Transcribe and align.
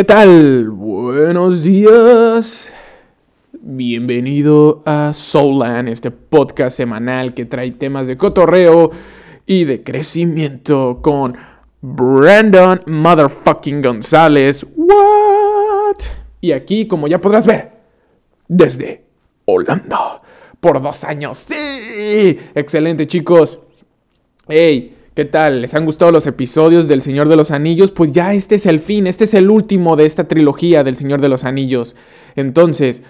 ¿Qué 0.00 0.04
tal? 0.04 0.70
Buenos 0.70 1.62
días. 1.62 2.72
Bienvenido 3.52 4.82
a 4.86 5.12
Soulland, 5.12 5.90
este 5.90 6.10
podcast 6.10 6.74
semanal 6.74 7.34
que 7.34 7.44
trae 7.44 7.70
temas 7.72 8.06
de 8.06 8.16
cotorreo 8.16 8.92
y 9.44 9.64
de 9.64 9.82
crecimiento 9.82 11.00
con 11.02 11.36
Brandon 11.82 12.80
Motherfucking 12.86 13.82
González. 13.82 14.64
What? 14.74 15.98
Y 16.40 16.52
aquí, 16.52 16.86
como 16.86 17.06
ya 17.06 17.20
podrás 17.20 17.44
ver, 17.44 17.70
desde 18.48 19.04
Holanda, 19.44 20.22
por 20.60 20.80
dos 20.80 21.04
años. 21.04 21.46
¡Sí! 21.46 22.38
Excelente, 22.54 23.06
chicos. 23.06 23.58
Hey. 24.48 24.96
¿Qué 25.14 25.24
tal? 25.24 25.62
¿Les 25.62 25.74
han 25.74 25.84
gustado 25.86 26.12
los 26.12 26.28
episodios 26.28 26.86
del 26.86 27.02
Señor 27.02 27.28
de 27.28 27.34
los 27.34 27.50
Anillos? 27.50 27.90
Pues 27.90 28.12
ya 28.12 28.32
este 28.32 28.54
es 28.54 28.64
el 28.64 28.78
fin, 28.78 29.08
este 29.08 29.24
es 29.24 29.34
el 29.34 29.50
último 29.50 29.96
de 29.96 30.06
esta 30.06 30.28
trilogía 30.28 30.84
del 30.84 30.96
Señor 30.96 31.20
de 31.20 31.28
los 31.28 31.42
Anillos. 31.42 31.96
Entonces, 32.36 33.02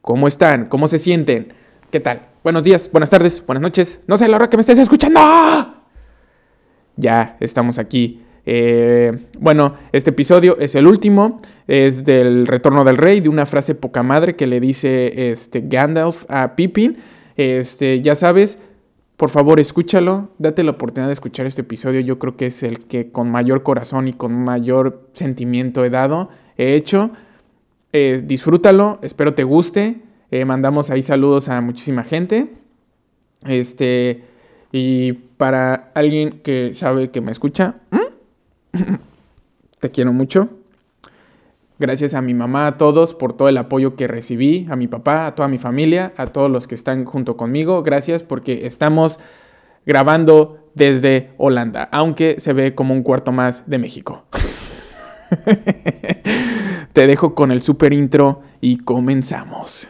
¿cómo 0.00 0.28
están? 0.28 0.64
¿Cómo 0.70 0.88
se 0.88 0.98
sienten? 0.98 1.52
¿Qué 1.90 2.00
tal? 2.00 2.22
Buenos 2.42 2.62
días, 2.64 2.88
buenas 2.90 3.10
tardes, 3.10 3.44
buenas 3.44 3.60
noches. 3.60 4.00
No 4.06 4.16
sé 4.16 4.28
la 4.28 4.36
hora 4.36 4.48
que 4.48 4.56
me 4.56 4.62
estés 4.62 4.78
escuchando. 4.78 5.20
Ya 6.96 7.36
estamos 7.38 7.78
aquí. 7.78 8.22
Eh, 8.46 9.12
bueno, 9.38 9.74
este 9.92 10.08
episodio 10.08 10.56
es 10.58 10.74
el 10.74 10.86
último, 10.86 11.42
es 11.68 12.02
del 12.02 12.46
Retorno 12.46 12.82
del 12.82 12.96
Rey, 12.96 13.20
de 13.20 13.28
una 13.28 13.44
frase 13.44 13.74
poca 13.74 14.02
madre 14.02 14.36
que 14.36 14.46
le 14.46 14.58
dice 14.58 15.30
este, 15.30 15.60
Gandalf 15.60 16.24
a 16.28 16.56
Pippin. 16.56 16.96
Este, 17.36 18.00
ya 18.00 18.14
sabes, 18.14 18.58
por 19.22 19.30
favor, 19.30 19.60
escúchalo, 19.60 20.30
date 20.38 20.64
la 20.64 20.72
oportunidad 20.72 21.06
de 21.06 21.12
escuchar 21.12 21.46
este 21.46 21.60
episodio. 21.60 22.00
Yo 22.00 22.18
creo 22.18 22.36
que 22.36 22.46
es 22.46 22.64
el 22.64 22.80
que 22.80 23.12
con 23.12 23.30
mayor 23.30 23.62
corazón 23.62 24.08
y 24.08 24.14
con 24.14 24.34
mayor 24.34 25.10
sentimiento 25.12 25.84
he 25.84 25.90
dado, 25.90 26.28
he 26.56 26.74
hecho. 26.74 27.12
Eh, 27.92 28.24
disfrútalo, 28.26 28.98
espero 29.00 29.32
te 29.32 29.44
guste. 29.44 30.00
Eh, 30.32 30.44
mandamos 30.44 30.90
ahí 30.90 31.02
saludos 31.02 31.48
a 31.48 31.60
muchísima 31.60 32.02
gente. 32.02 32.52
Este, 33.46 34.24
y 34.72 35.12
para 35.12 35.92
alguien 35.94 36.40
que 36.42 36.74
sabe 36.74 37.12
que 37.12 37.20
me 37.20 37.30
escucha, 37.30 37.76
te 39.78 39.90
quiero 39.92 40.12
mucho. 40.12 40.48
Gracias 41.82 42.14
a 42.14 42.22
mi 42.22 42.32
mamá, 42.32 42.68
a 42.68 42.76
todos 42.78 43.12
por 43.12 43.32
todo 43.32 43.48
el 43.48 43.58
apoyo 43.58 43.96
que 43.96 44.06
recibí, 44.06 44.68
a 44.70 44.76
mi 44.76 44.86
papá, 44.86 45.26
a 45.26 45.34
toda 45.34 45.48
mi 45.48 45.58
familia, 45.58 46.12
a 46.16 46.28
todos 46.28 46.48
los 46.48 46.68
que 46.68 46.76
están 46.76 47.04
junto 47.04 47.36
conmigo. 47.36 47.82
Gracias 47.82 48.22
porque 48.22 48.68
estamos 48.68 49.18
grabando 49.84 50.70
desde 50.76 51.32
Holanda, 51.38 51.88
aunque 51.90 52.36
se 52.38 52.52
ve 52.52 52.76
como 52.76 52.94
un 52.94 53.02
cuarto 53.02 53.32
más 53.32 53.68
de 53.68 53.78
México. 53.78 54.26
Te 56.92 57.08
dejo 57.08 57.34
con 57.34 57.50
el 57.50 57.60
super 57.60 57.92
intro 57.92 58.42
y 58.60 58.76
comenzamos. 58.76 59.88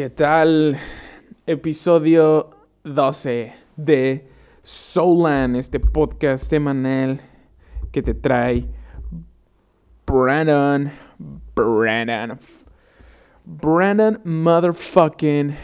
¿Qué 0.00 0.08
tal? 0.08 0.78
Episodio 1.46 2.48
12 2.84 3.52
de 3.76 4.26
Soulland, 4.62 5.56
este 5.56 5.78
podcast 5.78 6.42
semanal 6.42 7.20
que 7.92 8.00
te 8.00 8.14
trae 8.14 8.66
Brandon, 10.06 10.90
Brandon, 11.54 12.38
Brandon 13.44 14.22
motherfucking 14.24 15.54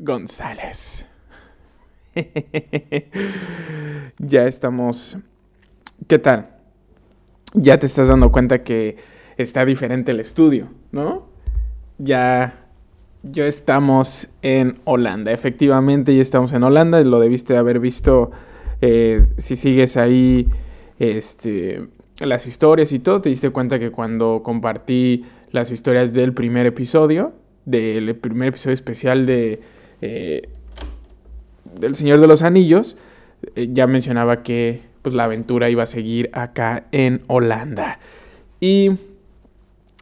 González. 0.00 1.08
ya 4.18 4.46
estamos. 4.48 5.18
¿Qué 6.08 6.18
tal? 6.18 6.50
Ya 7.54 7.78
te 7.78 7.86
estás 7.86 8.08
dando 8.08 8.32
cuenta 8.32 8.64
que 8.64 8.96
está 9.36 9.64
diferente 9.64 10.10
el 10.10 10.18
estudio, 10.18 10.68
¿no? 10.90 11.28
Ya 11.98 12.64
ya 13.22 13.46
estamos 13.46 14.28
en 14.42 14.74
Holanda. 14.84 15.32
Efectivamente, 15.32 16.14
ya 16.14 16.22
estamos 16.22 16.52
en 16.52 16.62
Holanda. 16.62 17.02
Lo 17.02 17.20
debiste 17.20 17.56
haber 17.56 17.80
visto 17.80 18.30
eh, 18.80 19.20
si 19.38 19.56
sigues 19.56 19.96
ahí 19.96 20.48
este, 20.98 21.88
las 22.18 22.46
historias 22.46 22.92
y 22.92 22.98
todo. 22.98 23.20
Te 23.20 23.28
diste 23.28 23.50
cuenta 23.50 23.78
que 23.78 23.90
cuando 23.90 24.42
compartí 24.42 25.24
las 25.50 25.70
historias 25.70 26.12
del 26.12 26.32
primer 26.32 26.66
episodio, 26.66 27.32
del 27.64 28.14
primer 28.16 28.48
episodio 28.48 28.74
especial 28.74 29.26
de 29.26 29.60
eh, 30.00 30.42
del 31.78 31.94
Señor 31.94 32.20
de 32.20 32.26
los 32.26 32.42
Anillos, 32.42 32.96
eh, 33.54 33.68
ya 33.70 33.86
mencionaba 33.86 34.42
que 34.42 34.82
pues, 35.02 35.14
la 35.14 35.24
aventura 35.24 35.70
iba 35.70 35.82
a 35.82 35.86
seguir 35.86 36.30
acá 36.32 36.86
en 36.92 37.22
Holanda. 37.26 38.00
Y 38.60 38.92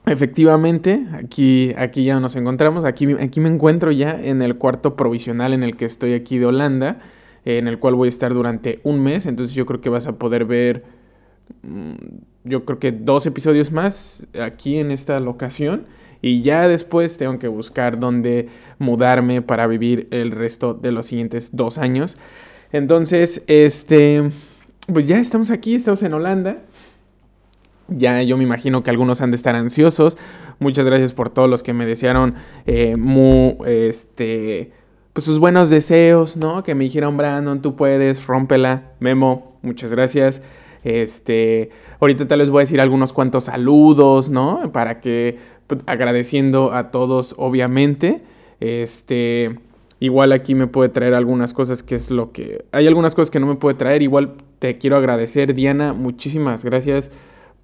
Efectivamente, 0.08 1.04
aquí, 1.14 1.74
aquí 1.76 2.04
ya 2.04 2.20
nos 2.20 2.36
encontramos. 2.36 2.84
Aquí, 2.84 3.12
aquí 3.14 3.40
me 3.40 3.48
encuentro 3.48 3.90
ya 3.90 4.10
en 4.22 4.40
el 4.40 4.56
cuarto 4.56 4.94
provisional 4.94 5.52
en 5.52 5.64
el 5.64 5.76
que 5.76 5.84
estoy 5.84 6.14
aquí 6.14 6.38
de 6.38 6.46
Holanda, 6.46 7.00
en 7.44 7.66
el 7.66 7.80
cual 7.80 7.96
voy 7.96 8.06
a 8.06 8.10
estar 8.10 8.32
durante 8.32 8.78
un 8.84 9.02
mes. 9.02 9.26
Entonces 9.26 9.54
yo 9.56 9.66
creo 9.66 9.80
que 9.80 9.88
vas 9.88 10.06
a 10.06 10.12
poder 10.12 10.44
ver, 10.44 10.84
mm, 11.62 11.94
yo 12.44 12.64
creo 12.64 12.78
que 12.78 12.92
dos 12.92 13.26
episodios 13.26 13.72
más 13.72 14.24
aquí 14.40 14.78
en 14.78 14.92
esta 14.92 15.18
locación. 15.18 15.86
Y 16.22 16.42
ya 16.42 16.68
después 16.68 17.18
tengo 17.18 17.40
que 17.40 17.48
buscar 17.48 17.98
dónde 17.98 18.48
mudarme 18.78 19.42
para 19.42 19.66
vivir 19.66 20.06
el 20.12 20.30
resto 20.30 20.72
de 20.72 20.92
los 20.92 21.06
siguientes 21.06 21.56
dos 21.56 21.78
años. 21.78 22.16
Entonces, 22.70 23.42
este, 23.48 24.30
pues 24.92 25.08
ya 25.08 25.18
estamos 25.18 25.50
aquí, 25.50 25.74
estamos 25.74 26.02
en 26.04 26.14
Holanda. 26.14 26.62
Ya 27.88 28.20
yo 28.22 28.36
me 28.36 28.44
imagino 28.44 28.82
que 28.82 28.90
algunos 28.90 29.20
han 29.20 29.30
de 29.30 29.36
estar 29.36 29.54
ansiosos. 29.54 30.18
Muchas 30.58 30.86
gracias 30.86 31.12
por 31.12 31.30
todos 31.30 31.48
los 31.48 31.62
que 31.62 31.72
me 31.72 31.86
desearon 31.86 32.34
eh, 32.66 32.96
muy, 32.96 33.56
este, 33.66 34.72
pues 35.12 35.24
sus 35.24 35.38
buenos 35.38 35.70
deseos, 35.70 36.36
¿no? 36.36 36.62
Que 36.62 36.74
me 36.74 36.84
dijeron, 36.84 37.16
Brandon, 37.16 37.62
tú 37.62 37.76
puedes, 37.76 38.26
rómpela. 38.26 38.92
Memo, 38.98 39.58
muchas 39.62 39.92
gracias. 39.92 40.42
Este, 40.82 41.70
ahorita 42.00 42.26
tal 42.26 42.40
les 42.40 42.50
voy 42.50 42.60
a 42.60 42.64
decir 42.64 42.80
algunos 42.80 43.12
cuantos 43.12 43.44
saludos, 43.44 44.30
¿no? 44.30 44.72
Para 44.72 45.00
que, 45.00 45.38
pues, 45.66 45.80
agradeciendo 45.86 46.72
a 46.72 46.90
todos, 46.90 47.34
obviamente. 47.38 48.22
Este, 48.58 49.60
igual 50.00 50.32
aquí 50.32 50.54
me 50.54 50.66
puede 50.66 50.88
traer 50.88 51.14
algunas 51.14 51.54
cosas 51.54 51.84
que 51.84 51.94
es 51.94 52.10
lo 52.10 52.32
que... 52.32 52.64
Hay 52.72 52.88
algunas 52.88 53.14
cosas 53.14 53.30
que 53.30 53.38
no 53.38 53.46
me 53.46 53.54
puede 53.54 53.76
traer. 53.76 54.02
Igual 54.02 54.34
te 54.58 54.78
quiero 54.78 54.96
agradecer, 54.96 55.54
Diana. 55.54 55.92
Muchísimas 55.92 56.64
gracias 56.64 57.12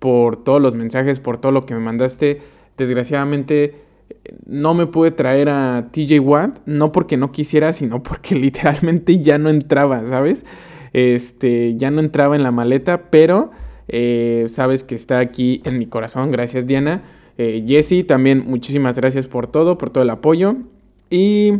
por 0.02 0.42
todos 0.42 0.60
los 0.60 0.74
mensajes, 0.74 1.20
por 1.20 1.38
todo 1.38 1.52
lo 1.52 1.64
que 1.64 1.74
me 1.74 1.80
mandaste. 1.80 2.42
Desgraciadamente 2.76 3.76
no 4.46 4.74
me 4.74 4.88
pude 4.88 5.12
traer 5.12 5.48
a 5.48 5.90
TJ 5.92 6.18
Watt, 6.18 6.58
no 6.66 6.90
porque 6.90 7.16
no 7.16 7.30
quisiera, 7.30 7.72
sino 7.72 8.02
porque 8.02 8.34
literalmente 8.48 9.22
ya 9.22 9.38
no 9.38 9.48
entraba, 9.48 10.04
¿sabes? 10.06 10.44
Este, 10.92 11.76
ya 11.76 11.92
no 11.92 12.00
entraba 12.00 12.34
en 12.34 12.42
la 12.42 12.50
maleta, 12.50 13.10
pero 13.10 13.52
eh, 13.86 14.46
sabes 14.48 14.82
que 14.82 14.96
está 14.96 15.20
aquí 15.20 15.62
en 15.64 15.78
mi 15.78 15.86
corazón. 15.86 16.32
Gracias, 16.32 16.66
Diana. 16.66 17.04
Eh, 17.38 17.64
Jesse, 17.64 18.04
también 18.04 18.42
muchísimas 18.44 18.96
gracias 18.96 19.28
por 19.28 19.46
todo, 19.46 19.78
por 19.78 19.90
todo 19.90 20.02
el 20.02 20.10
apoyo. 20.10 20.56
Y 21.10 21.52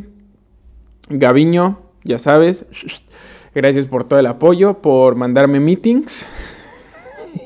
Gaviño, 1.10 1.78
ya 2.02 2.18
sabes, 2.18 2.66
gracias 3.54 3.86
por 3.86 4.02
todo 4.02 4.18
el 4.18 4.26
apoyo, 4.26 4.82
por 4.82 5.14
mandarme 5.14 5.60
meetings. 5.60 6.26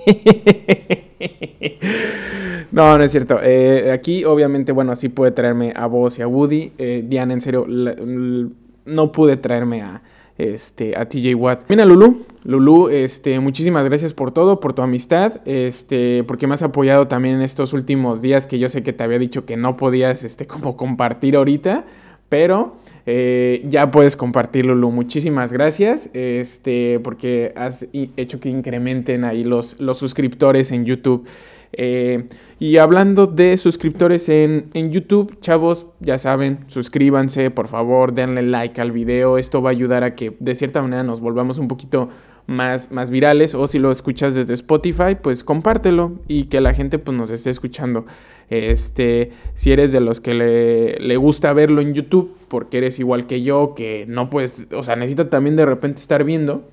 no, 2.73 2.99
no 2.99 3.05
es 3.05 3.11
cierto. 3.11 3.39
Eh, 3.43 3.91
aquí, 3.93 4.25
obviamente, 4.25 4.73
bueno, 4.73 4.93
así 4.93 5.09
puede 5.09 5.33
traerme 5.33 5.73
a 5.77 5.87
vos 5.87 6.19
y 6.19 6.23
a 6.23 6.29
Woody. 6.29 6.73
Eh, 6.79 7.05
Diana, 7.07 7.35
en 7.35 7.41
serio, 7.41 7.67
no 7.67 9.13
pude 9.13 9.37
traerme 9.37 9.83
a, 9.83 10.03
este, 10.39 10.97
a 10.97 11.09
TJ 11.09 11.35
Watt. 11.35 11.63
Mira, 11.69 11.85
Lulu. 11.85 12.25
Lulu, 12.45 12.89
este, 12.91 13.41
muchísimas 13.41 13.85
gracias 13.85 14.13
por 14.13 14.31
todo, 14.31 14.61
por 14.61 14.73
tu 14.73 14.83
amistad, 14.83 15.41
este, 15.47 16.23
porque 16.25 16.47
me 16.47 16.55
has 16.55 16.63
apoyado 16.63 17.09
también 17.09 17.35
en 17.35 17.43
estos 17.43 17.73
últimos 17.73 18.23
días 18.23 18.47
que 18.47 18.61
yo 18.61 18.69
sé 18.69 18.85
que 18.85 18.93
te 18.93 19.03
había 19.03 19.19
dicho 19.19 19.45
que 19.45 19.57
no 19.57 19.77
podías, 19.77 20.23
este, 20.23 20.47
como 20.47 20.77
compartir 20.77 21.35
ahorita, 21.35 21.87
pero 22.29 22.77
Eh, 23.07 23.65
ya 23.69 23.91
puedes 23.91 24.17
compartirlo, 24.17 24.75
Lu. 24.75 24.91
Muchísimas 24.91 25.53
gracias. 25.53 26.11
Este, 26.13 27.01
porque 27.01 27.53
has 27.57 27.87
hecho 27.93 28.41
que 28.41 28.49
incrementen 28.49 29.25
ahí 29.25 29.45
los, 29.45 29.81
los 29.81 29.99
suscriptores 29.99 30.73
en 30.73 30.85
YouTube. 30.85 31.27
Eh, 31.73 32.29
y 32.59 32.79
hablando 32.79 33.27
de 33.27 33.57
suscriptores 33.59 34.29
en, 34.29 34.71
en, 34.73 34.91
YouTube, 34.91 35.39
chavos, 35.41 35.87
ya 36.01 36.17
saben, 36.17 36.61
suscríbanse, 36.69 37.51
por 37.51 37.69
favor, 37.69 38.15
denle 38.15 38.43
like 38.43 38.81
al 38.81 38.93
video. 38.93 39.39
Esto 39.39 39.63
va 39.63 39.71
a 39.71 39.73
ayudar 39.73 40.03
a 40.03 40.15
que 40.15 40.37
de 40.41 40.55
cierta 40.55 40.81
manera 40.81 41.03
nos 41.03 41.21
volvamos 41.21 41.59
un 41.59 41.69
poquito 41.69 42.09
más, 42.47 42.93
más 42.93 43.11
virales. 43.11 43.55
O 43.55 43.67
si 43.67 43.79
lo 43.79 43.91
escuchas 43.91 44.35
desde 44.35 44.55
Spotify, 44.55 45.17
pues 45.21 45.45
compártelo 45.45 46.13
y 46.29 46.45
que 46.45 46.61
la 46.61 46.75
gente 46.75 46.99
pues, 46.99 47.17
nos 47.17 47.31
esté 47.31 47.51
escuchando. 47.51 48.07
Este, 48.49 49.33
si 49.55 49.73
eres 49.73 49.91
de 49.93 50.01
los 50.01 50.21
que 50.21 50.35
le, 50.35 50.99
le, 51.01 51.17
gusta 51.17 51.53
verlo 51.53 51.81
en 51.81 51.95
YouTube, 51.95 52.37
porque 52.49 52.79
eres 52.79 52.99
igual 52.99 53.27
que 53.27 53.43
yo, 53.43 53.75
que 53.75 54.05
no 54.07 54.31
puedes, 54.31 54.67
o 54.73 54.83
sea, 54.83 54.95
necesita 54.95 55.29
también 55.29 55.57
de 55.57 55.67
repente 55.67 56.01
estar 56.01 56.23
viendo. 56.25 56.69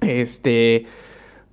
Este 0.00 0.86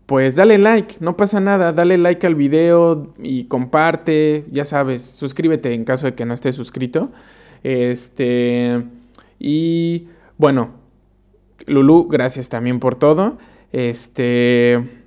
pues 0.06 0.36
dale 0.36 0.58
like, 0.58 0.98
no 1.00 1.16
pasa 1.16 1.40
nada, 1.40 1.72
dale 1.72 1.98
like 1.98 2.28
al 2.28 2.36
video 2.36 3.14
y 3.18 3.46
comparte, 3.46 4.46
ya 4.52 4.66
sabes, 4.66 5.02
suscríbete 5.02 5.74
en 5.74 5.86
caso 5.86 6.06
de 6.08 6.14
que 6.14 6.26
no 6.26 6.34
estés 6.34 6.56
suscrito. 6.56 7.12
Este, 7.64 8.84
y 9.40 10.08
bueno, 10.38 10.72
Lulu, 11.66 12.08
gracias 12.10 12.50
también 12.50 12.80
por 12.80 12.96
todo. 12.96 13.38
Este, 13.72 15.03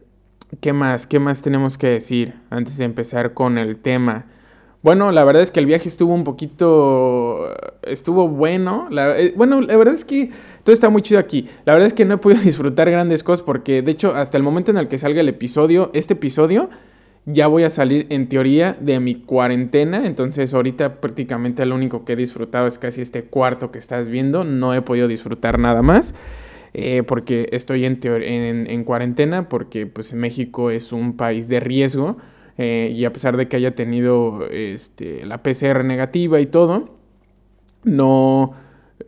¿qué 0.60 0.72
más? 0.72 1.06
¿Qué 1.06 1.18
más 1.18 1.42
tenemos 1.42 1.78
que 1.78 1.88
decir 1.88 2.34
antes 2.50 2.78
de 2.78 2.84
empezar 2.84 3.34
con 3.34 3.58
el 3.58 3.76
tema? 3.76 4.26
Bueno, 4.82 5.10
la 5.10 5.24
verdad 5.24 5.42
es 5.42 5.50
que 5.50 5.58
el 5.58 5.66
viaje 5.66 5.88
estuvo 5.88 6.14
un 6.14 6.22
poquito, 6.22 7.52
estuvo 7.82 8.28
bueno. 8.28 8.88
Eh, 8.92 9.34
bueno, 9.36 9.60
la 9.60 9.76
verdad 9.76 9.94
es 9.94 10.04
que 10.04 10.30
todo 10.62 10.72
está 10.72 10.90
muy 10.90 11.02
chido 11.02 11.18
aquí. 11.18 11.48
La 11.64 11.72
verdad 11.72 11.88
es 11.88 11.94
que 11.94 12.04
no 12.04 12.14
he 12.14 12.18
podido 12.18 12.40
disfrutar 12.44 12.88
grandes 12.88 13.24
cosas 13.24 13.44
porque, 13.44 13.82
de 13.82 13.90
hecho, 13.90 14.14
hasta 14.14 14.36
el 14.36 14.44
momento 14.44 14.70
en 14.70 14.76
el 14.76 14.86
que 14.86 14.98
salga 14.98 15.20
el 15.20 15.28
episodio, 15.28 15.90
este 15.92 16.14
episodio, 16.14 16.70
ya 17.24 17.48
voy 17.48 17.64
a 17.64 17.70
salir 17.70 18.06
en 18.10 18.28
teoría 18.28 18.76
de 18.78 19.00
mi 19.00 19.16
cuarentena. 19.16 20.06
Entonces, 20.06 20.54
ahorita 20.54 21.00
prácticamente 21.00 21.66
lo 21.66 21.74
único 21.74 22.04
que 22.04 22.12
he 22.12 22.16
disfrutado 22.16 22.68
es 22.68 22.78
casi 22.78 23.00
este 23.00 23.24
cuarto 23.24 23.72
que 23.72 23.80
estás 23.80 24.08
viendo. 24.08 24.44
No 24.44 24.72
he 24.72 24.82
podido 24.82 25.08
disfrutar 25.08 25.58
nada 25.58 25.82
más. 25.82 26.14
Eh, 26.78 27.04
porque 27.04 27.48
estoy 27.52 27.86
en, 27.86 27.98
en, 28.02 28.66
en, 28.66 28.84
cuarentena, 28.84 29.48
porque 29.48 29.86
pues 29.86 30.12
México 30.12 30.70
es 30.70 30.92
un 30.92 31.16
país 31.16 31.48
de 31.48 31.58
riesgo. 31.58 32.18
Eh, 32.58 32.92
y 32.94 33.06
a 33.06 33.14
pesar 33.14 33.38
de 33.38 33.48
que 33.48 33.56
haya 33.56 33.74
tenido 33.74 34.46
este, 34.50 35.24
la 35.24 35.42
PCR 35.42 35.84
negativa 35.84 36.38
y 36.38 36.44
todo, 36.44 36.98
no 37.82 38.52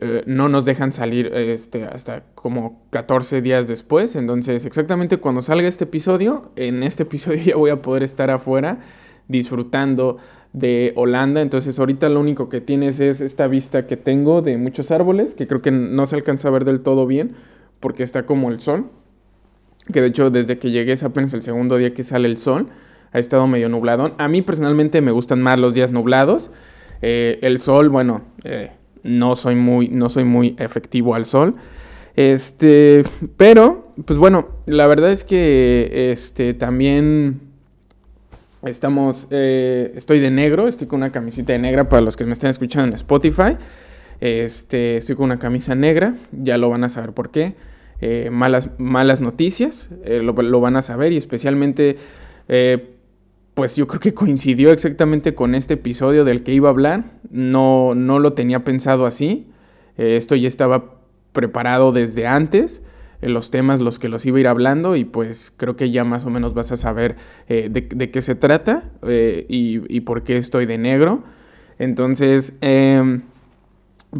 eh, 0.01 0.23
no 0.25 0.49
nos 0.49 0.65
dejan 0.65 0.91
salir 0.91 1.27
este, 1.27 1.83
hasta 1.85 2.23
como 2.33 2.81
14 2.89 3.43
días 3.43 3.67
después. 3.67 4.15
Entonces, 4.15 4.65
exactamente 4.65 5.17
cuando 5.17 5.43
salga 5.43 5.67
este 5.67 5.83
episodio, 5.83 6.51
en 6.55 6.81
este 6.81 7.03
episodio 7.03 7.43
ya 7.45 7.55
voy 7.55 7.69
a 7.69 7.83
poder 7.83 8.01
estar 8.01 8.31
afuera 8.31 8.79
disfrutando 9.27 10.17
de 10.53 10.91
Holanda. 10.95 11.43
Entonces, 11.43 11.77
ahorita 11.77 12.09
lo 12.09 12.19
único 12.19 12.49
que 12.49 12.61
tienes 12.61 12.99
es 12.99 13.21
esta 13.21 13.45
vista 13.45 13.85
que 13.85 13.95
tengo 13.95 14.41
de 14.41 14.57
muchos 14.57 14.89
árboles, 14.89 15.35
que 15.35 15.45
creo 15.45 15.61
que 15.61 15.69
no 15.69 16.07
se 16.07 16.15
alcanza 16.15 16.47
a 16.47 16.51
ver 16.51 16.65
del 16.65 16.81
todo 16.81 17.05
bien 17.05 17.35
porque 17.79 18.03
está 18.03 18.25
como 18.25 18.49
el 18.49 18.59
sol. 18.59 18.89
Que 19.91 20.01
de 20.01 20.07
hecho, 20.07 20.29
desde 20.29 20.59
que 20.59 20.71
llegué 20.71 20.93
es 20.93 21.03
apenas 21.03 21.33
el 21.33 21.41
segundo 21.41 21.77
día 21.77 21.93
que 21.93 22.03
sale 22.03 22.27
el 22.27 22.37
sol. 22.37 22.67
Ha 23.11 23.19
estado 23.19 23.47
medio 23.47 23.69
nublado. 23.69 24.13
A 24.17 24.27
mí 24.27 24.41
personalmente 24.41 25.01
me 25.01 25.11
gustan 25.11 25.41
más 25.41 25.59
los 25.59 25.73
días 25.73 25.91
nublados. 25.91 26.51
Eh, 27.01 27.39
el 27.41 27.59
sol, 27.59 27.89
bueno, 27.89 28.21
eh, 28.43 28.71
no 29.03 29.35
soy 29.35 29.55
muy, 29.55 29.87
no 29.87 30.09
soy 30.09 30.25
muy 30.25 30.55
efectivo 30.59 31.15
al 31.15 31.25
sol. 31.25 31.55
Este, 32.15 33.03
pero, 33.37 33.93
pues 34.05 34.19
bueno, 34.19 34.49
la 34.65 34.87
verdad 34.87 35.11
es 35.11 35.23
que 35.23 36.11
este, 36.11 36.53
también 36.53 37.41
estamos, 38.63 39.27
eh, 39.31 39.93
estoy 39.95 40.19
de 40.19 40.29
negro, 40.29 40.67
estoy 40.67 40.87
con 40.87 40.97
una 40.97 41.11
camisita 41.11 41.53
de 41.53 41.59
negra 41.59 41.87
para 41.87 42.01
los 42.01 42.17
que 42.17 42.25
me 42.25 42.33
estén 42.33 42.49
escuchando 42.49 42.89
en 42.89 42.93
Spotify. 42.93 43.57
Este, 44.19 44.97
estoy 44.97 45.15
con 45.15 45.25
una 45.25 45.39
camisa 45.39 45.75
negra, 45.75 46.15
ya 46.31 46.57
lo 46.57 46.69
van 46.69 46.83
a 46.83 46.89
saber 46.89 47.13
por 47.13 47.31
qué. 47.31 47.55
Eh, 48.01 48.29
malas, 48.31 48.71
malas 48.77 49.21
noticias, 49.21 49.89
eh, 50.05 50.21
lo, 50.23 50.61
van 50.61 50.75
a 50.77 50.81
saber 50.81 51.11
y 51.11 51.17
especialmente 51.17 51.97
pues 53.59 53.75
yo 53.75 53.87
creo 53.87 53.99
que 53.99 54.13
coincidió 54.13 54.71
exactamente 54.71 55.35
con 55.35 55.53
este 55.53 55.73
episodio 55.73 56.23
del 56.23 56.43
que 56.43 56.53
iba 56.53 56.69
a 56.69 56.71
hablar. 56.71 57.03
No, 57.29 57.93
no 57.93 58.19
lo 58.19 58.31
tenía 58.31 58.63
pensado 58.63 59.05
así. 59.05 59.47
Eh, 59.97 60.15
esto 60.15 60.33
ya 60.37 60.47
estaba 60.47 60.95
preparado 61.33 61.91
desde 61.91 62.25
antes. 62.25 62.81
Eh, 63.21 63.27
los 63.27 63.51
temas 63.51 63.81
los 63.81 63.99
que 63.99 64.07
los 64.07 64.25
iba 64.25 64.37
a 64.37 64.39
ir 64.39 64.47
hablando 64.47 64.95
y 64.95 65.03
pues 65.03 65.51
creo 65.57 65.75
que 65.75 65.91
ya 65.91 66.05
más 66.05 66.23
o 66.25 66.29
menos 66.29 66.53
vas 66.53 66.71
a 66.71 66.77
saber 66.77 67.17
eh, 67.49 67.67
de, 67.69 68.11
qué 68.11 68.21
se 68.21 68.33
trata 68.33 68.91
y, 69.03 69.99
por 69.99 70.23
qué 70.23 70.37
estoy 70.37 70.65
de 70.65 70.77
negro. 70.77 71.25
Entonces, 71.79 72.53
em, 72.61 73.23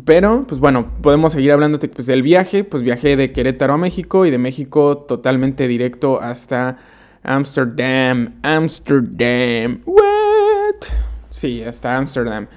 pero 0.05 0.45
pues 0.47 0.59
bueno, 0.59 0.91
podemos 1.01 1.33
seguir 1.33 1.51
hablando 1.51 1.79
pues, 1.79 2.05
del 2.07 2.21
viaje. 2.21 2.63
Pues 2.63 2.83
viajé 2.83 3.15
de 3.15 3.31
Querétaro 3.31 3.73
a 3.73 3.77
México 3.77 4.25
y 4.25 4.31
de 4.31 4.37
México 4.37 4.97
totalmente 4.97 5.67
directo 5.67 6.21
hasta 6.21 6.77
Amsterdam, 7.23 8.35
Amsterdam, 8.43 9.81
what? 9.85 10.87
Sí, 11.29 11.63
hasta 11.63 11.97
Amsterdam. 11.97 12.47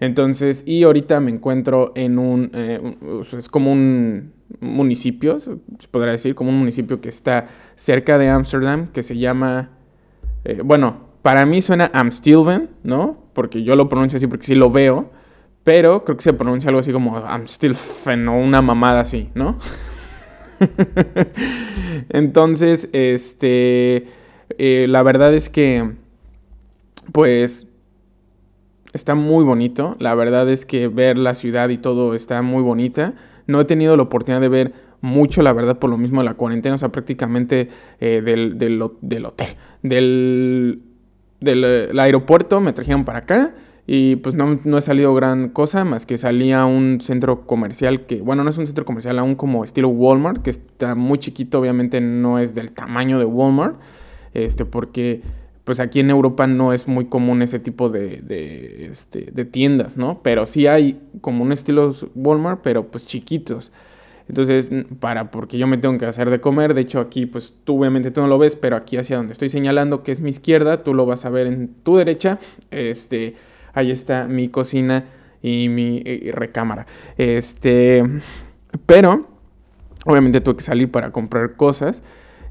Entonces, 0.00 0.64
y 0.66 0.82
ahorita 0.82 1.20
me 1.20 1.30
encuentro 1.30 1.92
en 1.94 2.18
un, 2.18 2.50
eh, 2.54 2.96
es 3.38 3.48
como 3.48 3.72
un 3.72 4.32
municipio, 4.60 5.38
se 5.38 5.56
podrá 5.90 6.10
decir, 6.10 6.34
como 6.34 6.50
un 6.50 6.58
municipio 6.58 7.00
que 7.00 7.08
está 7.08 7.48
cerca 7.76 8.18
de 8.18 8.28
Amsterdam, 8.28 8.88
que 8.92 9.02
se 9.02 9.16
llama, 9.16 9.70
eh, 10.44 10.60
bueno, 10.64 11.12
para 11.22 11.46
mí 11.46 11.62
suena 11.62 11.90
Amstilven, 11.94 12.70
¿no? 12.82 13.16
Porque 13.32 13.62
yo 13.62 13.76
lo 13.76 13.88
pronuncio 13.88 14.16
así 14.16 14.26
porque 14.26 14.44
sí 14.44 14.54
lo 14.56 14.70
veo, 14.70 15.10
pero 15.64 16.04
creo 16.04 16.16
que 16.16 16.22
se 16.22 16.32
pronuncia 16.32 16.68
algo 16.68 16.80
así 16.80 16.92
como 16.92 17.16
Amstilven 17.16 18.28
o 18.28 18.38
una 18.38 18.62
mamada 18.62 19.00
así, 19.00 19.30
¿no? 19.34 19.58
Entonces, 22.08 22.88
este, 22.92 24.08
eh, 24.58 24.86
la 24.88 25.02
verdad 25.02 25.34
es 25.34 25.48
que, 25.48 25.92
pues, 27.12 27.68
está 28.92 29.14
muy 29.14 29.44
bonito. 29.44 29.96
La 29.98 30.14
verdad 30.14 30.48
es 30.48 30.66
que 30.66 30.88
ver 30.88 31.18
la 31.18 31.34
ciudad 31.34 31.68
y 31.68 31.78
todo 31.78 32.14
está 32.14 32.42
muy 32.42 32.62
bonita. 32.62 33.14
No 33.46 33.60
he 33.60 33.64
tenido 33.64 33.96
la 33.96 34.04
oportunidad 34.04 34.40
de 34.40 34.48
ver 34.48 34.72
mucho, 35.00 35.42
la 35.42 35.52
verdad, 35.52 35.78
por 35.78 35.90
lo 35.90 35.98
mismo 35.98 36.20
de 36.20 36.26
la 36.26 36.34
cuarentena, 36.34 36.76
o 36.76 36.78
sea, 36.78 36.90
prácticamente 36.90 37.68
eh, 38.00 38.22
del, 38.24 38.56
del, 38.56 38.82
del, 39.00 39.26
hotel, 39.26 39.48
del, 39.82 40.80
del 41.40 41.98
aeropuerto 41.98 42.60
me 42.60 42.72
trajeron 42.72 43.04
para 43.04 43.18
acá 43.18 43.52
y 43.86 44.16
pues 44.16 44.34
no, 44.34 44.60
no, 44.64 44.78
he 44.78 44.82
salido 44.82 45.12
gran 45.14 45.48
cosa, 45.48 45.84
más 45.84 46.06
que 46.06 46.16
salí 46.16 46.52
a 46.52 46.64
un 46.66 47.00
centro 47.00 47.46
comercial 47.46 48.06
que, 48.06 48.20
bueno, 48.20 48.44
no 48.44 48.50
es 48.50 48.58
un 48.58 48.66
centro 48.66 48.84
comercial, 48.84 49.18
aún 49.18 49.34
como 49.34 49.64
estilo 49.64 49.88
Walmart, 49.88 50.42
que 50.42 50.50
está 50.50 50.94
muy 50.94 51.18
chiquito, 51.18 51.58
obviamente 51.58 52.00
no 52.00 52.38
es 52.38 52.54
del 52.54 52.72
tamaño 52.72 53.18
de 53.18 53.24
Walmart, 53.24 53.76
este, 54.34 54.64
porque 54.64 55.22
pues 55.64 55.80
aquí 55.80 56.00
en 56.00 56.10
Europa 56.10 56.46
no 56.46 56.72
es 56.72 56.86
muy 56.88 57.06
común 57.06 57.42
ese 57.42 57.58
tipo 57.58 57.88
de, 57.88 58.20
de, 58.22 58.86
este, 58.86 59.30
de 59.32 59.44
tiendas, 59.44 59.96
¿no? 59.96 60.20
Pero 60.22 60.46
sí 60.46 60.66
hay 60.66 61.00
como 61.20 61.42
un 61.42 61.52
estilo 61.52 61.94
Walmart, 62.14 62.60
pero 62.62 62.86
pues 62.88 63.06
chiquitos. 63.06 63.72
Entonces, 64.28 64.70
para, 64.98 65.30
porque 65.30 65.58
yo 65.58 65.66
me 65.66 65.76
tengo 65.78 65.98
que 65.98 66.06
hacer 66.06 66.30
de 66.30 66.40
comer, 66.40 66.74
de 66.74 66.82
hecho 66.82 67.00
aquí, 67.00 67.26
pues 67.26 67.54
tú 67.64 67.78
obviamente 67.78 68.10
tú 68.10 68.20
no 68.20 68.28
lo 68.28 68.38
ves, 68.38 68.56
pero 68.56 68.76
aquí 68.76 68.96
hacia 68.96 69.16
donde 69.16 69.32
estoy 69.32 69.48
señalando, 69.48 70.02
que 70.02 70.12
es 70.12 70.20
mi 70.20 70.30
izquierda, 70.30 70.84
tú 70.84 70.94
lo 70.94 71.04
vas 71.06 71.24
a 71.24 71.30
ver 71.30 71.46
en 71.46 71.68
tu 71.82 71.96
derecha, 71.96 72.38
este 72.70 73.34
ahí 73.72 73.90
está 73.90 74.26
mi 74.26 74.48
cocina 74.48 75.06
y 75.42 75.68
mi 75.68 76.02
recámara. 76.32 76.86
Este, 77.16 78.04
pero 78.86 79.26
obviamente 80.06 80.40
tuve 80.40 80.56
que 80.56 80.62
salir 80.62 80.90
para 80.90 81.10
comprar 81.10 81.56
cosas. 81.56 82.02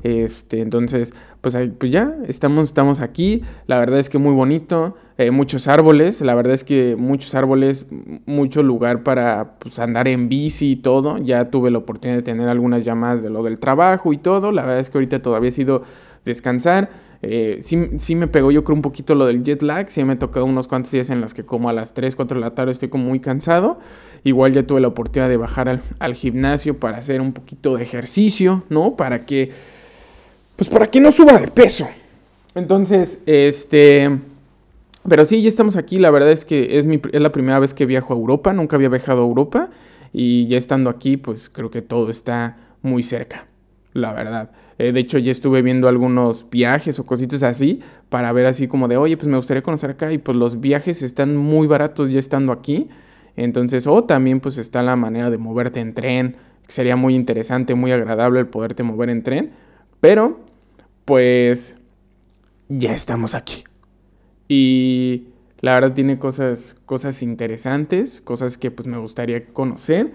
Este, 0.03 0.61
entonces, 0.61 1.13
pues, 1.41 1.55
ahí, 1.55 1.69
pues 1.69 1.91
ya, 1.91 2.15
estamos, 2.27 2.69
estamos 2.69 2.99
aquí. 3.01 3.43
La 3.67 3.79
verdad 3.79 3.99
es 3.99 4.09
que 4.09 4.17
muy 4.17 4.33
bonito. 4.33 4.95
Eh, 5.17 5.31
muchos 5.31 5.67
árboles. 5.67 6.21
La 6.21 6.33
verdad 6.33 6.53
es 6.53 6.63
que 6.63 6.95
muchos 6.97 7.35
árboles, 7.35 7.85
mucho 8.25 8.63
lugar 8.63 9.03
para 9.03 9.59
pues, 9.59 9.77
andar 9.79 10.07
en 10.07 10.29
bici 10.29 10.71
y 10.71 10.75
todo. 10.77 11.17
Ya 11.19 11.49
tuve 11.49 11.71
la 11.71 11.79
oportunidad 11.79 12.17
de 12.17 12.23
tener 12.23 12.49
algunas 12.49 12.83
llamadas 12.83 13.21
de 13.21 13.29
lo 13.29 13.43
del 13.43 13.59
trabajo 13.59 14.13
y 14.13 14.17
todo. 14.17 14.51
La 14.51 14.63
verdad 14.63 14.79
es 14.79 14.89
que 14.89 14.97
ahorita 14.97 15.21
todavía 15.21 15.49
he 15.49 15.53
sido 15.53 15.83
descansar. 16.25 17.10
Eh, 17.23 17.59
sí, 17.61 18.15
me 18.15 18.27
pegó 18.27 18.49
yo 18.49 18.63
creo 18.63 18.75
un 18.75 18.81
poquito 18.81 19.13
lo 19.13 19.27
del 19.27 19.43
jet 19.43 19.61
lag, 19.61 19.89
sí 19.89 20.03
me 20.03 20.15
tocado 20.15 20.45
unos 20.45 20.67
cuantos 20.67 20.91
días 20.91 21.11
en 21.11 21.21
los 21.21 21.35
que 21.35 21.45
como 21.45 21.69
a 21.69 21.73
las 21.73 21.93
3, 21.93 22.15
4 22.15 22.35
de 22.35 22.41
la 22.41 22.55
tarde 22.55 22.71
estoy 22.71 22.89
como 22.89 23.05
muy 23.05 23.19
cansado. 23.19 23.79
Igual 24.23 24.53
ya 24.53 24.63
tuve 24.63 24.81
la 24.81 24.87
oportunidad 24.87 25.29
de 25.29 25.37
bajar 25.37 25.81
al, 25.99 26.15
gimnasio 26.15 26.77
para 26.77 26.97
hacer 26.97 27.21
un 27.21 27.33
poquito 27.33 27.75
de 27.75 27.83
ejercicio, 27.83 28.63
¿no? 28.69 28.95
Para 28.95 29.25
que, 29.25 29.51
pues 30.55 30.69
para 30.69 30.87
que 30.87 30.99
no 30.99 31.11
suba 31.11 31.39
de 31.39 31.47
peso. 31.47 31.87
Entonces, 32.55 33.21
este... 33.25 34.09
Pero 35.07 35.25
sí, 35.25 35.41
ya 35.41 35.49
estamos 35.49 35.77
aquí, 35.77 35.97
la 35.97 36.11
verdad 36.11 36.31
es 36.31 36.45
que 36.45 36.77
es 36.77 36.85
la 37.13 37.31
primera 37.31 37.57
vez 37.57 37.73
que 37.73 37.87
viajo 37.87 38.13
a 38.13 38.17
Europa, 38.17 38.53
nunca 38.53 38.75
había 38.75 38.89
viajado 38.89 39.23
a 39.23 39.25
Europa. 39.25 39.69
y 40.13 40.47
ya 40.47 40.57
estando 40.57 40.91
aquí, 40.91 41.17
pues 41.17 41.49
creo 41.49 41.71
que 41.71 41.81
todo 41.81 42.11
está 42.11 42.57
muy 42.83 43.01
cerca, 43.01 43.47
la 43.93 44.13
verdad. 44.13 44.51
Eh, 44.81 44.91
de 44.93 44.99
hecho, 44.99 45.19
ya 45.19 45.31
estuve 45.31 45.61
viendo 45.61 45.87
algunos 45.87 46.49
viajes 46.49 46.97
o 46.97 47.05
cositas 47.05 47.43
así 47.43 47.81
para 48.09 48.31
ver 48.31 48.47
así 48.47 48.67
como 48.67 48.87
de, 48.87 48.97
oye, 48.97 49.15
pues 49.15 49.27
me 49.27 49.37
gustaría 49.37 49.61
conocer 49.61 49.91
acá 49.91 50.11
y 50.11 50.17
pues 50.17 50.35
los 50.35 50.59
viajes 50.59 51.03
están 51.03 51.37
muy 51.37 51.67
baratos 51.67 52.11
ya 52.11 52.17
estando 52.17 52.51
aquí. 52.51 52.89
Entonces, 53.35 53.85
o 53.85 54.05
también 54.05 54.39
pues 54.39 54.57
está 54.57 54.81
la 54.81 54.95
manera 54.95 55.29
de 55.29 55.37
moverte 55.37 55.81
en 55.81 55.93
tren, 55.93 56.35
sería 56.67 56.95
muy 56.95 57.13
interesante, 57.13 57.75
muy 57.75 57.91
agradable 57.91 58.39
el 58.39 58.47
poderte 58.47 58.81
mover 58.81 59.11
en 59.11 59.21
tren, 59.21 59.51
pero 59.99 60.39
pues 61.05 61.75
ya 62.67 62.95
estamos 62.95 63.35
aquí. 63.35 63.63
Y 64.47 65.27
la 65.59 65.75
verdad 65.75 65.93
tiene 65.93 66.17
cosas, 66.17 66.75
cosas 66.87 67.21
interesantes, 67.21 68.19
cosas 68.19 68.57
que 68.57 68.71
pues 68.71 68.87
me 68.87 68.97
gustaría 68.97 69.45
conocer. 69.45 70.11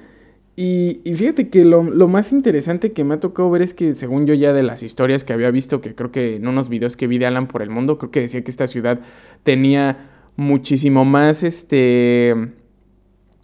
Y, 0.58 1.02
fíjate 1.04 1.50
que 1.50 1.66
lo, 1.66 1.82
más 1.82 2.32
interesante 2.32 2.92
que 2.92 3.04
me 3.04 3.14
ha 3.14 3.20
tocado 3.20 3.50
ver 3.50 3.60
es 3.60 3.74
que 3.74 3.94
según 3.94 4.26
yo 4.26 4.32
ya 4.32 4.54
de 4.54 4.62
las 4.62 4.82
historias 4.82 5.22
que 5.22 5.34
había 5.34 5.50
visto, 5.50 5.82
que 5.82 5.94
creo 5.94 6.10
que 6.10 6.36
en 6.36 6.48
unos 6.48 6.70
videos 6.70 6.96
que 6.96 7.06
vi 7.06 7.18
de 7.18 7.26
Alan 7.26 7.46
por 7.46 7.60
el 7.60 7.68
mundo, 7.68 7.98
creo 7.98 8.10
que 8.10 8.20
decía 8.22 8.42
que 8.42 8.50
esta 8.50 8.66
ciudad 8.66 9.00
tenía 9.44 10.08
muchísimo 10.36 11.04
más, 11.04 11.42
este, 11.42 12.34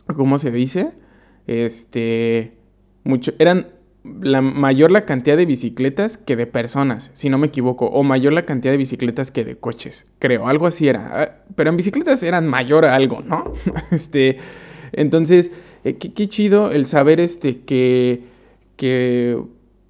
¿cómo 0.07 0.39
se 0.39 0.51
dice? 0.51 0.93
Este, 1.47 2.57
mucho, 3.05 3.35
eran 3.39 3.67
la 4.23 4.41
mayor 4.41 4.91
la 4.91 5.05
cantidad 5.05 5.37
de 5.37 5.45
bicicletas 5.45 6.17
que 6.17 6.35
de 6.35 6.47
personas, 6.47 7.11
si 7.13 7.29
no 7.29 7.37
me 7.37 7.49
equivoco, 7.49 7.87
o 7.87 8.03
mayor 8.05 8.33
la 8.33 8.47
cantidad 8.47 8.73
de 8.73 8.79
bicicletas 8.79 9.31
que 9.31 9.45
de 9.45 9.57
coches, 9.57 10.07
creo, 10.19 10.49
algo 10.49 10.67
así 10.67 10.89
era. 10.89 11.11
Ah, 11.13 11.43
pero 11.57 11.69
en 11.69 11.77
bicicletas 11.77 12.23
eran 12.23 12.49
mayor 12.49 12.87
a 12.87 12.95
algo, 12.95 13.21
¿no? 13.21 13.53
este, 13.91 14.39
entonces, 14.93 15.51
eh, 15.85 15.95
qué, 15.95 16.29
chido 16.29 16.71
el 16.71 16.87
saber 16.87 17.21
este 17.21 17.61
que, 17.61 18.23
que 18.77 19.39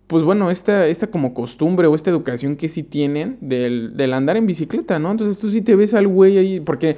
pues 0.06 0.24
bueno, 0.24 0.50
esta, 0.50 0.86
esta 0.88 1.06
como 1.06 1.34
costumbre 1.34 1.86
o 1.86 1.94
esta 1.94 2.10
educación 2.10 2.56
que 2.56 2.68
sí 2.68 2.82
tienen 2.82 3.38
del, 3.40 3.96
del, 3.96 4.12
andar 4.12 4.36
en 4.36 4.46
bicicleta, 4.46 4.98
¿no? 4.98 5.10
Entonces 5.10 5.38
tú 5.38 5.50
sí 5.50 5.62
te 5.62 5.74
ves 5.74 5.94
al 5.94 6.06
güey 6.06 6.38
ahí, 6.38 6.60
porque 6.60 6.96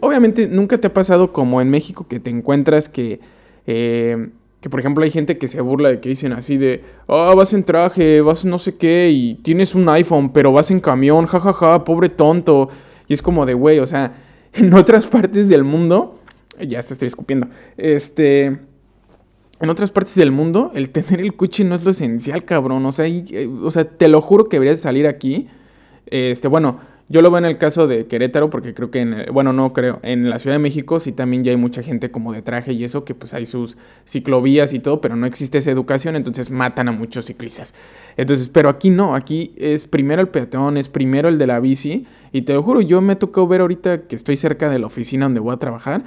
obviamente 0.00 0.48
nunca 0.48 0.78
te 0.78 0.88
ha 0.88 0.94
pasado 0.94 1.32
como 1.32 1.60
en 1.60 1.70
México 1.70 2.06
que 2.08 2.20
te 2.20 2.30
encuentras 2.30 2.88
que... 2.88 3.20
Eh, 3.66 4.28
que 4.60 4.70
por 4.70 4.80
ejemplo 4.80 5.04
hay 5.04 5.12
gente 5.12 5.38
que 5.38 5.46
se 5.46 5.60
burla 5.60 5.90
de 5.90 6.00
que 6.00 6.08
dicen 6.08 6.32
así 6.32 6.56
de, 6.56 6.82
ah, 7.06 7.32
vas 7.36 7.52
en 7.52 7.62
traje, 7.62 8.20
vas 8.20 8.44
no 8.44 8.58
sé 8.58 8.74
qué, 8.76 9.10
y 9.12 9.34
tienes 9.36 9.76
un 9.76 9.88
iPhone, 9.88 10.32
pero 10.32 10.50
vas 10.50 10.72
en 10.72 10.80
camión, 10.80 11.26
jajaja, 11.26 11.84
pobre 11.84 12.08
tonto. 12.08 12.68
Y 13.06 13.14
es 13.14 13.22
como 13.22 13.46
de, 13.46 13.54
güey, 13.54 13.78
o 13.78 13.86
sea, 13.86 14.14
en 14.54 14.74
otras 14.74 15.06
partes 15.06 15.48
del 15.48 15.62
mundo, 15.62 16.18
ya 16.60 16.82
te 16.82 16.92
estoy 16.92 17.08
escupiendo, 17.08 17.48
este, 17.76 18.58
en 19.58 19.70
otras 19.70 19.90
partes 19.90 20.14
del 20.16 20.32
mundo, 20.32 20.70
el 20.74 20.90
tener 20.90 21.20
el 21.20 21.34
coche 21.34 21.64
no 21.64 21.74
es 21.74 21.84
lo 21.84 21.90
esencial, 21.90 22.44
cabrón. 22.44 22.84
O 22.84 22.92
sea, 22.92 23.06
eh, 23.06 23.48
o 23.62 23.70
sea 23.70 23.84
te 23.84 24.08
lo 24.08 24.20
juro 24.20 24.44
que 24.44 24.56
deberías 24.56 24.80
salir 24.80 25.06
aquí. 25.06 25.48
Este, 26.06 26.46
bueno, 26.46 26.78
yo 27.08 27.22
lo 27.22 27.30
veo 27.30 27.38
en 27.38 27.44
el 27.44 27.56
caso 27.56 27.86
de 27.86 28.06
Querétaro 28.06 28.50
porque 28.50 28.74
creo 28.74 28.90
que, 28.90 29.00
en, 29.00 29.26
bueno, 29.32 29.52
no 29.52 29.72
creo, 29.72 30.00
en 30.02 30.28
la 30.28 30.38
Ciudad 30.38 30.56
de 30.56 30.58
México 30.58 31.00
sí 31.00 31.12
también 31.12 31.42
ya 31.42 31.52
hay 31.52 31.56
mucha 31.56 31.82
gente 31.82 32.10
como 32.10 32.32
de 32.32 32.42
traje 32.42 32.72
y 32.72 32.84
eso, 32.84 33.04
que 33.04 33.14
pues 33.14 33.32
hay 33.32 33.46
sus 33.46 33.78
ciclovías 34.04 34.72
y 34.72 34.80
todo, 34.80 35.00
pero 35.00 35.16
no 35.16 35.24
existe 35.24 35.58
esa 35.58 35.70
educación, 35.70 36.16
entonces 36.16 36.50
matan 36.50 36.88
a 36.88 36.92
muchos 36.92 37.26
ciclistas. 37.26 37.74
Entonces, 38.16 38.48
pero 38.48 38.68
aquí 38.68 38.90
no, 38.90 39.14
aquí 39.14 39.52
es 39.56 39.84
primero 39.84 40.20
el 40.20 40.28
peatón, 40.28 40.76
es 40.76 40.88
primero 40.88 41.28
el 41.28 41.38
de 41.38 41.46
la 41.46 41.60
bici, 41.60 42.06
y 42.32 42.42
te 42.42 42.52
lo 42.52 42.62
juro, 42.62 42.80
yo 42.80 43.00
me 43.00 43.14
tocó 43.14 43.46
ver 43.46 43.60
ahorita 43.60 44.02
que 44.02 44.16
estoy 44.16 44.36
cerca 44.36 44.68
de 44.68 44.80
la 44.80 44.86
oficina 44.86 45.26
donde 45.26 45.40
voy 45.40 45.54
a 45.54 45.58
trabajar, 45.58 46.02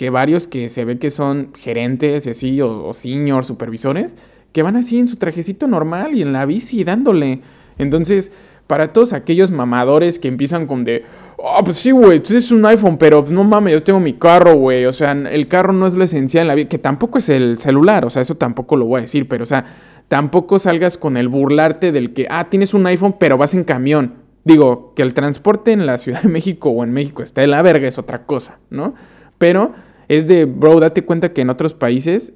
que 0.00 0.08
varios 0.08 0.46
que 0.46 0.70
se 0.70 0.86
ve 0.86 0.98
que 0.98 1.10
son 1.10 1.52
gerentes 1.54 2.26
y 2.26 2.30
así, 2.30 2.58
o, 2.62 2.86
o 2.86 2.94
senior, 2.94 3.44
supervisores, 3.44 4.16
que 4.50 4.62
van 4.62 4.76
así 4.76 4.98
en 4.98 5.08
su 5.08 5.16
trajecito 5.16 5.68
normal 5.68 6.14
y 6.14 6.22
en 6.22 6.32
la 6.32 6.46
bici 6.46 6.84
dándole. 6.84 7.42
Entonces, 7.76 8.32
para 8.66 8.94
todos 8.94 9.12
aquellos 9.12 9.50
mamadores 9.50 10.18
que 10.18 10.28
empiezan 10.28 10.66
con 10.66 10.84
de, 10.84 11.04
ah, 11.44 11.60
pues 11.62 11.76
sí, 11.76 11.90
güey, 11.90 12.20
pues 12.20 12.30
es 12.30 12.50
un 12.50 12.64
iPhone, 12.64 12.96
pero 12.96 13.22
no 13.28 13.44
mames, 13.44 13.74
yo 13.74 13.82
tengo 13.82 14.00
mi 14.00 14.14
carro, 14.14 14.54
güey. 14.54 14.86
O 14.86 14.92
sea, 14.94 15.12
el 15.12 15.48
carro 15.48 15.74
no 15.74 15.86
es 15.86 15.92
lo 15.92 16.02
esencial 16.02 16.44
en 16.44 16.48
la 16.48 16.54
vida, 16.54 16.70
que 16.70 16.78
tampoco 16.78 17.18
es 17.18 17.28
el 17.28 17.58
celular, 17.58 18.06
o 18.06 18.08
sea, 18.08 18.22
eso 18.22 18.38
tampoco 18.38 18.78
lo 18.78 18.86
voy 18.86 19.00
a 19.00 19.02
decir, 19.02 19.28
pero 19.28 19.42
o 19.42 19.46
sea, 19.46 19.66
tampoco 20.08 20.58
salgas 20.58 20.96
con 20.96 21.18
el 21.18 21.28
burlarte 21.28 21.92
del 21.92 22.14
que, 22.14 22.26
ah, 22.30 22.48
tienes 22.48 22.72
un 22.72 22.86
iPhone, 22.86 23.16
pero 23.20 23.36
vas 23.36 23.52
en 23.52 23.64
camión. 23.64 24.14
Digo, 24.44 24.94
que 24.96 25.02
el 25.02 25.12
transporte 25.12 25.72
en 25.72 25.84
la 25.84 25.98
Ciudad 25.98 26.22
de 26.22 26.30
México 26.30 26.70
o 26.70 26.84
en 26.84 26.90
México 26.90 27.22
está 27.22 27.42
de 27.42 27.48
la 27.48 27.60
verga 27.60 27.86
es 27.86 27.98
otra 27.98 28.24
cosa, 28.24 28.60
¿no? 28.70 28.94
Pero 29.36 29.74
es 30.10 30.26
de, 30.26 30.44
bro, 30.44 30.80
date 30.80 31.04
cuenta 31.04 31.32
que 31.32 31.40
en 31.40 31.50
otros 31.50 31.72
países 31.72 32.32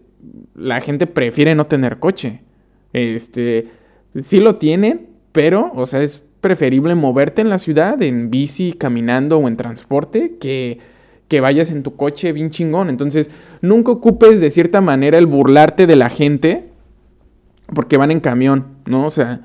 la 0.54 0.80
gente 0.80 1.08
prefiere 1.08 1.56
no 1.56 1.66
tener 1.66 1.98
coche. 1.98 2.42
Este, 2.92 3.66
sí 4.16 4.38
lo 4.38 4.58
tienen, 4.58 5.08
pero, 5.32 5.72
o 5.74 5.84
sea, 5.84 6.00
es 6.00 6.22
preferible 6.40 6.94
moverte 6.94 7.42
en 7.42 7.48
la 7.48 7.58
ciudad, 7.58 8.00
en 8.00 8.30
bici, 8.30 8.74
caminando 8.74 9.38
o 9.38 9.48
en 9.48 9.56
transporte, 9.56 10.36
que, 10.38 10.78
que 11.26 11.40
vayas 11.40 11.72
en 11.72 11.82
tu 11.82 11.96
coche 11.96 12.30
bien 12.30 12.50
chingón. 12.50 12.90
Entonces, 12.90 13.32
nunca 13.60 13.90
ocupes 13.90 14.40
de 14.40 14.50
cierta 14.50 14.80
manera 14.80 15.18
el 15.18 15.26
burlarte 15.26 15.88
de 15.88 15.96
la 15.96 16.10
gente 16.10 16.68
porque 17.74 17.96
van 17.96 18.12
en 18.12 18.20
camión, 18.20 18.66
¿no? 18.86 19.04
O 19.04 19.10
sea, 19.10 19.40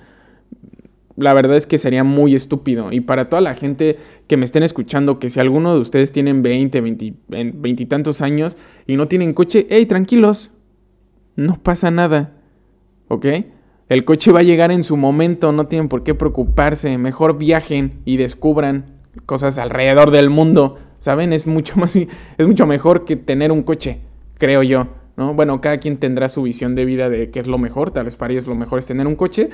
la 1.20 1.34
verdad 1.34 1.58
es 1.58 1.68
que 1.68 1.78
sería 1.78 2.04
muy 2.04 2.36
estúpido. 2.36 2.92
Y 2.92 3.02
para 3.02 3.26
toda 3.26 3.42
la 3.42 3.56
gente 3.56 3.98
que 4.28 4.38
me 4.38 4.46
estén 4.46 4.64
escuchando, 4.64 5.20
que 5.20 5.30
si 5.30 5.40
alguno 5.40 5.74
de 5.74 5.82
ustedes 5.82 6.12
tienen 6.12 6.42
20, 6.42 6.82
20, 6.82 7.14
20 7.28 7.84
y 7.84 7.86
tantos 7.86 8.22
años 8.22 8.58
y 8.88 8.96
no 8.96 9.08
tienen 9.08 9.34
coche, 9.34 9.68
hey, 9.70 9.86
tranquilos, 9.86 10.52
no 11.36 11.62
pasa 11.62 11.92
nada, 11.92 12.34
¿ok? 13.08 13.26
El 13.90 14.06
coche 14.06 14.32
va 14.32 14.40
a 14.40 14.44
llegar 14.44 14.72
en 14.72 14.84
su 14.84 14.98
momento, 14.98 15.52
no 15.52 15.68
tienen 15.68 15.90
por 15.90 16.04
qué 16.04 16.14
preocuparse. 16.14 16.98
Mejor 16.98 17.38
viajen 17.38 18.02
y 18.06 18.18
descubran 18.18 19.00
cosas 19.26 19.58
alrededor 19.58 20.12
del 20.12 20.30
mundo. 20.30 20.78
¿Saben? 21.00 21.34
Es 21.34 21.48
mucho 21.48 21.78
más 21.78 21.96
es 21.96 22.48
mucho 22.48 22.68
mejor 22.68 23.06
que 23.06 23.16
tener 23.16 23.52
un 23.52 23.64
coche, 23.64 24.02
creo 24.38 24.64
yo, 24.64 24.88
¿no? 25.16 25.34
Bueno, 25.34 25.62
cada 25.62 25.78
quien 25.80 25.98
tendrá 25.98 26.30
su 26.30 26.44
visión 26.44 26.76
de 26.76 26.86
vida 26.86 27.10
de 27.10 27.32
qué 27.32 27.40
es 27.40 27.48
lo 27.48 27.58
mejor, 27.58 27.92
tal 27.92 28.06
vez 28.06 28.18
para 28.18 28.34
ellos 28.34 28.48
lo 28.48 28.56
mejor 28.56 28.80
es 28.80 28.86
tener 28.86 29.08
un 29.08 29.16
coche. 29.16 29.50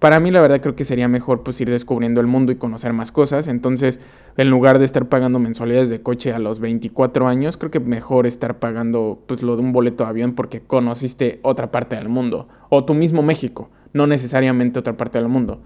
Para 0.00 0.18
mí 0.18 0.30
la 0.30 0.40
verdad 0.40 0.62
creo 0.62 0.74
que 0.74 0.84
sería 0.84 1.08
mejor 1.08 1.42
pues 1.42 1.60
ir 1.60 1.68
descubriendo 1.68 2.22
el 2.22 2.26
mundo 2.26 2.52
y 2.52 2.56
conocer 2.56 2.94
más 2.94 3.12
cosas. 3.12 3.48
Entonces, 3.48 4.00
en 4.38 4.48
lugar 4.48 4.78
de 4.78 4.86
estar 4.86 5.10
pagando 5.10 5.38
mensualidades 5.38 5.90
de 5.90 6.00
coche 6.00 6.32
a 6.32 6.38
los 6.38 6.58
24 6.58 7.28
años, 7.28 7.58
creo 7.58 7.70
que 7.70 7.80
mejor 7.80 8.26
estar 8.26 8.58
pagando 8.58 9.22
pues 9.26 9.42
lo 9.42 9.56
de 9.56 9.62
un 9.62 9.72
boleto 9.72 10.04
de 10.04 10.10
avión 10.10 10.34
porque 10.34 10.62
conociste 10.62 11.38
otra 11.42 11.70
parte 11.70 11.96
del 11.96 12.08
mundo 12.08 12.48
o 12.70 12.82
tu 12.86 12.94
mismo 12.94 13.22
México, 13.22 13.68
no 13.92 14.06
necesariamente 14.06 14.78
otra 14.78 14.96
parte 14.96 15.18
del 15.18 15.28
mundo. 15.28 15.60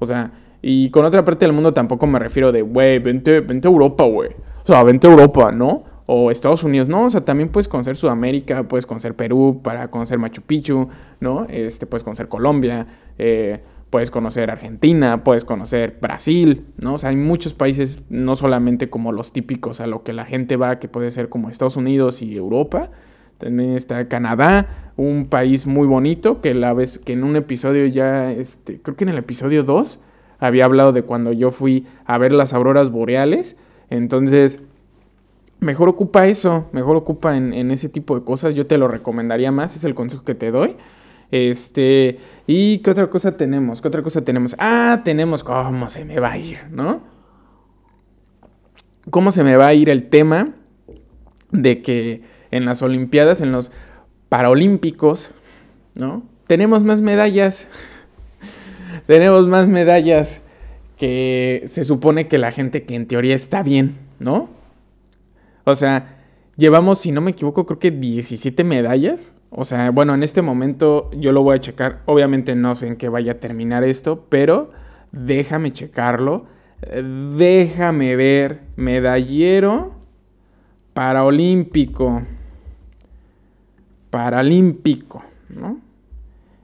O 0.00 0.06
sea, 0.06 0.32
y 0.60 0.90
con 0.90 1.06
otra 1.06 1.24
parte 1.24 1.46
del 1.46 1.54
mundo 1.54 1.72
tampoco 1.72 2.06
me 2.06 2.18
refiero 2.18 2.52
de, 2.52 2.60
güey, 2.60 2.98
vente, 2.98 3.40
vente 3.40 3.68
a 3.68 3.70
Europa, 3.70 4.04
güey. 4.04 4.32
O 4.64 4.66
sea, 4.66 4.82
vente 4.82 5.06
a 5.06 5.10
Europa, 5.10 5.50
¿no? 5.50 5.84
O 6.04 6.30
Estados 6.30 6.62
Unidos, 6.62 6.88
no, 6.88 7.06
o 7.06 7.10
sea, 7.10 7.24
también 7.24 7.48
puedes 7.48 7.68
conocer 7.68 7.96
Sudamérica, 7.96 8.68
puedes 8.68 8.84
conocer 8.84 9.14
Perú 9.14 9.60
para 9.62 9.90
conocer 9.90 10.18
Machu 10.18 10.42
Picchu, 10.42 10.88
¿no? 11.20 11.46
Este, 11.48 11.86
puedes 11.86 12.02
conocer 12.02 12.28
Colombia, 12.28 12.86
eh, 13.18 13.60
puedes 13.90 14.10
conocer 14.10 14.50
Argentina, 14.50 15.24
puedes 15.24 15.44
conocer 15.44 15.98
Brasil, 16.00 16.66
¿no? 16.76 16.94
O 16.94 16.98
sea, 16.98 17.10
hay 17.10 17.16
muchos 17.16 17.54
países, 17.54 18.00
no 18.08 18.36
solamente 18.36 18.90
como 18.90 19.12
los 19.12 19.32
típicos 19.32 19.80
a 19.80 19.86
lo 19.86 20.02
que 20.02 20.12
la 20.12 20.24
gente 20.24 20.56
va, 20.56 20.78
que 20.78 20.88
puede 20.88 21.10
ser 21.10 21.28
como 21.28 21.48
Estados 21.48 21.76
Unidos 21.76 22.22
y 22.22 22.36
Europa, 22.36 22.90
también 23.38 23.74
está 23.74 24.08
Canadá, 24.08 24.92
un 24.96 25.26
país 25.26 25.66
muy 25.66 25.86
bonito, 25.86 26.40
que 26.40 26.54
la 26.54 26.72
vez 26.72 26.98
que 26.98 27.12
en 27.12 27.24
un 27.24 27.36
episodio 27.36 27.86
ya, 27.86 28.32
este, 28.32 28.80
creo 28.80 28.96
que 28.96 29.04
en 29.04 29.10
el 29.10 29.18
episodio 29.18 29.62
2, 29.62 30.00
había 30.38 30.64
hablado 30.64 30.92
de 30.92 31.02
cuando 31.02 31.32
yo 31.32 31.50
fui 31.50 31.86
a 32.04 32.18
ver 32.18 32.32
las 32.32 32.52
auroras 32.52 32.90
boreales. 32.90 33.56
Entonces, 33.90 34.60
mejor 35.60 35.88
ocupa 35.88 36.26
eso, 36.26 36.68
mejor 36.72 36.96
ocupa 36.96 37.36
en, 37.36 37.52
en, 37.52 37.70
ese 37.70 37.88
tipo 37.88 38.18
de 38.18 38.24
cosas. 38.24 38.54
Yo 38.54 38.66
te 38.66 38.78
lo 38.78 38.88
recomendaría 38.88 39.50
más, 39.50 39.76
es 39.76 39.84
el 39.84 39.94
consejo 39.94 40.24
que 40.24 40.34
te 40.34 40.50
doy. 40.50 40.76
Este, 41.30 42.18
¿y 42.46 42.78
qué 42.78 42.90
otra 42.90 43.10
cosa 43.10 43.36
tenemos? 43.36 43.82
¿Qué 43.82 43.88
otra 43.88 44.02
cosa 44.02 44.24
tenemos? 44.24 44.54
Ah, 44.58 45.02
tenemos 45.04 45.44
cómo 45.44 45.88
se 45.88 46.04
me 46.04 46.18
va 46.20 46.32
a 46.32 46.38
ir, 46.38 46.58
¿no? 46.70 47.02
¿Cómo 49.10 49.32
se 49.32 49.44
me 49.44 49.56
va 49.56 49.66
a 49.66 49.74
ir 49.74 49.90
el 49.90 50.08
tema 50.08 50.54
de 51.50 51.82
que 51.82 52.22
en 52.50 52.64
las 52.64 52.82
Olimpiadas, 52.82 53.40
en 53.40 53.52
los 53.52 53.70
Paralímpicos, 54.28 55.30
¿no? 55.94 56.22
Tenemos 56.46 56.82
más 56.82 57.00
medallas. 57.00 57.68
Tenemos 59.06 59.46
más 59.46 59.66
medallas 59.66 60.44
que 60.96 61.64
se 61.66 61.84
supone 61.84 62.28
que 62.28 62.38
la 62.38 62.52
gente 62.52 62.82
que 62.82 62.94
en 62.94 63.06
teoría 63.06 63.34
está 63.34 63.62
bien, 63.62 63.96
¿no? 64.18 64.50
O 65.64 65.74
sea, 65.74 66.16
llevamos, 66.56 67.00
si 67.00 67.12
no 67.12 67.20
me 67.20 67.30
equivoco, 67.30 67.66
creo 67.66 67.78
que 67.78 67.90
17 67.90 68.64
medallas. 68.64 69.20
O 69.50 69.64
sea, 69.64 69.90
bueno, 69.90 70.14
en 70.14 70.22
este 70.22 70.42
momento 70.42 71.10
yo 71.12 71.32
lo 71.32 71.42
voy 71.42 71.56
a 71.56 71.60
checar. 71.60 72.02
Obviamente 72.06 72.54
no 72.54 72.76
sé 72.76 72.86
en 72.86 72.96
qué 72.96 73.08
vaya 73.08 73.32
a 73.32 73.40
terminar 73.40 73.84
esto, 73.84 74.26
pero 74.28 74.70
déjame 75.12 75.72
checarlo. 75.72 76.46
Déjame 77.36 78.16
ver. 78.16 78.60
Medallero 78.76 79.98
paraolímpico. 80.98 82.22
paralímpico, 84.10 85.22
¿no? 85.48 85.78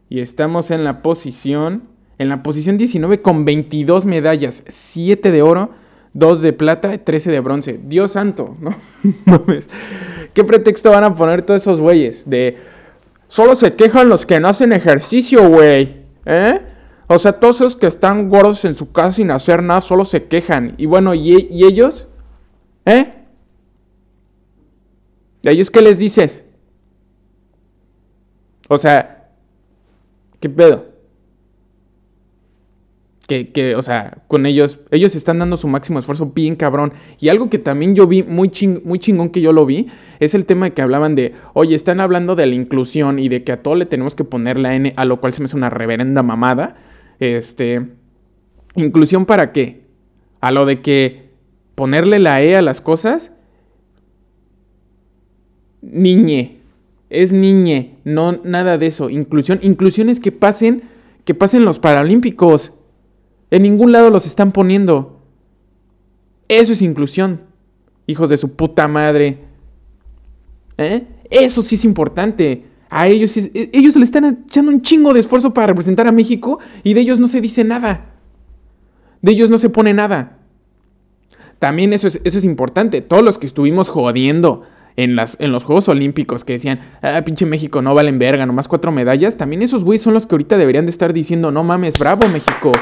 Y 0.08 0.18
estamos 0.18 0.72
en 0.72 0.82
la 0.82 1.02
posición, 1.02 1.84
en 2.18 2.28
la 2.28 2.42
posición 2.42 2.76
19 2.76 3.22
con 3.22 3.44
22 3.44 4.06
medallas, 4.06 4.64
7 4.66 5.30
de 5.30 5.42
oro, 5.42 5.70
2 6.14 6.42
de 6.42 6.52
plata, 6.52 6.98
13 6.98 7.30
de 7.30 7.38
bronce. 7.38 7.80
Dios 7.84 8.10
santo, 8.10 8.56
¿no? 8.60 8.74
¿Qué 10.34 10.42
pretexto 10.42 10.90
van 10.90 11.04
a 11.04 11.14
poner 11.14 11.42
todos 11.42 11.62
esos 11.62 11.80
güeyes? 11.80 12.28
De, 12.28 12.58
solo 13.28 13.54
se 13.54 13.74
quejan 13.74 14.08
los 14.08 14.26
que 14.26 14.40
no 14.40 14.48
hacen 14.48 14.72
ejercicio, 14.72 15.48
güey, 15.48 16.04
¿eh? 16.26 16.60
O 17.06 17.18
sea, 17.18 17.38
todos 17.38 17.56
esos 17.56 17.76
que 17.76 17.86
están 17.86 18.28
gordos 18.28 18.64
en 18.64 18.76
su 18.76 18.90
casa 18.90 19.12
sin 19.12 19.30
hacer 19.30 19.62
nada, 19.62 19.80
solo 19.80 20.04
se 20.04 20.24
quejan. 20.24 20.74
Y 20.78 20.86
bueno, 20.86 21.14
¿y, 21.14 21.48
y 21.50 21.64
ellos? 21.64 22.08
¿Eh? 22.86 23.12
¿A 25.46 25.50
ellos 25.50 25.70
qué 25.70 25.82
les 25.82 25.98
dices? 25.98 26.44
O 28.68 28.78
sea, 28.78 29.28
¿qué 30.40 30.48
pedo? 30.48 30.93
Que, 33.26 33.52
que, 33.52 33.74
o 33.74 33.80
sea, 33.80 34.18
con 34.28 34.44
ellos, 34.44 34.80
ellos 34.90 35.16
están 35.16 35.38
dando 35.38 35.56
su 35.56 35.66
máximo 35.66 35.98
esfuerzo 35.98 36.32
bien 36.34 36.56
cabrón. 36.56 36.92
Y 37.18 37.30
algo 37.30 37.48
que 37.48 37.58
también 37.58 37.94
yo 37.94 38.06
vi, 38.06 38.22
muy, 38.22 38.50
muy 38.84 38.98
chingón 38.98 39.30
que 39.30 39.40
yo 39.40 39.52
lo 39.52 39.64
vi, 39.64 39.86
es 40.20 40.34
el 40.34 40.44
tema 40.44 40.66
de 40.66 40.72
que 40.74 40.82
hablaban 40.82 41.14
de, 41.14 41.32
oye, 41.54 41.74
están 41.74 42.00
hablando 42.00 42.36
de 42.36 42.46
la 42.46 42.54
inclusión 42.54 43.18
y 43.18 43.30
de 43.30 43.42
que 43.42 43.52
a 43.52 43.62
todo 43.62 43.76
le 43.76 43.86
tenemos 43.86 44.14
que 44.14 44.24
poner 44.24 44.58
la 44.58 44.74
N, 44.74 44.92
a 44.96 45.04
lo 45.06 45.20
cual 45.20 45.32
se 45.32 45.40
me 45.40 45.46
hace 45.46 45.56
una 45.56 45.70
reverenda 45.70 46.22
mamada. 46.22 46.76
Este, 47.18 47.88
inclusión 48.76 49.24
para 49.24 49.52
qué? 49.52 49.86
A 50.42 50.50
lo 50.50 50.66
de 50.66 50.82
que 50.82 51.30
ponerle 51.74 52.18
la 52.18 52.42
E 52.42 52.56
a 52.56 52.60
las 52.62 52.82
cosas. 52.82 53.32
Niñe, 55.80 56.58
es 57.08 57.32
niñe, 57.32 57.96
no 58.04 58.40
nada 58.44 58.76
de 58.76 58.86
eso. 58.86 59.08
Inclusión, 59.08 59.60
inclusión 59.62 60.10
es 60.10 60.20
que 60.20 60.30
pasen, 60.30 60.82
que 61.24 61.34
pasen 61.34 61.64
los 61.64 61.78
Paralímpicos. 61.78 62.73
En 63.54 63.62
ningún 63.62 63.92
lado 63.92 64.10
los 64.10 64.26
están 64.26 64.50
poniendo. 64.50 65.20
Eso 66.48 66.72
es 66.72 66.82
inclusión. 66.82 67.42
Hijos 68.08 68.28
de 68.28 68.36
su 68.36 68.56
puta 68.56 68.88
madre. 68.88 69.44
¿Eh? 70.76 71.06
Eso 71.30 71.62
sí 71.62 71.76
es 71.76 71.84
importante. 71.84 72.64
A 72.90 73.06
ellos, 73.06 73.36
e, 73.36 73.70
ellos 73.72 73.94
le 73.94 74.04
están 74.04 74.44
echando 74.44 74.72
un 74.72 74.82
chingo 74.82 75.14
de 75.14 75.20
esfuerzo 75.20 75.54
para 75.54 75.68
representar 75.68 76.08
a 76.08 76.10
México 76.10 76.58
y 76.82 76.94
de 76.94 77.02
ellos 77.02 77.20
no 77.20 77.28
se 77.28 77.40
dice 77.40 77.62
nada. 77.62 78.16
De 79.22 79.30
ellos 79.30 79.50
no 79.50 79.58
se 79.58 79.70
pone 79.70 79.94
nada. 79.94 80.38
También 81.60 81.92
eso 81.92 82.08
es, 82.08 82.20
eso 82.24 82.38
es 82.38 82.44
importante. 82.44 83.02
Todos 83.02 83.22
los 83.22 83.38
que 83.38 83.46
estuvimos 83.46 83.88
jodiendo 83.88 84.62
en, 84.96 85.14
las, 85.14 85.36
en 85.38 85.52
los 85.52 85.62
Juegos 85.62 85.88
Olímpicos 85.88 86.44
que 86.44 86.54
decían, 86.54 86.80
ah, 87.02 87.22
pinche 87.24 87.46
México, 87.46 87.82
no 87.82 87.94
valen 87.94 88.18
verga, 88.18 88.46
nomás 88.46 88.66
cuatro 88.66 88.90
medallas, 88.90 89.36
también 89.36 89.62
esos 89.62 89.84
güeyes 89.84 90.02
son 90.02 90.14
los 90.14 90.26
que 90.26 90.34
ahorita 90.34 90.56
deberían 90.56 90.86
de 90.86 90.90
estar 90.90 91.12
diciendo, 91.12 91.52
no 91.52 91.62
mames, 91.62 91.98
bravo 91.98 92.28
México, 92.28 92.72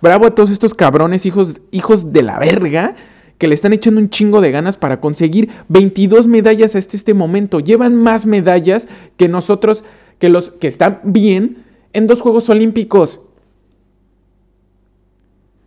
bravo 0.00 0.26
a 0.26 0.34
todos 0.34 0.50
estos 0.50 0.74
cabrones 0.74 1.26
hijos, 1.26 1.60
hijos 1.70 2.12
de 2.12 2.22
la 2.22 2.38
verga 2.38 2.94
que 3.38 3.48
le 3.48 3.54
están 3.54 3.72
echando 3.72 4.00
un 4.00 4.10
chingo 4.10 4.40
de 4.42 4.50
ganas 4.50 4.76
para 4.76 5.00
conseguir 5.00 5.50
22 5.68 6.26
medallas 6.26 6.76
hasta 6.76 6.96
este 6.96 7.14
momento. 7.14 7.60
Llevan 7.60 7.96
más 7.96 8.26
medallas 8.26 8.86
que 9.16 9.28
nosotros, 9.28 9.82
que 10.18 10.28
los 10.28 10.50
que 10.50 10.68
están 10.68 11.00
bien 11.04 11.64
en 11.94 12.06
dos 12.06 12.20
Juegos 12.20 12.50
Olímpicos. 12.50 13.20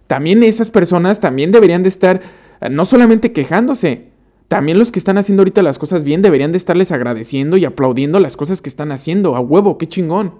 También 0.05 0.43
esas 0.43 0.69
personas 0.69 1.19
también 1.19 1.51
deberían 1.51 1.81
de 1.81 1.89
estar 1.89 2.21
eh, 2.61 2.69
no 2.69 2.85
solamente 2.85 3.31
quejándose, 3.31 4.13
también 4.47 4.77
los 4.77 4.91
que 4.91 4.99
están 4.99 5.17
haciendo 5.17 5.41
ahorita 5.41 5.63
las 5.63 5.79
cosas 5.79 6.03
bien 6.03 6.21
deberían 6.21 6.51
de 6.51 6.59
estarles 6.59 6.91
agradeciendo 6.91 7.57
y 7.57 7.65
aplaudiendo 7.65 8.19
las 8.19 8.37
cosas 8.37 8.61
que 8.61 8.69
están 8.69 8.91
haciendo. 8.91 9.35
A 9.35 9.39
huevo, 9.39 9.79
qué 9.79 9.87
chingón. 9.87 10.35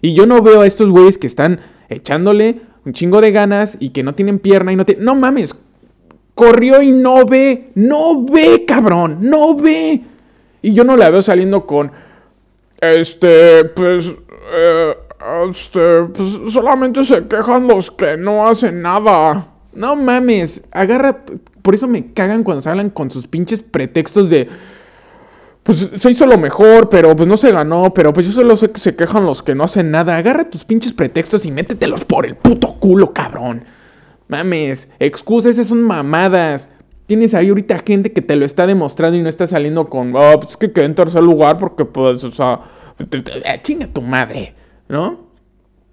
Y 0.00 0.14
yo 0.14 0.26
no 0.26 0.42
veo 0.42 0.60
a 0.60 0.66
estos 0.66 0.90
güeyes 0.90 1.18
que 1.18 1.26
están 1.26 1.58
echándole 1.88 2.60
un 2.84 2.92
chingo 2.92 3.20
de 3.20 3.32
ganas 3.32 3.76
y 3.80 3.90
que 3.90 4.02
no 4.02 4.14
tienen 4.14 4.38
pierna 4.38 4.72
y 4.72 4.76
no 4.76 4.84
tienen... 4.84 5.04
No 5.04 5.14
mames, 5.14 5.54
corrió 6.34 6.80
y 6.82 6.92
no 6.92 7.24
ve, 7.26 7.70
no 7.74 8.24
ve, 8.24 8.64
cabrón, 8.66 9.18
no 9.20 9.54
ve. 9.54 10.00
Y 10.62 10.72
yo 10.72 10.84
no 10.84 10.96
la 10.96 11.10
veo 11.10 11.22
saliendo 11.22 11.66
con, 11.66 11.92
este, 12.80 13.64
pues, 13.66 14.14
eh, 14.52 14.94
este, 15.50 16.04
pues 16.04 16.52
solamente 16.52 17.04
se 17.04 17.26
quejan 17.26 17.66
los 17.66 17.90
que 17.90 18.16
no 18.16 18.46
hacen 18.46 18.82
nada. 18.82 19.48
No 19.74 19.96
mames, 19.96 20.64
agarra, 20.70 21.24
por 21.62 21.74
eso 21.74 21.86
me 21.86 22.06
cagan 22.06 22.42
cuando 22.42 22.62
se 22.62 22.70
hablan 22.70 22.90
con 22.90 23.10
sus 23.10 23.26
pinches 23.26 23.60
pretextos 23.60 24.30
de, 24.30 24.48
pues 25.62 25.90
se 25.98 26.10
hizo 26.10 26.26
lo 26.26 26.38
mejor, 26.38 26.88
pero 26.88 27.14
pues 27.14 27.28
no 27.28 27.36
se 27.36 27.52
ganó, 27.52 27.92
pero 27.92 28.12
pues 28.12 28.26
yo 28.26 28.32
solo 28.32 28.56
sé 28.56 28.70
que 28.70 28.80
se 28.80 28.96
quejan 28.96 29.26
los 29.26 29.42
que 29.42 29.54
no 29.54 29.64
hacen 29.64 29.90
nada. 29.90 30.16
Agarra 30.16 30.48
tus 30.48 30.64
pinches 30.64 30.92
pretextos 30.92 31.44
y 31.46 31.50
métetelos 31.50 32.04
por 32.04 32.26
el 32.26 32.36
puto 32.36 32.76
culo, 32.80 33.12
cabrón. 33.12 33.64
Mames, 34.28 34.88
excusas, 34.98 35.52
esas 35.52 35.68
son 35.68 35.82
mamadas. 35.82 36.70
Tienes 37.06 37.34
ahí 37.34 37.48
ahorita 37.48 37.82
gente 37.84 38.12
que 38.12 38.22
te 38.22 38.36
lo 38.36 38.46
está 38.46 38.66
demostrando 38.66 39.18
y 39.18 39.22
no 39.22 39.28
está 39.28 39.46
saliendo 39.46 39.90
con, 39.90 40.14
oh, 40.16 40.40
pues 40.40 40.52
es 40.52 40.56
que 40.56 40.72
quedé 40.72 40.86
en 40.86 40.94
tercer 40.94 41.22
lugar 41.22 41.58
porque, 41.58 41.84
pues, 41.84 42.24
o 42.24 42.30
sea, 42.30 42.60
eh, 42.98 43.60
chinga 43.62 43.88
tu 43.88 44.00
madre, 44.00 44.54
¿no? 44.88 45.28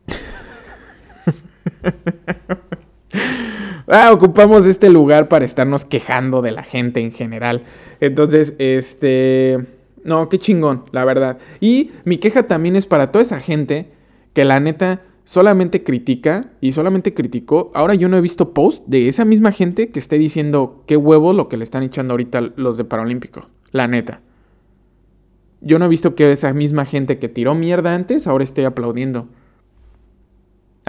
ah, 3.87 4.11
ocupamos 4.11 4.65
este 4.65 4.89
lugar 4.89 5.27
para 5.27 5.45
estarnos 5.45 5.85
quejando 5.85 6.41
de 6.41 6.51
la 6.51 6.63
gente 6.63 7.01
en 7.01 7.11
general. 7.11 7.63
Entonces, 7.99 8.55
este... 8.59 9.59
No, 10.03 10.29
qué 10.29 10.37
chingón, 10.37 10.83
la 10.91 11.03
verdad. 11.03 11.37
Y 11.59 11.91
mi 12.05 12.17
queja 12.17 12.43
también 12.43 12.75
es 12.75 12.85
para 12.85 13.11
toda 13.11 13.23
esa 13.23 13.41
gente 13.41 13.91
que 14.33 14.45
la 14.45 14.59
neta 14.59 15.01
solamente 15.25 15.83
critica 15.83 16.51
y 16.61 16.71
solamente 16.71 17.13
criticó. 17.13 17.71
Ahora 17.75 17.95
yo 17.95 18.07
no 18.07 18.15
he 18.15 18.21
visto 18.21 18.53
post 18.53 18.85
de 18.87 19.09
esa 19.09 19.25
misma 19.25 19.51
gente 19.51 19.89
que 19.89 19.99
esté 19.99 20.17
diciendo 20.17 20.83
qué 20.87 20.95
huevo 20.95 21.33
lo 21.33 21.49
que 21.49 21.57
le 21.57 21.65
están 21.65 21.83
echando 21.83 22.13
ahorita 22.13 22.53
los 22.55 22.77
de 22.77 22.85
Paralímpico. 22.85 23.49
La 23.71 23.87
neta. 23.87 24.21
Yo 25.59 25.79
no 25.79 25.85
he 25.85 25.89
visto 25.89 26.15
que 26.15 26.31
esa 26.31 26.53
misma 26.53 26.85
gente 26.85 27.19
que 27.19 27.27
tiró 27.27 27.55
mierda 27.55 27.93
antes 27.93 28.27
ahora 28.27 28.45
esté 28.45 28.65
aplaudiendo. 28.65 29.27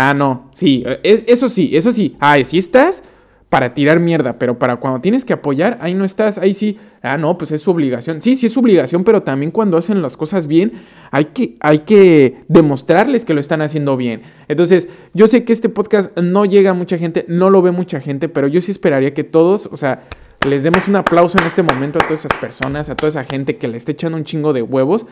Ah, 0.01 0.15
no, 0.15 0.49
sí, 0.55 0.85
e, 0.87 1.25
eso 1.27 1.49
sí, 1.49 1.71
eso 1.73 1.91
sí. 1.91 2.17
Ah, 2.21 2.39
si 2.45 2.57
estás 2.57 3.03
para 3.49 3.75
tirar 3.75 3.99
mierda, 3.99 4.39
pero 4.39 4.57
para 4.57 4.77
cuando 4.77 5.01
tienes 5.01 5.25
que 5.25 5.33
apoyar, 5.33 5.77
ahí 5.81 5.93
no 5.95 6.05
estás, 6.05 6.39
ahí 6.39 6.55
sí, 6.55 6.79
ah, 7.03 7.19
no, 7.19 7.37
pues 7.37 7.51
es 7.51 7.63
su 7.63 7.73
obligación. 7.73 8.23
Sí, 8.23 8.37
sí 8.37 8.47
es 8.47 8.53
su 8.53 8.61
obligación, 8.61 9.03
pero 9.03 9.25
también 9.25 9.51
cuando 9.51 9.77
hacen 9.77 10.01
las 10.01 10.17
cosas 10.17 10.47
bien, 10.47 10.75
hay 11.11 11.25
que, 11.27 11.57
hay 11.59 11.81
que 11.81 12.45
demostrarles 12.47 13.25
que 13.25 13.35
lo 13.35 13.41
están 13.41 13.61
haciendo 13.61 13.97
bien. 13.97 14.23
Entonces, 14.47 14.87
yo 15.15 15.27
sé 15.27 15.43
que 15.43 15.53
este 15.53 15.69
podcast 15.69 16.17
no 16.17 16.45
llega 16.45 16.71
a 16.71 16.75
mucha 16.75 16.97
gente, 16.97 17.25
no 17.27 17.51
lo 17.51 17.61
ve 17.61 17.73
mucha 17.73 17.99
gente, 17.99 18.29
pero 18.29 18.47
yo 18.47 18.61
sí 18.61 18.71
esperaría 18.71 19.13
que 19.15 19.25
todos, 19.25 19.69
o 19.73 19.77
sea, 19.77 20.05
les 20.47 20.63
demos 20.63 20.87
un 20.87 20.95
aplauso 20.95 21.39
en 21.39 21.47
este 21.49 21.65
momento 21.65 21.99
a 21.99 22.07
todas 22.07 22.25
esas 22.25 22.39
personas, 22.39 22.89
a 22.89 22.95
toda 22.95 23.09
esa 23.09 23.25
gente 23.25 23.57
que 23.57 23.67
le 23.67 23.77
está 23.77 23.91
echando 23.91 24.17
un 24.17 24.23
chingo 24.23 24.53
de 24.53 24.63
huevos. 24.63 25.07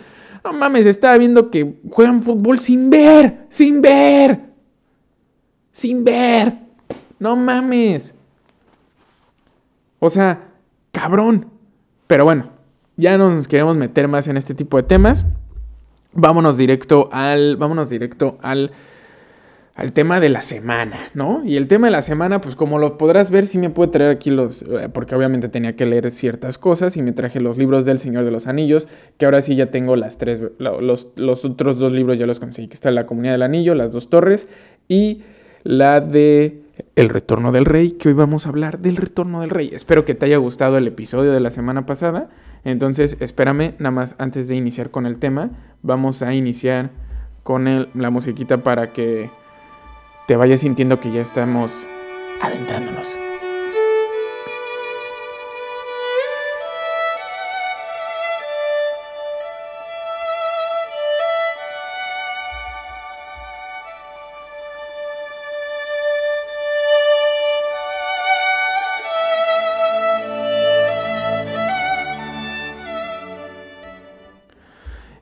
No 0.44 0.52
mames, 0.52 0.86
estaba 0.86 1.18
viendo 1.18 1.50
que 1.50 1.74
juegan 1.90 2.22
fútbol 2.22 2.60
sin 2.60 2.88
ver, 2.88 3.46
sin 3.48 3.82
ver, 3.82 4.45
sin 5.76 6.04
ver. 6.04 6.54
No 7.18 7.36
mames. 7.36 8.14
O 9.98 10.08
sea, 10.08 10.48
cabrón. 10.90 11.50
Pero 12.06 12.24
bueno, 12.24 12.48
ya 12.96 13.18
no 13.18 13.30
nos 13.30 13.46
queremos 13.46 13.76
meter 13.76 14.08
más 14.08 14.26
en 14.26 14.38
este 14.38 14.54
tipo 14.54 14.78
de 14.78 14.84
temas. 14.84 15.26
Vámonos 16.14 16.56
directo 16.56 17.10
al. 17.12 17.58
Vámonos 17.58 17.90
directo 17.90 18.38
al. 18.40 18.72
Al 19.74 19.92
tema 19.92 20.20
de 20.20 20.30
la 20.30 20.40
semana, 20.40 20.96
¿no? 21.12 21.44
Y 21.44 21.58
el 21.58 21.68
tema 21.68 21.88
de 21.88 21.90
la 21.90 22.00
semana, 22.00 22.40
pues 22.40 22.56
como 22.56 22.78
lo 22.78 22.96
podrás 22.96 23.30
ver, 23.30 23.44
sí 23.46 23.58
me 23.58 23.68
puedo 23.68 23.90
traer 23.90 24.10
aquí 24.10 24.30
los. 24.30 24.62
Eh, 24.62 24.88
porque 24.90 25.14
obviamente 25.14 25.50
tenía 25.50 25.76
que 25.76 25.84
leer 25.84 26.10
ciertas 26.10 26.56
cosas 26.56 26.96
y 26.96 27.02
me 27.02 27.12
traje 27.12 27.38
los 27.42 27.58
libros 27.58 27.84
del 27.84 27.98
Señor 27.98 28.24
de 28.24 28.30
los 28.30 28.46
Anillos, 28.46 28.88
que 29.18 29.26
ahora 29.26 29.42
sí 29.42 29.54
ya 29.56 29.70
tengo 29.70 29.94
las 29.94 30.16
tres. 30.16 30.40
Los, 30.58 31.08
los 31.16 31.44
otros 31.44 31.78
dos 31.78 31.92
libros 31.92 32.18
ya 32.18 32.26
los 32.26 32.40
conseguí, 32.40 32.68
que 32.68 32.74
está 32.74 32.90
La 32.90 33.04
Comunidad 33.04 33.34
del 33.34 33.42
Anillo, 33.42 33.74
Las 33.74 33.92
Dos 33.92 34.08
Torres 34.08 34.48
y 34.88 35.20
la 35.66 36.00
de 36.00 36.62
el 36.94 37.08
retorno 37.08 37.50
del 37.50 37.64
rey, 37.64 37.92
que 37.92 38.08
hoy 38.08 38.14
vamos 38.14 38.46
a 38.46 38.50
hablar 38.50 38.78
del 38.78 38.96
retorno 38.96 39.40
del 39.40 39.50
rey. 39.50 39.70
Espero 39.72 40.04
que 40.04 40.14
te 40.14 40.26
haya 40.26 40.36
gustado 40.36 40.78
el 40.78 40.86
episodio 40.86 41.32
de 41.32 41.40
la 41.40 41.50
semana 41.50 41.86
pasada. 41.86 42.28
Entonces, 42.64 43.16
espérame, 43.20 43.74
nada 43.78 43.90
más 43.90 44.14
antes 44.18 44.46
de 44.46 44.54
iniciar 44.54 44.90
con 44.90 45.06
el 45.06 45.16
tema, 45.16 45.50
vamos 45.82 46.22
a 46.22 46.34
iniciar 46.34 46.90
con 47.42 47.88
la 47.94 48.10
musiquita 48.10 48.58
para 48.62 48.92
que 48.92 49.30
te 50.28 50.36
vayas 50.36 50.60
sintiendo 50.60 51.00
que 51.00 51.10
ya 51.10 51.20
estamos 51.20 51.86
adentrándonos. 52.40 53.25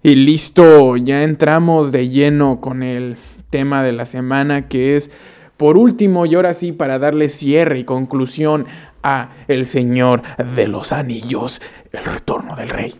Y 0.06 0.16
listo, 0.16 0.98
ya 0.98 1.22
entramos 1.22 1.90
de 1.90 2.10
lleno 2.10 2.60
con 2.60 2.82
el 2.82 3.16
tema 3.48 3.82
de 3.82 3.92
la 3.92 4.04
semana 4.04 4.68
que 4.68 4.96
es, 4.96 5.10
por 5.56 5.78
último, 5.78 6.26
y 6.26 6.34
ahora 6.34 6.52
sí, 6.52 6.72
para 6.72 6.98
darle 6.98 7.30
cierre 7.30 7.78
y 7.78 7.84
conclusión 7.84 8.66
a 9.02 9.30
El 9.48 9.64
Señor 9.64 10.20
de 10.54 10.68
los 10.68 10.92
Anillos, 10.92 11.62
el 11.90 12.04
retorno 12.04 12.54
del 12.54 12.68
rey. 12.68 12.92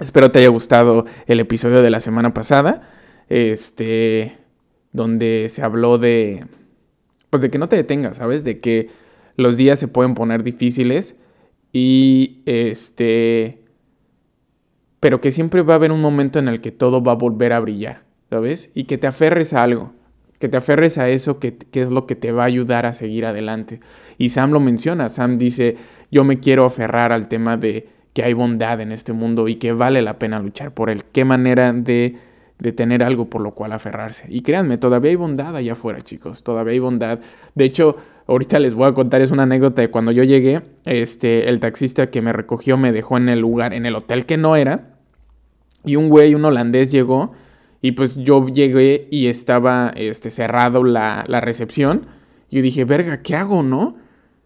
Espero 0.00 0.30
te 0.30 0.38
haya 0.38 0.48
gustado 0.48 1.04
el 1.26 1.40
episodio 1.40 1.82
de 1.82 1.90
la 1.90 2.00
semana 2.00 2.32
pasada, 2.32 2.88
este, 3.28 4.38
donde 4.92 5.50
se 5.50 5.60
habló 5.60 5.98
de, 5.98 6.46
pues 7.28 7.42
de 7.42 7.50
que 7.50 7.58
no 7.58 7.68
te 7.68 7.76
detengas, 7.76 8.16
¿sabes? 8.16 8.44
De 8.44 8.60
que 8.60 8.88
los 9.36 9.58
días 9.58 9.78
se 9.78 9.88
pueden 9.88 10.14
poner 10.14 10.42
difíciles 10.42 11.16
y 11.70 12.40
este 12.46 13.61
pero 15.02 15.20
que 15.20 15.32
siempre 15.32 15.62
va 15.62 15.74
a 15.74 15.76
haber 15.78 15.90
un 15.90 16.00
momento 16.00 16.38
en 16.38 16.46
el 16.46 16.60
que 16.60 16.70
todo 16.70 17.02
va 17.02 17.10
a 17.10 17.16
volver 17.16 17.52
a 17.52 17.58
brillar, 17.58 18.04
¿sabes? 18.30 18.70
Y 18.72 18.84
que 18.84 18.98
te 18.98 19.08
aferres 19.08 19.52
a 19.52 19.64
algo, 19.64 19.90
que 20.38 20.48
te 20.48 20.56
aferres 20.56 20.96
a 20.96 21.08
eso 21.08 21.40
que, 21.40 21.58
es 21.72 21.90
lo 21.90 22.06
que 22.06 22.14
te 22.14 22.30
va 22.30 22.44
a 22.44 22.46
ayudar 22.46 22.86
a 22.86 22.92
seguir 22.92 23.26
adelante. 23.26 23.80
Y 24.16 24.28
Sam 24.28 24.52
lo 24.52 24.60
menciona, 24.60 25.08
Sam 25.08 25.38
dice, 25.38 25.76
yo 26.12 26.22
me 26.22 26.38
quiero 26.38 26.64
aferrar 26.64 27.10
al 27.10 27.26
tema 27.26 27.56
de 27.56 27.88
que 28.12 28.22
hay 28.22 28.32
bondad 28.32 28.80
en 28.80 28.92
este 28.92 29.12
mundo 29.12 29.48
y 29.48 29.56
que 29.56 29.72
vale 29.72 30.02
la 30.02 30.20
pena 30.20 30.38
luchar 30.38 30.72
por 30.72 30.88
él. 30.88 31.02
Qué 31.10 31.24
manera 31.24 31.72
de, 31.72 32.18
de 32.60 32.70
tener 32.70 33.02
algo 33.02 33.28
por 33.28 33.40
lo 33.40 33.54
cual 33.54 33.72
aferrarse. 33.72 34.26
Y 34.28 34.42
créanme, 34.42 34.78
todavía 34.78 35.10
hay 35.10 35.16
bondad 35.16 35.56
allá 35.56 35.72
afuera, 35.72 36.00
chicos, 36.00 36.44
todavía 36.44 36.74
hay 36.74 36.78
bondad. 36.78 37.18
De 37.56 37.64
hecho, 37.64 37.96
ahorita 38.28 38.60
les 38.60 38.74
voy 38.74 38.88
a 38.88 38.92
contar, 38.92 39.20
es 39.20 39.32
una 39.32 39.42
anécdota 39.42 39.82
de 39.82 39.90
cuando 39.90 40.12
yo 40.12 40.22
llegué, 40.22 40.62
este, 40.84 41.48
el 41.48 41.58
taxista 41.58 42.08
que 42.10 42.22
me 42.22 42.32
recogió 42.32 42.76
me 42.76 42.92
dejó 42.92 43.16
en 43.16 43.28
el 43.28 43.40
lugar, 43.40 43.74
en 43.74 43.84
el 43.84 43.96
hotel 43.96 44.26
que 44.26 44.36
no 44.36 44.54
era, 44.54 44.91
y 45.84 45.96
un 45.96 46.08
güey, 46.08 46.34
un 46.34 46.44
holandés 46.44 46.90
llegó 46.90 47.32
y 47.80 47.92
pues 47.92 48.16
yo 48.16 48.46
llegué 48.46 49.08
y 49.10 49.26
estaba 49.26 49.92
este, 49.96 50.30
cerrado 50.30 50.84
la, 50.84 51.24
la 51.26 51.40
recepción. 51.40 52.06
Yo 52.50 52.62
dije, 52.62 52.84
verga, 52.84 53.22
¿qué 53.22 53.34
hago, 53.34 53.62
no? 53.62 53.96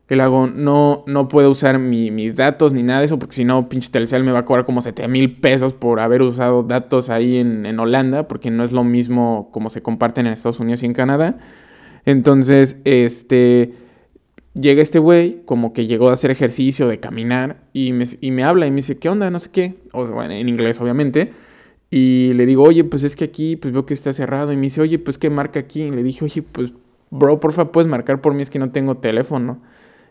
Que 0.07 0.17
le 0.17 0.23
hago, 0.23 0.47
no, 0.47 1.05
no 1.07 1.29
puedo 1.29 1.51
usar 1.51 1.79
mis 1.79 2.37
datos 2.37 2.73
ni 2.73 2.83
nada 2.83 3.01
de 3.01 3.07
eso, 3.07 3.19
porque 3.19 3.35
si 3.35 3.45
no, 3.45 3.69
pinche 3.69 3.91
Telcel 3.91 4.23
me 4.25 4.33
va 4.33 4.41
a 4.41 4.45
cobrar 4.45 4.65
como 4.65 4.81
7 4.81 5.07
mil 5.09 5.37
pesos 5.37 5.75
por 5.75 6.01
haber 6.01 6.23
usado 6.23 6.63
datos 6.63 7.11
ahí 7.11 7.37
en, 7.37 7.67
en, 7.67 7.79
Holanda, 7.79 8.29
porque 8.29 8.51
no 8.51 8.65
es 8.65 8.73
lo 8.73 8.85
mismo 8.85 9.51
como 9.53 9.69
se 9.69 9.83
comparten 9.83 10.27
en 10.27 10.33
Estados 10.33 10.61
Unidos 10.61 10.83
y 10.83 10.87
en 10.87 10.95
Canadá. 10.95 11.39
Entonces, 12.05 12.81
este, 12.85 13.75
llega 14.59 14.83
este 14.83 14.99
güey, 14.99 15.43
como 15.45 15.73
que 15.73 15.87
llegó 15.87 16.09
a 16.09 16.15
hacer 16.15 16.31
ejercicio, 16.31 16.89
de 16.89 16.99
caminar, 16.99 17.63
y 17.73 17.93
me, 17.93 18.07
y 18.21 18.31
me 18.31 18.45
habla 18.45 18.67
y 18.67 18.71
me 18.71 18.77
dice, 18.77 18.99
¿qué 18.99 19.09
onda? 19.09 19.31
No 19.31 19.39
sé 19.39 19.51
qué. 19.53 19.75
O 19.93 20.07
bueno, 20.07 20.33
en 20.33 20.49
inglés, 20.49 20.81
obviamente. 20.81 21.33
Y 21.91 22.33
le 22.35 22.47
digo, 22.47 22.65
oye, 22.65 22.85
pues 22.85 23.03
es 23.05 23.15
que 23.15 23.25
aquí, 23.25 23.57
pues 23.57 23.73
veo 23.73 23.87
que 23.87 23.95
está 23.95 24.13
cerrado. 24.13 24.53
Y 24.53 24.57
me 24.57 24.63
dice, 24.63 24.81
oye, 24.81 24.99
pues 24.99 25.19
¿qué 25.19 25.31
marca 25.31 25.61
aquí? 25.61 25.83
Y 25.85 25.91
le 25.91 26.03
dije, 26.03 26.25
oye, 26.25 26.43
pues, 26.43 26.73
bro, 27.11 27.39
porfa, 27.39 27.71
puedes 27.71 27.89
marcar 27.89 28.21
por 28.21 28.35
mí, 28.35 28.43
es 28.43 28.51
que 28.51 28.59
no 28.59 28.71
tengo 28.73 28.97
teléfono. 28.97 29.63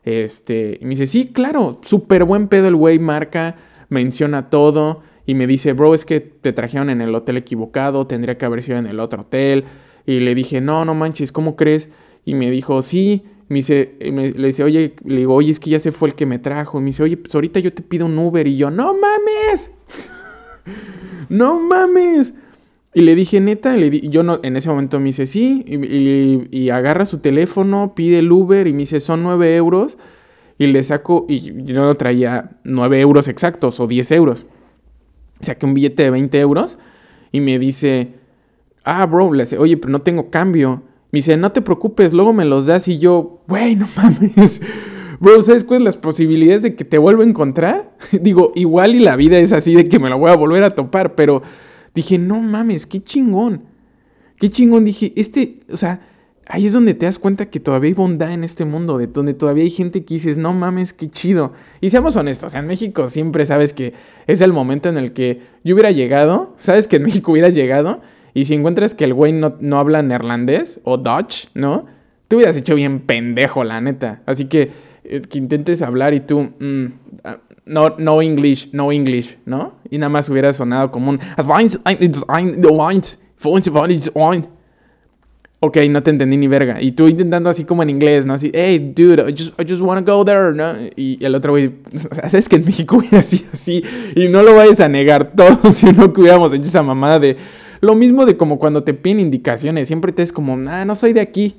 Este, 0.04 0.78
y 0.80 0.86
me 0.86 0.92
dice, 0.92 1.08
sí, 1.08 1.32
claro, 1.34 1.80
súper 1.84 2.24
buen 2.24 2.48
pedo 2.48 2.68
el 2.68 2.76
güey, 2.76 3.00
marca, 3.00 3.56
menciona 3.90 4.50
todo. 4.50 5.02
Y 5.26 5.34
me 5.34 5.48
dice, 5.48 5.74
bro, 5.74 5.96
es 5.96 6.06
que 6.06 6.20
te 6.20 6.54
trajeron 6.54 6.92
en 6.92 7.02
el 7.02 7.14
hotel 7.16 7.38
equivocado, 7.38 8.06
tendría 8.06 8.38
que 8.38 8.46
haber 8.46 8.62
sido 8.62 8.78
en 8.78 8.86
el 8.86 9.00
otro 9.00 9.24
hotel. 9.24 9.66
Y 10.06 10.20
le 10.20 10.36
dije, 10.36 10.62
no, 10.62 10.86
no 10.86 10.94
manches, 10.94 11.32
¿cómo 11.32 11.56
crees? 11.56 11.90
Y 12.26 12.36
me 12.36 12.52
dijo, 12.52 12.84
sí, 12.84 13.24
me 13.48 13.58
dice, 13.58 13.98
me, 14.12 14.32
le 14.32 14.48
dice, 14.48 14.64
oye, 14.64 14.96
le 15.04 15.18
digo, 15.18 15.36
oye, 15.36 15.52
es 15.52 15.60
que 15.60 15.70
ya 15.70 15.80
se 15.80 15.92
fue 15.92 16.10
el 16.10 16.16
que 16.16 16.26
me 16.26 16.40
trajo. 16.40 16.80
Y 16.80 16.82
me 16.82 16.88
dice, 16.88 17.04
oye, 17.04 17.18
pues 17.18 17.34
ahorita 17.36 17.60
yo 17.60 17.72
te 17.74 17.84
pido 17.84 18.08
un 18.08 18.18
Uber. 18.18 18.48
Y 18.48 18.58
yo, 18.58 18.72
no 18.72 18.96
mames. 18.96 19.72
no 21.30 21.60
mames. 21.60 22.34
Y 22.96 23.02
le 23.02 23.14
dije, 23.14 23.42
neta, 23.42 23.76
le 23.76 23.90
di, 23.90 24.08
yo 24.10 24.24
no, 24.24 24.40
en 24.42 24.56
ese 24.56 24.70
momento 24.70 25.00
me 25.00 25.08
dice, 25.08 25.26
sí, 25.26 25.66
y, 25.68 26.70
agarra 26.70 27.06
su 27.06 27.20
teléfono, 27.20 27.94
pide 27.94 28.20
el 28.20 28.32
Uber 28.32 28.68
y 28.68 28.74
me 28.74 28.80
dice, 28.80 29.00
son 29.00 29.22
9 29.22 29.56
euros. 29.58 29.98
Y 30.58 30.68
le 30.68 30.82
saco, 30.82 31.26
y 31.28 31.40
yo 31.66 31.76
no 31.76 31.96
traía 31.98 32.52
9 32.64 33.02
euros 33.02 33.28
exactos 33.28 33.82
o 33.82 33.88
10 33.88 34.12
euros. 34.12 34.46
Saqué 35.42 35.66
un 35.66 35.74
billete 35.74 36.04
de 36.04 36.10
20 36.10 36.40
euros 36.40 36.80
y 37.34 37.42
me 37.42 37.60
dice, 37.60 38.14
ah, 38.86 39.06
bro, 39.06 39.34
le 39.34 39.44
dice, 39.44 39.58
oye, 39.58 39.76
pero 39.76 39.92
no 39.92 40.02
tengo 40.02 40.32
cambio. 40.32 40.82
Me 41.16 41.20
dice, 41.20 41.38
no 41.38 41.54
te 41.54 41.62
preocupes, 41.62 42.12
luego 42.12 42.34
me 42.34 42.44
los 42.44 42.66
das 42.66 42.90
y 42.90 42.98
yo, 42.98 43.40
güey, 43.48 43.78
no 43.78 43.88
mames. 43.96 44.62
Bro, 45.22 45.42
¿sabes 45.44 45.64
cuáles 45.64 45.86
las 45.86 45.96
posibilidades 45.96 46.62
de 46.62 46.76
que 46.76 46.84
te 46.84 46.98
vuelva 46.98 47.24
a 47.24 47.26
encontrar? 47.26 47.96
Digo, 48.12 48.52
igual 48.54 48.96
y 48.96 49.00
la 49.00 49.16
vida 49.16 49.40
es 49.40 49.54
así 49.54 49.74
de 49.76 49.88
que 49.88 49.98
me 49.98 50.10
la 50.10 50.16
voy 50.16 50.30
a 50.30 50.36
volver 50.36 50.64
a 50.64 50.76
topar, 50.76 51.16
pero 51.16 51.42
dije, 51.94 52.20
no 52.20 52.42
mames, 52.42 52.86
qué 52.86 53.02
chingón. 53.02 53.64
Qué 54.40 54.50
chingón, 54.50 54.84
dije, 54.84 55.14
este, 55.16 55.62
o 55.72 55.78
sea, 55.78 56.06
ahí 56.48 56.66
es 56.66 56.74
donde 56.74 56.94
te 56.94 57.06
das 57.06 57.18
cuenta 57.18 57.46
que 57.46 57.62
todavía 57.62 57.88
hay 57.88 57.94
bondad 57.94 58.34
en 58.34 58.44
este 58.44 58.66
mundo, 58.66 58.98
de 58.98 59.08
donde 59.08 59.34
todavía 59.34 59.64
hay 59.64 59.72
gente 59.72 60.04
que 60.04 60.16
dices, 60.16 60.38
no 60.38 60.54
mames, 60.54 60.92
qué 60.92 61.10
chido. 61.10 61.54
Y 61.80 61.92
seamos 61.92 62.18
honestos, 62.18 62.56
en 62.56 62.68
México 62.68 63.08
siempre 63.08 63.46
sabes 63.46 63.72
que 63.72 63.94
es 64.28 64.42
el 64.42 64.52
momento 64.52 64.90
en 64.90 64.98
el 64.98 65.14
que 65.14 65.44
yo 65.64 65.76
hubiera 65.76 65.92
llegado, 65.92 66.56
sabes 66.58 66.90
que 66.90 66.98
en 66.98 67.04
México 67.04 67.32
hubiera 67.32 67.48
llegado 67.48 68.02
y 68.36 68.46
si 68.46 68.54
encuentras 68.54 68.94
que 68.94 69.06
el 69.06 69.14
güey 69.14 69.32
no, 69.32 69.80
habla 69.80 70.02
neerlandés 70.04 70.82
o 70.84 70.98
Dutch, 70.98 71.48
¿no? 71.54 71.86
Te 72.28 72.36
hubieras 72.36 72.58
hecho 72.58 72.76
bien 72.76 73.00
pendejo, 73.00 73.64
la 73.64 73.80
neta. 73.80 74.22
Así 74.26 74.46
que, 74.46 74.72
eh, 75.06 75.22
que 75.22 75.38
intentes 75.38 75.82
hablar 75.82 76.14
y 76.14 76.20
tú, 76.20 76.50
mm, 76.60 76.86
ah, 77.24 77.38
no, 77.66 77.96
no 77.98 78.22
English, 78.22 78.72
no 78.74 78.92
English, 78.92 79.38
¿no? 79.46 79.76
Y 79.90 80.00
nada 80.00 80.10
más 80.10 80.28
hubiera 80.30 80.52
sonado 80.52 80.92
como 80.92 81.12
un... 81.12 81.20
Ok, 85.62 85.78
no 85.90 86.04
te 86.04 86.10
entendí 86.10 86.36
ni 86.36 86.48
verga. 86.50 86.82
Y 86.82 86.92
tú 86.92 87.08
intentando 87.08 87.50
así 87.50 87.64
como 87.64 87.84
en 87.84 87.90
inglés, 87.90 88.26
¿no? 88.26 88.34
Así, 88.34 88.52
hey, 88.54 88.94
dude, 88.94 89.30
I 89.30 89.32
just, 89.32 89.60
I 89.60 89.66
just 89.66 89.82
wanna 89.82 90.02
go 90.02 90.26
there, 90.26 90.54
¿no? 90.54 90.74
Y 90.98 91.24
el 91.24 91.34
otro 91.36 91.54
güey, 91.54 91.68
o 92.12 92.16
¿sabes 92.16 92.50
que 92.50 92.58
en 92.58 92.66
México 92.66 92.98
hubiera 92.98 93.24
sido 93.24 93.46
así? 93.54 93.82
Y 94.14 94.28
no 94.28 94.44
lo 94.44 94.54
vayas 94.56 94.82
a 94.82 94.90
negar 94.90 95.32
todo, 95.36 95.72
si 95.72 95.86
no 95.94 96.12
que 96.12 96.20
hubiéramos 96.20 96.54
hecho 96.54 96.68
esa 96.68 96.84
mamada 96.84 97.20
de 97.20 97.38
lo 97.82 97.96
mismo 97.96 98.26
de 98.26 98.38
como 98.38 98.60
cuando 98.60 98.84
te 98.84 98.94
piden 98.94 99.20
indicaciones, 99.20 99.88
siempre 99.88 100.12
te 100.12 100.24
es 100.24 100.32
como, 100.32 100.54
ah, 100.70 100.86
no 100.86 100.96
soy 100.96 101.14
de 101.14 101.22
aquí. 101.22 101.56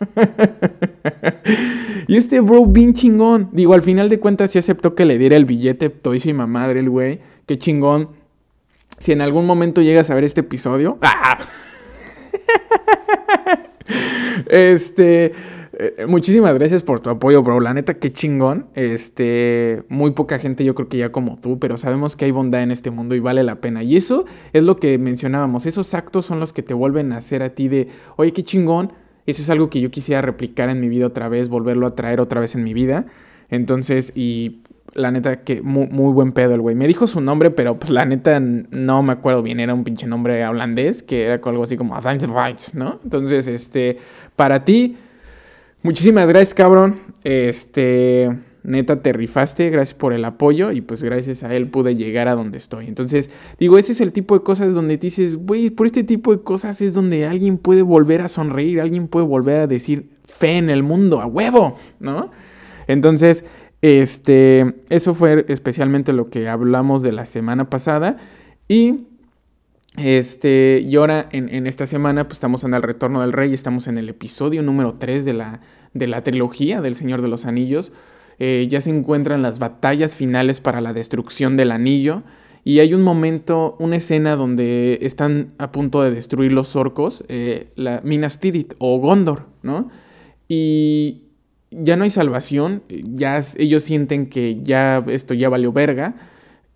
y 2.08 2.16
este 2.16 2.40
bro, 2.40 2.66
bien 2.66 2.94
chingón. 2.94 3.48
Digo, 3.52 3.74
al 3.74 3.82
final 3.82 4.08
de 4.08 4.18
cuentas 4.18 4.52
sí 4.52 4.58
aceptó 4.58 4.94
que 4.94 5.04
le 5.04 5.18
diera 5.18 5.36
el 5.36 5.44
billete, 5.44 5.90
todísima 5.90 6.46
madre 6.46 6.80
el 6.80 6.90
güey. 6.90 7.20
Qué 7.46 7.58
chingón. 7.58 8.08
Si 8.98 9.12
en 9.12 9.20
algún 9.20 9.46
momento 9.46 9.82
llegas 9.82 10.10
a 10.10 10.14
ver 10.14 10.24
este 10.24 10.40
episodio. 10.40 10.98
¡ah! 11.02 11.38
este. 14.48 15.32
Eh, 15.84 16.06
muchísimas 16.06 16.54
gracias 16.54 16.80
por 16.84 17.00
tu 17.00 17.10
apoyo, 17.10 17.42
bro. 17.42 17.58
La 17.58 17.74
neta, 17.74 17.94
qué 17.94 18.12
chingón. 18.12 18.66
Este, 18.74 19.82
muy 19.88 20.12
poca 20.12 20.38
gente, 20.38 20.64
yo 20.64 20.76
creo 20.76 20.88
que 20.88 20.98
ya 20.98 21.10
como 21.10 21.40
tú, 21.40 21.58
pero 21.58 21.76
sabemos 21.76 22.14
que 22.14 22.24
hay 22.24 22.30
bondad 22.30 22.62
en 22.62 22.70
este 22.70 22.92
mundo 22.92 23.16
y 23.16 23.18
vale 23.18 23.42
la 23.42 23.56
pena. 23.56 23.82
Y 23.82 23.96
eso 23.96 24.24
es 24.52 24.62
lo 24.62 24.76
que 24.76 24.96
mencionábamos. 24.98 25.66
Esos 25.66 25.92
actos 25.94 26.24
son 26.24 26.38
los 26.38 26.52
que 26.52 26.62
te 26.62 26.72
vuelven 26.72 27.10
a 27.12 27.16
hacer 27.16 27.42
a 27.42 27.50
ti 27.50 27.66
de, 27.66 27.88
oye, 28.14 28.32
qué 28.32 28.44
chingón. 28.44 28.92
Eso 29.26 29.42
es 29.42 29.50
algo 29.50 29.70
que 29.70 29.80
yo 29.80 29.90
quisiera 29.90 30.22
replicar 30.22 30.68
en 30.68 30.78
mi 30.78 30.88
vida 30.88 31.08
otra 31.08 31.28
vez, 31.28 31.48
volverlo 31.48 31.88
a 31.88 31.96
traer 31.96 32.20
otra 32.20 32.40
vez 32.40 32.54
en 32.54 32.62
mi 32.62 32.74
vida. 32.74 33.06
Entonces, 33.50 34.12
y 34.14 34.62
la 34.94 35.10
neta, 35.10 35.40
que 35.40 35.62
muy, 35.62 36.12
buen 36.12 36.30
pedo 36.30 36.54
el 36.54 36.60
güey. 36.60 36.76
Me 36.76 36.86
dijo 36.86 37.08
su 37.08 37.20
nombre, 37.20 37.50
pero 37.50 37.80
pues 37.80 37.90
la 37.90 38.04
neta 38.04 38.38
no 38.38 39.02
me 39.02 39.12
acuerdo 39.12 39.42
bien. 39.42 39.58
Era 39.58 39.74
un 39.74 39.82
pinche 39.82 40.06
nombre 40.06 40.46
holandés 40.46 41.02
que 41.02 41.24
era 41.24 41.40
algo 41.44 41.64
así 41.64 41.76
como 41.76 41.98
¿no? 42.74 43.00
Entonces, 43.02 43.48
este, 43.48 43.98
para 44.36 44.64
ti, 44.64 44.96
Muchísimas 45.82 46.28
gracias, 46.28 46.54
cabrón. 46.54 47.00
Este, 47.24 48.30
neta, 48.62 49.02
te 49.02 49.12
rifaste. 49.12 49.68
Gracias 49.70 49.98
por 49.98 50.12
el 50.12 50.24
apoyo. 50.24 50.70
Y 50.70 50.80
pues 50.80 51.02
gracias 51.02 51.42
a 51.42 51.54
él 51.54 51.68
pude 51.68 51.96
llegar 51.96 52.28
a 52.28 52.34
donde 52.34 52.58
estoy. 52.58 52.86
Entonces, 52.86 53.30
digo, 53.58 53.78
ese 53.78 53.92
es 53.92 54.00
el 54.00 54.12
tipo 54.12 54.38
de 54.38 54.44
cosas 54.44 54.74
donde 54.74 54.96
dices, 54.96 55.36
güey, 55.36 55.70
por 55.70 55.86
este 55.86 56.04
tipo 56.04 56.32
de 56.34 56.42
cosas 56.42 56.80
es 56.80 56.94
donde 56.94 57.26
alguien 57.26 57.58
puede 57.58 57.82
volver 57.82 58.20
a 58.20 58.28
sonreír. 58.28 58.80
Alguien 58.80 59.08
puede 59.08 59.26
volver 59.26 59.60
a 59.60 59.66
decir 59.66 60.10
fe 60.24 60.58
en 60.58 60.70
el 60.70 60.84
mundo, 60.84 61.20
a 61.20 61.26
huevo, 61.26 61.76
¿no? 61.98 62.30
Entonces, 62.86 63.44
este, 63.80 64.76
eso 64.88 65.14
fue 65.14 65.44
especialmente 65.48 66.12
lo 66.12 66.30
que 66.30 66.48
hablamos 66.48 67.02
de 67.02 67.10
la 67.10 67.26
semana 67.26 67.68
pasada. 67.68 68.18
Y 68.68 69.08
este, 69.98 70.82
y 70.86 70.96
ahora 70.96 71.28
en, 71.32 71.66
esta 71.66 71.86
semana 71.86 72.24
pues 72.24 72.38
estamos 72.38 72.64
en 72.64 72.74
el 72.74 72.82
retorno 72.82 73.20
del 73.20 73.32
rey, 73.32 73.52
estamos 73.52 73.88
en 73.88 73.98
el 73.98 74.08
episodio 74.08 74.62
número 74.62 74.94
3 74.94 75.24
de 75.24 75.34
la, 75.34 75.60
de 75.92 76.06
la 76.06 76.22
trilogía 76.22 76.80
del 76.80 76.96
Señor 76.96 77.20
de 77.20 77.28
los 77.28 77.44
Anillos. 77.44 77.92
Eh, 78.38 78.66
ya 78.70 78.80
se 78.80 78.90
encuentran 78.90 79.42
las 79.42 79.58
batallas 79.58 80.16
finales 80.16 80.60
para 80.60 80.80
la 80.80 80.92
destrucción 80.92 81.56
del 81.56 81.70
anillo. 81.70 82.22
Y 82.64 82.78
hay 82.78 82.94
un 82.94 83.02
momento, 83.02 83.76
una 83.80 83.96
escena 83.96 84.36
donde 84.36 84.98
están 85.02 85.52
a 85.58 85.72
punto 85.72 86.02
de 86.02 86.12
destruir 86.12 86.52
los 86.52 86.76
orcos, 86.76 87.24
eh, 87.28 87.68
la 87.74 88.00
Minas 88.04 88.40
Tirith 88.40 88.74
o 88.78 88.98
Gondor, 88.98 89.46
¿no? 89.62 89.90
Y 90.48 91.22
ya 91.70 91.96
no 91.96 92.04
hay 92.04 92.10
salvación, 92.10 92.82
ya 92.88 93.40
ellos 93.56 93.82
sienten 93.82 94.26
que 94.26 94.60
ya 94.62 95.04
esto 95.08 95.34
ya 95.34 95.48
valió 95.48 95.72
verga 95.72 96.14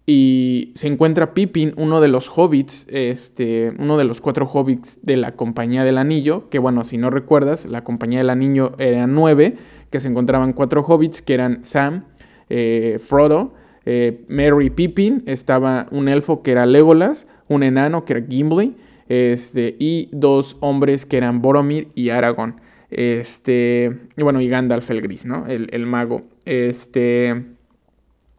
y 0.09 0.71
se 0.77 0.87
encuentra 0.87 1.35
Pippin, 1.35 1.75
uno 1.77 2.01
de 2.01 2.07
los 2.07 2.29
hobbits, 2.29 2.87
este, 2.88 3.75
uno 3.77 3.99
de 3.99 4.05
los 4.05 4.21
cuatro 4.21 4.47
hobbits 4.47 5.01
de 5.03 5.16
la 5.16 5.33
Compañía 5.33 5.83
del 5.83 5.99
Anillo, 5.99 6.49
que 6.49 6.61
bueno, 6.61 6.85
si 6.85 6.97
no 6.97 7.11
recuerdas, 7.11 7.66
la 7.66 7.83
Compañía 7.83 8.21
del 8.21 8.31
Anillo 8.31 8.77
eran 8.79 9.14
nueve, 9.14 9.57
que 9.90 9.99
se 9.99 10.07
encontraban 10.07 10.53
cuatro 10.53 10.83
hobbits, 10.83 11.23
que 11.23 11.35
eran 11.35 11.64
Sam, 11.64 12.05
eh, 12.49 13.01
Frodo, 13.05 13.55
eh, 13.85 14.25
Merry 14.29 14.71
Pippin, 14.71 15.25
estaba 15.27 15.88
un 15.90 16.09
elfo 16.09 16.42
que 16.42 16.53
era 16.53 16.66
Legolas, 16.66 17.27
un 17.49 17.64
enano 17.64 18.05
que 18.05 18.12
era 18.12 18.27
Gimli, 18.27 18.77
este, 19.09 19.75
y 19.81 20.09
dos 20.12 20.57
hombres 20.61 21.05
que 21.05 21.16
eran 21.16 21.42
Boromir 21.42 21.88
y 21.97 22.11
Aragorn. 22.11 22.61
Este, 22.90 23.99
y 24.16 24.23
bueno, 24.23 24.40
y 24.40 24.49
Gandalf 24.49 24.88
el 24.92 25.03
Gris, 25.03 25.25
¿no? 25.25 25.47
El, 25.49 25.69
el 25.73 25.85
mago. 25.87 26.23
Este. 26.45 27.56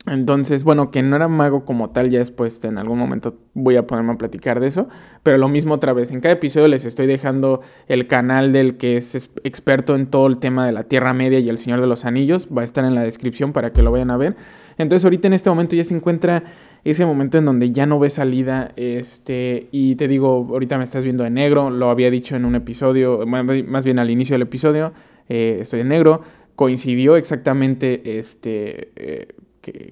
Entonces, 0.07 0.63
bueno, 0.63 0.89
que 0.89 1.03
no 1.03 1.17
era 1.17 1.27
mago 1.27 1.65
como 1.65 1.89
tal, 1.89 2.09
ya 2.09 2.19
después 2.19 2.63
en 2.63 2.77
algún 2.77 2.97
momento 2.97 3.35
voy 3.53 3.75
a 3.75 3.85
ponerme 3.85 4.13
a 4.13 4.17
platicar 4.17 4.61
de 4.61 4.67
eso, 4.67 4.87
pero 5.21 5.37
lo 5.37 5.49
mismo 5.49 5.73
otra 5.73 5.91
vez, 5.91 6.11
en 6.11 6.21
cada 6.21 6.33
episodio 6.33 6.69
les 6.69 6.85
estoy 6.85 7.07
dejando 7.07 7.59
el 7.87 8.07
canal 8.07 8.53
del 8.53 8.77
que 8.77 8.95
es 8.95 9.15
experto 9.43 9.95
en 9.95 10.07
todo 10.07 10.27
el 10.27 10.37
tema 10.37 10.65
de 10.65 10.71
la 10.71 10.83
Tierra 10.83 11.13
Media 11.13 11.39
y 11.39 11.49
el 11.49 11.57
Señor 11.57 11.81
de 11.81 11.87
los 11.87 12.05
Anillos, 12.05 12.47
va 12.55 12.61
a 12.61 12.65
estar 12.65 12.85
en 12.85 12.95
la 12.95 13.03
descripción 13.03 13.51
para 13.51 13.73
que 13.73 13.81
lo 13.81 13.91
vayan 13.91 14.09
a 14.09 14.15
ver. 14.15 14.37
Entonces 14.77 15.03
ahorita 15.03 15.27
en 15.27 15.33
este 15.33 15.49
momento 15.49 15.75
ya 15.75 15.83
se 15.83 15.93
encuentra 15.93 16.43
ese 16.85 17.05
momento 17.05 17.37
en 17.37 17.43
donde 17.43 17.71
ya 17.71 17.85
no 17.85 17.99
ve 17.99 18.09
salida, 18.09 18.71
este, 18.77 19.67
y 19.71 19.95
te 19.95 20.07
digo, 20.07 20.47
ahorita 20.49 20.77
me 20.77 20.85
estás 20.85 21.03
viendo 21.03 21.25
de 21.25 21.31
negro, 21.31 21.69
lo 21.69 21.89
había 21.89 22.09
dicho 22.09 22.37
en 22.37 22.45
un 22.45 22.55
episodio, 22.55 23.25
más 23.25 23.83
bien 23.83 23.99
al 23.99 24.09
inicio 24.09 24.35
del 24.35 24.43
episodio, 24.43 24.93
eh, 25.27 25.59
estoy 25.63 25.79
de 25.79 25.85
negro, 25.85 26.21
coincidió 26.55 27.17
exactamente, 27.17 28.19
este... 28.19 28.91
Eh, 28.95 29.27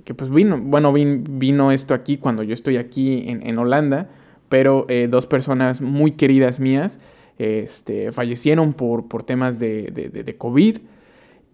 que, 0.04 0.14
pues 0.14 0.30
vino, 0.30 0.58
bueno, 0.58 0.94
vino 0.94 1.72
esto 1.72 1.94
aquí 1.94 2.18
cuando 2.18 2.44
yo 2.44 2.54
estoy 2.54 2.78
aquí 2.78 3.26
en, 3.28 3.58
Holanda, 3.58 4.10
pero 4.50 4.86
eh, 4.90 5.08
dos 5.10 5.26
personas 5.26 5.82
muy 5.82 6.12
queridas 6.12 6.60
mías 6.60 7.00
este, 7.38 8.12
fallecieron 8.12 8.74
por, 8.74 9.08
por 9.08 9.24
temas 9.24 9.60
de, 9.60 9.92
de, 9.92 10.38
COVID. 10.38 10.78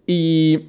Y 0.06 0.66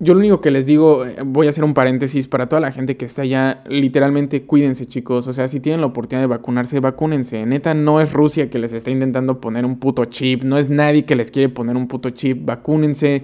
yo 0.00 0.14
lo 0.14 0.20
único 0.20 0.40
que 0.40 0.50
les 0.50 0.66
digo, 0.66 1.06
eh, 1.06 1.16
voy 1.24 1.46
a 1.46 1.50
hacer 1.50 1.62
un 1.62 1.74
paréntesis 1.74 2.26
para 2.26 2.48
toda 2.48 2.60
la 2.60 2.72
gente 2.72 2.96
que 2.96 3.04
está 3.04 3.22
allá, 3.22 3.62
literalmente 3.68 4.42
cuídense 4.42 4.86
chicos, 4.86 5.28
o 5.28 5.32
sea, 5.32 5.46
si 5.48 5.60
tienen 5.60 5.80
la 5.80 5.86
oportunidad 5.86 6.22
de 6.22 6.28
vacunarse, 6.28 6.80
vacúnense. 6.80 7.44
Neta, 7.46 7.74
no 7.74 8.00
es 8.00 8.12
Rusia 8.12 8.50
que 8.50 8.58
les 8.58 8.72
está 8.72 8.90
intentando 8.90 9.40
poner 9.40 9.64
un 9.64 9.78
puto 9.78 10.04
chip, 10.06 10.42
no 10.42 10.58
es 10.58 10.70
nadie 10.70 11.04
que 11.04 11.14
les 11.14 11.30
quiere 11.30 11.48
poner 11.48 11.76
un 11.76 11.86
puto 11.86 12.10
chip, 12.10 12.44
vacúnense, 12.44 13.22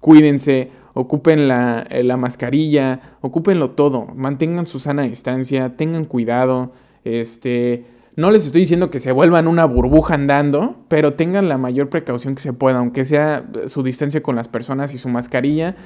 cuídense 0.00 0.70
ocupen 0.94 1.48
la, 1.48 1.86
eh, 1.90 2.02
la 2.02 2.16
mascarilla, 2.16 3.16
ocúpenlo 3.20 3.70
todo, 3.70 4.06
mantengan 4.14 4.66
su 4.66 4.80
sana 4.80 5.02
distancia, 5.02 5.76
tengan 5.76 6.04
cuidado, 6.04 6.72
este... 7.04 7.84
No 8.16 8.30
les 8.30 8.44
estoy 8.44 8.62
diciendo 8.62 8.90
que 8.90 8.98
se 8.98 9.12
vuelvan 9.12 9.46
una 9.46 9.64
burbuja 9.64 10.14
andando, 10.14 10.76
pero 10.88 11.14
tengan 11.14 11.48
la 11.48 11.56
mayor 11.56 11.88
precaución 11.88 12.34
que 12.34 12.42
se 12.42 12.52
pueda, 12.52 12.78
aunque 12.78 13.04
sea 13.04 13.44
eh, 13.54 13.68
su 13.68 13.82
distancia 13.82 14.22
con 14.22 14.36
las 14.36 14.48
personas 14.48 14.92
y 14.92 14.98
su 14.98 15.08
mascarilla, 15.08 15.76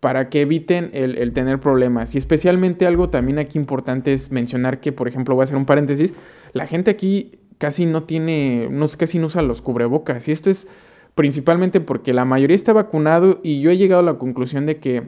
para 0.00 0.28
que 0.28 0.42
eviten 0.42 0.90
el, 0.92 1.32
tener 1.32 1.60
problemas. 1.60 2.14
Y 2.14 2.18
especialmente 2.18 2.86
algo 2.86 3.10
también 3.10 3.38
aquí 3.38 3.58
importante 3.58 4.12
es 4.12 4.30
mencionar 4.30 4.80
que, 4.80 4.92
por 4.92 5.08
ejemplo, 5.08 5.34
voy 5.34 5.42
a 5.42 5.44
hacer 5.44 5.56
un 5.56 5.66
paréntesis, 5.66 6.14
la 6.52 6.66
gente 6.66 6.90
aquí 6.90 7.40
casi 7.58 7.86
no 7.86 8.04
tiene, 8.04 8.68
no, 8.70 8.86
casi 8.96 9.18
no 9.18 9.26
usa 9.26 9.42
los 9.42 9.60
cubrebocas. 9.60 10.28
Y 10.28 10.32
esto 10.32 10.50
es 10.50 10.68
principalmente 11.14 11.80
porque 11.80 12.12
la 12.12 12.24
mayoría 12.24 12.54
está 12.54 12.72
vacunado 12.72 13.40
y 13.42 13.60
yo 13.60 13.70
he 13.70 13.76
llegado 13.76 14.00
a 14.00 14.04
la 14.04 14.18
conclusión 14.18 14.66
de 14.66 14.78
que 14.78 15.02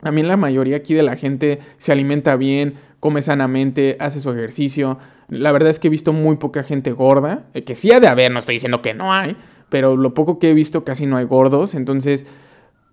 también 0.00 0.28
la 0.28 0.36
mayoría 0.36 0.76
aquí 0.76 0.94
de 0.94 1.02
la 1.02 1.16
gente 1.16 1.60
se 1.78 1.92
alimenta 1.92 2.36
bien, 2.36 2.74
come 3.00 3.22
sanamente, 3.22 3.96
hace 4.00 4.20
su 4.20 4.30
ejercicio. 4.30 4.98
La 5.28 5.50
verdad 5.52 5.70
es 5.70 5.78
que 5.78 5.88
he 5.88 5.90
visto 5.90 6.12
muy 6.12 6.36
poca 6.36 6.62
gente 6.62 6.92
gorda, 6.92 7.46
eh, 7.54 7.64
que 7.64 7.74
sí 7.74 7.90
ha 7.92 8.00
de 8.00 8.08
haber, 8.08 8.30
no 8.30 8.38
estoy 8.38 8.56
diciendo 8.56 8.82
que 8.82 8.94
no 8.94 9.12
hay, 9.12 9.36
pero 9.70 9.96
lo 9.96 10.14
poco 10.14 10.38
que 10.38 10.50
he 10.50 10.54
visto 10.54 10.84
casi 10.84 11.06
no 11.06 11.16
hay 11.16 11.24
gordos, 11.24 11.74
entonces 11.74 12.26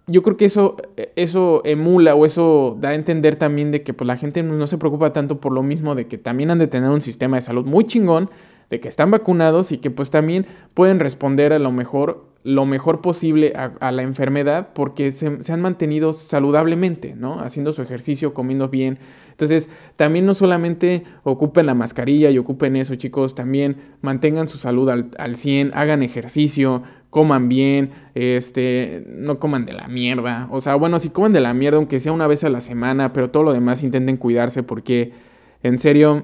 yo 0.08 0.24
creo 0.24 0.38
que 0.38 0.46
eso, 0.46 0.78
eh, 0.98 1.12
eso 1.16 1.62
emula 1.66 2.16
o 2.16 2.26
eso 2.26 2.78
da 2.80 2.90
a 2.90 2.96
entender 2.96 3.36
también 3.36 3.72
de 3.72 3.84
que 3.84 3.94
pues, 3.94 4.08
la 4.08 4.18
gente 4.18 4.44
no 4.44 4.66
se 4.68 4.78
preocupa 4.78 5.14
tanto 5.14 5.40
por 5.40 5.52
lo 5.52 5.64
mismo 5.64 5.96
de 5.96 6.08
que 6.08 6.18
también 6.18 6.52
han 6.52 6.60
de 6.60 6.68
tener 6.68 6.90
un 6.90 7.02
sistema 7.02 7.38
de 7.38 7.42
salud 7.42 7.66
muy 7.66 7.86
chingón, 7.86 8.30
de 8.72 8.80
que 8.80 8.88
están 8.88 9.12
vacunados 9.12 9.72
y 9.72 9.78
que 9.78 9.92
pues 9.92 10.10
también 10.10 10.48
pueden 10.74 11.00
responder 11.00 11.54
a 11.54 11.60
lo 11.60 11.72
mejor 11.72 12.32
lo 12.44 12.66
mejor 12.66 13.02
posible 13.02 13.54
a, 13.56 13.92
la 13.92 14.02
enfermedad 14.02 14.70
porque 14.74 15.12
se, 15.12 15.28
han 15.28 15.62
mantenido 15.62 16.12
saludablemente, 16.12 17.14
¿no? 17.16 17.40
Haciendo 17.40 17.72
su 17.72 17.84
ejercicio, 17.84 18.34
comiendo 18.34 18.68
bien. 18.68 18.98
Entonces, 19.30 19.70
también 19.96 20.26
no 20.26 20.34
solamente 20.34 21.04
ocupen 21.22 21.68
la 21.68 21.76
mascarilla 21.76 22.32
y 22.32 22.40
ocupen 22.40 22.76
eso, 22.76 22.96
chicos, 22.96 23.36
también 23.36 23.78
mantengan 24.02 24.48
su 24.48 24.58
salud 24.58 24.90
al, 24.90 25.12
al 25.20 25.36
100, 25.36 25.70
hagan 25.76 26.02
ejercicio, 26.02 26.82
coman 27.12 27.48
bien, 27.48 27.92
este, 28.16 29.04
no 29.08 29.38
coman 29.38 29.68
de 29.68 29.74
la 29.74 29.88
mierda. 29.88 30.48
O 30.50 30.62
sea, 30.62 30.74
bueno, 30.74 31.00
si 31.00 31.12
coman 31.12 31.34
de 31.34 31.42
la 31.42 31.54
mierda, 31.54 31.78
aunque 31.78 32.00
sea 32.00 32.12
una 32.12 32.26
vez 32.26 32.44
a 32.44 32.50
la 32.50 32.62
semana, 32.62 33.14
pero 33.14 33.30
todo 33.30 33.44
lo 33.44 33.54
demás 33.54 33.84
intenten 33.84 34.18
cuidarse 34.18 34.64
porque, 34.64 35.14
en 35.62 35.78
serio, 35.78 36.24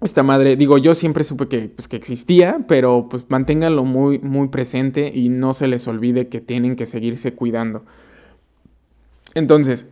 esta 0.00 0.22
madre, 0.22 0.56
digo, 0.56 0.78
yo 0.78 0.94
siempre 0.94 1.24
supe 1.24 1.48
que, 1.48 1.68
pues, 1.68 1.88
que 1.88 1.96
existía, 1.96 2.64
pero 2.66 3.08
pues 3.08 3.24
manténganlo 3.28 3.84
muy, 3.84 4.18
muy 4.18 4.48
presente 4.48 5.12
y 5.14 5.28
no 5.28 5.54
se 5.54 5.68
les 5.68 5.86
olvide 5.86 6.28
que 6.28 6.40
tienen 6.40 6.76
que 6.76 6.86
seguirse 6.86 7.34
cuidando. 7.34 7.84
Entonces, 9.34 9.86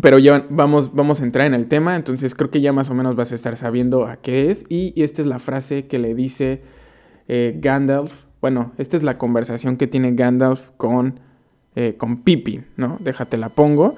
pero 0.00 0.18
ya 0.18 0.46
vamos, 0.48 0.94
vamos 0.94 1.20
a 1.20 1.24
entrar 1.24 1.46
en 1.46 1.54
el 1.54 1.68
tema, 1.68 1.94
entonces 1.94 2.34
creo 2.34 2.50
que 2.50 2.60
ya 2.60 2.72
más 2.72 2.90
o 2.90 2.94
menos 2.94 3.14
vas 3.14 3.32
a 3.32 3.34
estar 3.34 3.56
sabiendo 3.56 4.06
a 4.06 4.16
qué 4.16 4.50
es. 4.50 4.64
Y, 4.68 5.00
esta 5.02 5.22
es 5.22 5.28
la 5.28 5.38
frase 5.38 5.86
que 5.86 5.98
le 5.98 6.14
dice 6.14 6.62
eh, 7.28 7.56
Gandalf. 7.60 8.24
Bueno, 8.40 8.72
esta 8.78 8.96
es 8.96 9.02
la 9.02 9.18
conversación 9.18 9.76
que 9.76 9.86
tiene 9.86 10.12
Gandalf 10.12 10.70
con, 10.76 11.20
eh, 11.76 11.94
con 11.96 12.22
¿no? 12.76 12.96
Déjate 13.00 13.36
la 13.36 13.50
pongo. 13.50 13.94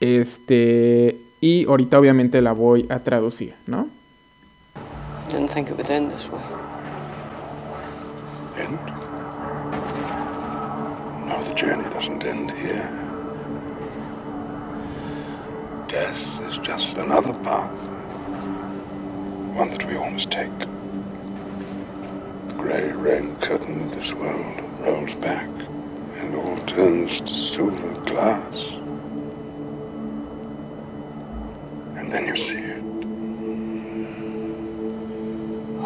Este, 0.00 1.16
y 1.40 1.64
ahorita 1.64 1.98
obviamente 1.98 2.42
la 2.42 2.52
voy 2.52 2.86
a 2.90 2.98
traducir, 2.98 3.54
¿no? 3.66 3.88
Didn't 5.28 5.48
think 5.48 5.70
it 5.70 5.76
would 5.76 5.90
end 5.90 6.12
this 6.12 6.28
way. 6.28 6.40
End? 8.56 8.78
No, 11.28 11.42
the 11.44 11.52
journey 11.54 11.82
doesn't 11.90 12.24
end 12.24 12.52
here. 12.52 12.88
Death 15.88 16.40
is 16.42 16.58
just 16.58 16.96
another 16.96 17.32
path. 17.42 17.76
One 19.56 19.70
that 19.70 19.84
we 19.86 19.96
all 19.96 20.10
must 20.10 20.30
take. 20.30 20.56
The 20.60 22.54
grey 22.56 22.92
rain 22.92 23.34
curtain 23.36 23.82
of 23.82 23.92
this 23.96 24.12
world 24.12 24.60
rolls 24.80 25.14
back 25.14 25.48
and 26.18 26.36
all 26.36 26.56
turns 26.66 27.20
to 27.20 27.34
silver 27.34 27.94
glass. 28.02 28.54
And 31.96 32.12
then 32.12 32.26
you 32.26 32.36
see 32.36 32.58
it. 32.58 32.95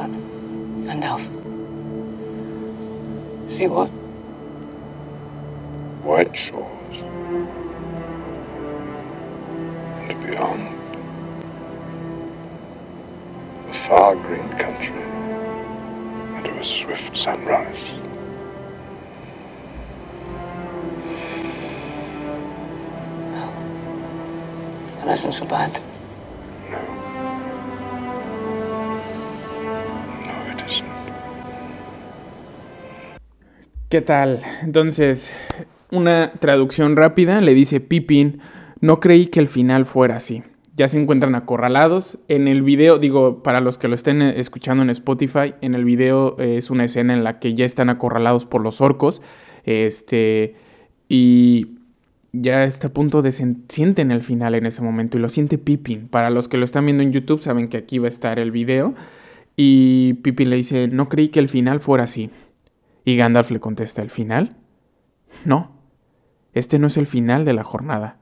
Gandalf. 0.09 1.25
See 3.51 3.67
what? 3.67 3.89
White 6.03 6.35
shores. 6.35 6.97
And 10.09 10.27
beyond. 10.27 10.69
A 13.69 13.75
far 13.89 14.17
green 14.17 14.49
country. 14.51 15.03
And 16.37 16.47
a 16.47 16.65
swift 16.65 17.17
sunrise. 17.17 17.77
That 25.01 25.19
isn't 25.19 25.33
so 25.33 25.45
bad. 25.45 25.89
¿Qué 33.90 34.03
tal? 34.03 34.42
Entonces, 34.62 35.33
una 35.90 36.31
traducción 36.38 36.94
rápida 36.94 37.40
le 37.40 37.55
dice 37.55 37.81
Pippin, 37.81 38.38
no 38.81 39.00
creí 39.00 39.26
que 39.26 39.40
el 39.40 39.48
final 39.48 39.85
fuera 39.85 40.18
así. 40.18 40.44
Ya 40.76 40.87
se 40.87 40.96
encuentran 40.96 41.35
acorralados. 41.35 42.20
En 42.29 42.46
el 42.46 42.62
video, 42.62 43.00
digo, 43.00 43.42
para 43.42 43.61
los 43.61 43.79
que 43.79 43.88
lo 43.88 43.96
estén 43.96 44.22
escuchando 44.22 44.85
en 44.85 44.90
Spotify, 44.90 45.55
en 45.61 45.74
el 45.74 45.85
video 45.85 46.37
eh, 46.38 46.59
es 46.59 46.70
una 46.70 46.85
escena 46.85 47.14
en 47.14 47.24
la 47.24 47.40
que 47.40 47.55
ya 47.55 47.64
están 47.64 47.90
acorralados 47.90 48.46
por 48.46 48.62
los 48.62 48.81
orcos. 48.81 49.22
Este. 49.64 50.55
Y 51.09 51.79
ya 52.31 52.62
está 52.62 52.87
a 52.87 52.92
punto 52.92 53.22
de 53.22 53.33
sienten 53.33 54.12
el 54.12 54.22
final 54.22 54.55
en 54.55 54.66
ese 54.66 54.83
momento 54.83 55.18
y 55.18 55.20
lo 55.20 55.29
siente 55.29 55.59
Pippin. 55.59 56.07
Para 56.07 56.31
los 56.31 56.46
que 56.46 56.59
lo 56.59 56.64
están 56.64 56.85
viendo 56.85 57.03
en 57.03 57.11
YouTube 57.11 57.40
saben 57.40 57.66
que 57.66 57.79
aquí 57.79 57.98
va 57.98 58.07
a 58.07 58.11
estar 58.11 58.38
el 58.38 58.53
video 58.53 58.94
y 59.57 60.14
Pippin 60.22 60.48
le 60.48 60.55
dice, 60.55 60.87
"No 60.87 61.09
creí 61.09 61.31
que 61.31 61.40
el 61.40 61.48
final 61.48 61.81
fuera 61.81 62.05
así." 62.05 62.31
Y 63.11 63.16
Gandalf 63.16 63.51
le 63.51 63.59
contesta, 63.59 64.03
¿el 64.03 64.11
final? 64.11 64.57
No, 65.44 65.73
este 66.53 66.79
no 66.79 66.87
es 66.87 66.96
el 66.96 67.09
final 67.09 67.44
de 67.44 67.53
la 67.53 67.64
jornada. 67.64 68.20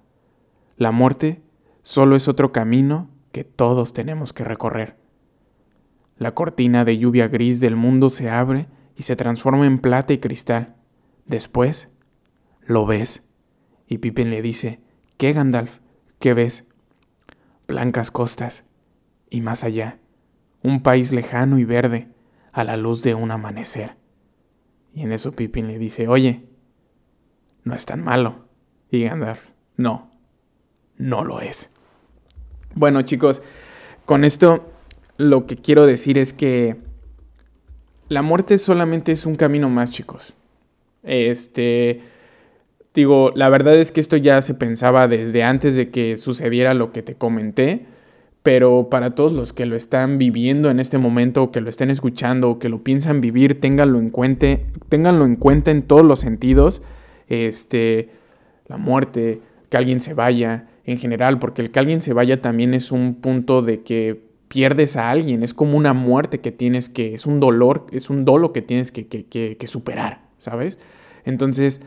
La 0.78 0.92
muerte 0.92 1.42
solo 1.82 2.16
es 2.16 2.26
otro 2.26 2.52
camino 2.52 3.10
que 3.30 3.44
todos 3.44 3.92
tenemos 3.92 4.32
que 4.32 4.44
recorrer. 4.44 4.96
La 6.16 6.32
cortina 6.32 6.86
de 6.86 6.96
lluvia 6.96 7.28
gris 7.28 7.60
del 7.60 7.76
mundo 7.76 8.08
se 8.08 8.30
abre 8.30 8.68
y 8.96 9.02
se 9.02 9.14
transforma 9.14 9.66
en 9.66 9.78
plata 9.78 10.14
y 10.14 10.18
cristal. 10.20 10.76
Después, 11.26 11.92
lo 12.62 12.86
ves. 12.86 13.28
Y 13.88 13.98
Pippin 13.98 14.30
le 14.30 14.40
dice, 14.40 14.80
¿qué 15.18 15.34
Gandalf? 15.34 15.80
¿Qué 16.18 16.32
ves? 16.32 16.66
Blancas 17.66 18.10
costas. 18.10 18.64
Y 19.28 19.42
más 19.42 19.64
allá, 19.64 19.98
un 20.62 20.82
país 20.82 21.12
lejano 21.12 21.58
y 21.58 21.66
verde, 21.66 22.08
a 22.52 22.64
la 22.64 22.78
luz 22.78 23.02
de 23.02 23.14
un 23.14 23.30
amanecer. 23.30 23.98
Y 24.94 25.02
en 25.02 25.12
eso 25.12 25.32
Pippin 25.32 25.66
le 25.66 25.78
dice, 25.78 26.08
oye, 26.08 26.42
no 27.64 27.74
es 27.74 27.86
tan 27.86 28.02
malo. 28.02 28.46
Y 28.90 29.04
Gandalf, 29.04 29.50
no, 29.76 30.10
no 30.96 31.24
lo 31.24 31.40
es. 31.40 31.70
Bueno 32.74 33.02
chicos, 33.02 33.42
con 34.04 34.24
esto 34.24 34.70
lo 35.16 35.46
que 35.46 35.56
quiero 35.56 35.86
decir 35.86 36.16
es 36.16 36.32
que 36.32 36.76
la 38.08 38.22
muerte 38.22 38.58
solamente 38.58 39.12
es 39.12 39.26
un 39.26 39.36
camino 39.36 39.68
más, 39.68 39.90
chicos. 39.90 40.34
Este, 41.02 42.02
digo, 42.94 43.32
la 43.34 43.48
verdad 43.48 43.74
es 43.74 43.92
que 43.92 44.00
esto 44.00 44.16
ya 44.16 44.40
se 44.42 44.54
pensaba 44.54 45.08
desde 45.08 45.42
antes 45.42 45.76
de 45.76 45.90
que 45.90 46.16
sucediera 46.16 46.72
lo 46.74 46.92
que 46.92 47.02
te 47.02 47.14
comenté, 47.14 47.86
pero 48.48 48.88
para 48.88 49.14
todos 49.14 49.34
los 49.34 49.52
que 49.52 49.66
lo 49.66 49.76
están 49.76 50.16
viviendo 50.16 50.70
en 50.70 50.80
este 50.80 50.96
momento, 50.96 51.50
que 51.50 51.60
lo 51.60 51.68
estén 51.68 51.90
escuchando, 51.90 52.58
que 52.58 52.70
lo 52.70 52.82
piensan 52.82 53.20
vivir, 53.20 53.60
ténganlo 53.60 53.98
en 53.98 54.08
cuenta, 54.08 54.46
ténganlo 54.88 55.26
en 55.26 55.36
cuenta 55.36 55.70
en 55.70 55.82
todos 55.82 56.02
los 56.02 56.20
sentidos. 56.20 56.80
Este, 57.28 58.08
la 58.66 58.78
muerte, 58.78 59.42
que 59.68 59.76
alguien 59.76 60.00
se 60.00 60.14
vaya, 60.14 60.66
en 60.86 60.96
general, 60.96 61.38
porque 61.38 61.60
el 61.60 61.70
que 61.70 61.78
alguien 61.78 62.00
se 62.00 62.14
vaya 62.14 62.40
también 62.40 62.72
es 62.72 62.90
un 62.90 63.16
punto 63.16 63.60
de 63.60 63.82
que 63.82 64.18
pierdes 64.48 64.96
a 64.96 65.10
alguien, 65.10 65.42
es 65.42 65.52
como 65.52 65.76
una 65.76 65.92
muerte 65.92 66.40
que 66.40 66.50
tienes 66.50 66.88
que, 66.88 67.12
es 67.12 67.26
un 67.26 67.40
dolor, 67.40 67.84
es 67.92 68.08
un 68.08 68.24
dolo 68.24 68.54
que 68.54 68.62
tienes 68.62 68.90
que, 68.90 69.06
que, 69.06 69.66
superar, 69.66 70.22
¿sabes? 70.38 70.78
Entonces, 71.26 71.82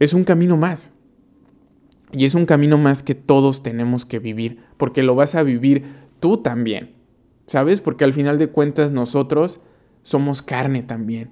es 0.00 0.12
un 0.12 0.24
camino 0.24 0.56
más. 0.56 0.90
Y 2.10 2.24
es 2.24 2.34
un 2.34 2.46
camino 2.46 2.78
más 2.78 3.04
que 3.04 3.14
todos 3.14 3.62
tenemos 3.62 4.04
que 4.04 4.18
vivir, 4.18 4.66
porque 4.78 5.02
lo 5.02 5.14
vas 5.14 5.34
a 5.34 5.42
vivir 5.42 5.84
tú 6.20 6.38
también, 6.38 6.92
¿sabes? 7.46 7.82
Porque 7.82 8.04
al 8.04 8.14
final 8.14 8.38
de 8.38 8.48
cuentas 8.48 8.92
nosotros 8.92 9.60
somos 10.02 10.40
carne 10.40 10.82
también. 10.82 11.30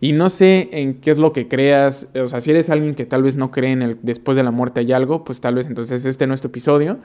Y 0.00 0.12
no 0.12 0.30
sé 0.30 0.68
en 0.72 1.00
qué 1.00 1.12
es 1.12 1.18
lo 1.18 1.32
que 1.32 1.46
creas, 1.46 2.10
o 2.14 2.26
sea, 2.26 2.40
si 2.40 2.50
eres 2.50 2.68
alguien 2.70 2.94
que 2.94 3.06
tal 3.06 3.22
vez 3.22 3.36
no 3.36 3.52
cree 3.52 3.70
en 3.70 3.82
el 3.82 3.98
después 4.02 4.36
de 4.36 4.42
la 4.42 4.50
muerte 4.50 4.80
hay 4.80 4.92
algo, 4.92 5.24
pues 5.24 5.40
tal 5.40 5.54
vez 5.54 5.68
entonces 5.68 6.04
este 6.04 6.26
no 6.26 6.34
es 6.34 6.40
tu 6.40 6.48
episodio. 6.48 6.98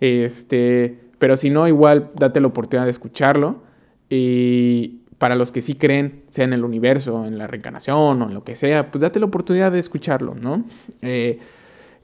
Este, 0.00 1.00
pero 1.18 1.36
si 1.36 1.50
no, 1.50 1.66
igual 1.66 2.12
date 2.14 2.40
la 2.40 2.46
oportunidad 2.46 2.84
de 2.84 2.92
escucharlo. 2.92 3.62
Y 4.08 5.00
para 5.18 5.34
los 5.34 5.50
que 5.50 5.60
sí 5.60 5.74
creen, 5.74 6.22
sea 6.30 6.44
en 6.44 6.52
el 6.52 6.64
universo, 6.64 7.24
en 7.24 7.36
la 7.36 7.48
reencarnación 7.48 8.22
o 8.22 8.28
en 8.28 8.34
lo 8.34 8.44
que 8.44 8.54
sea, 8.54 8.90
pues 8.90 9.02
date 9.02 9.18
la 9.18 9.26
oportunidad 9.26 9.72
de 9.72 9.78
escucharlo, 9.78 10.34
¿no? 10.34 10.64
Eh, 11.02 11.40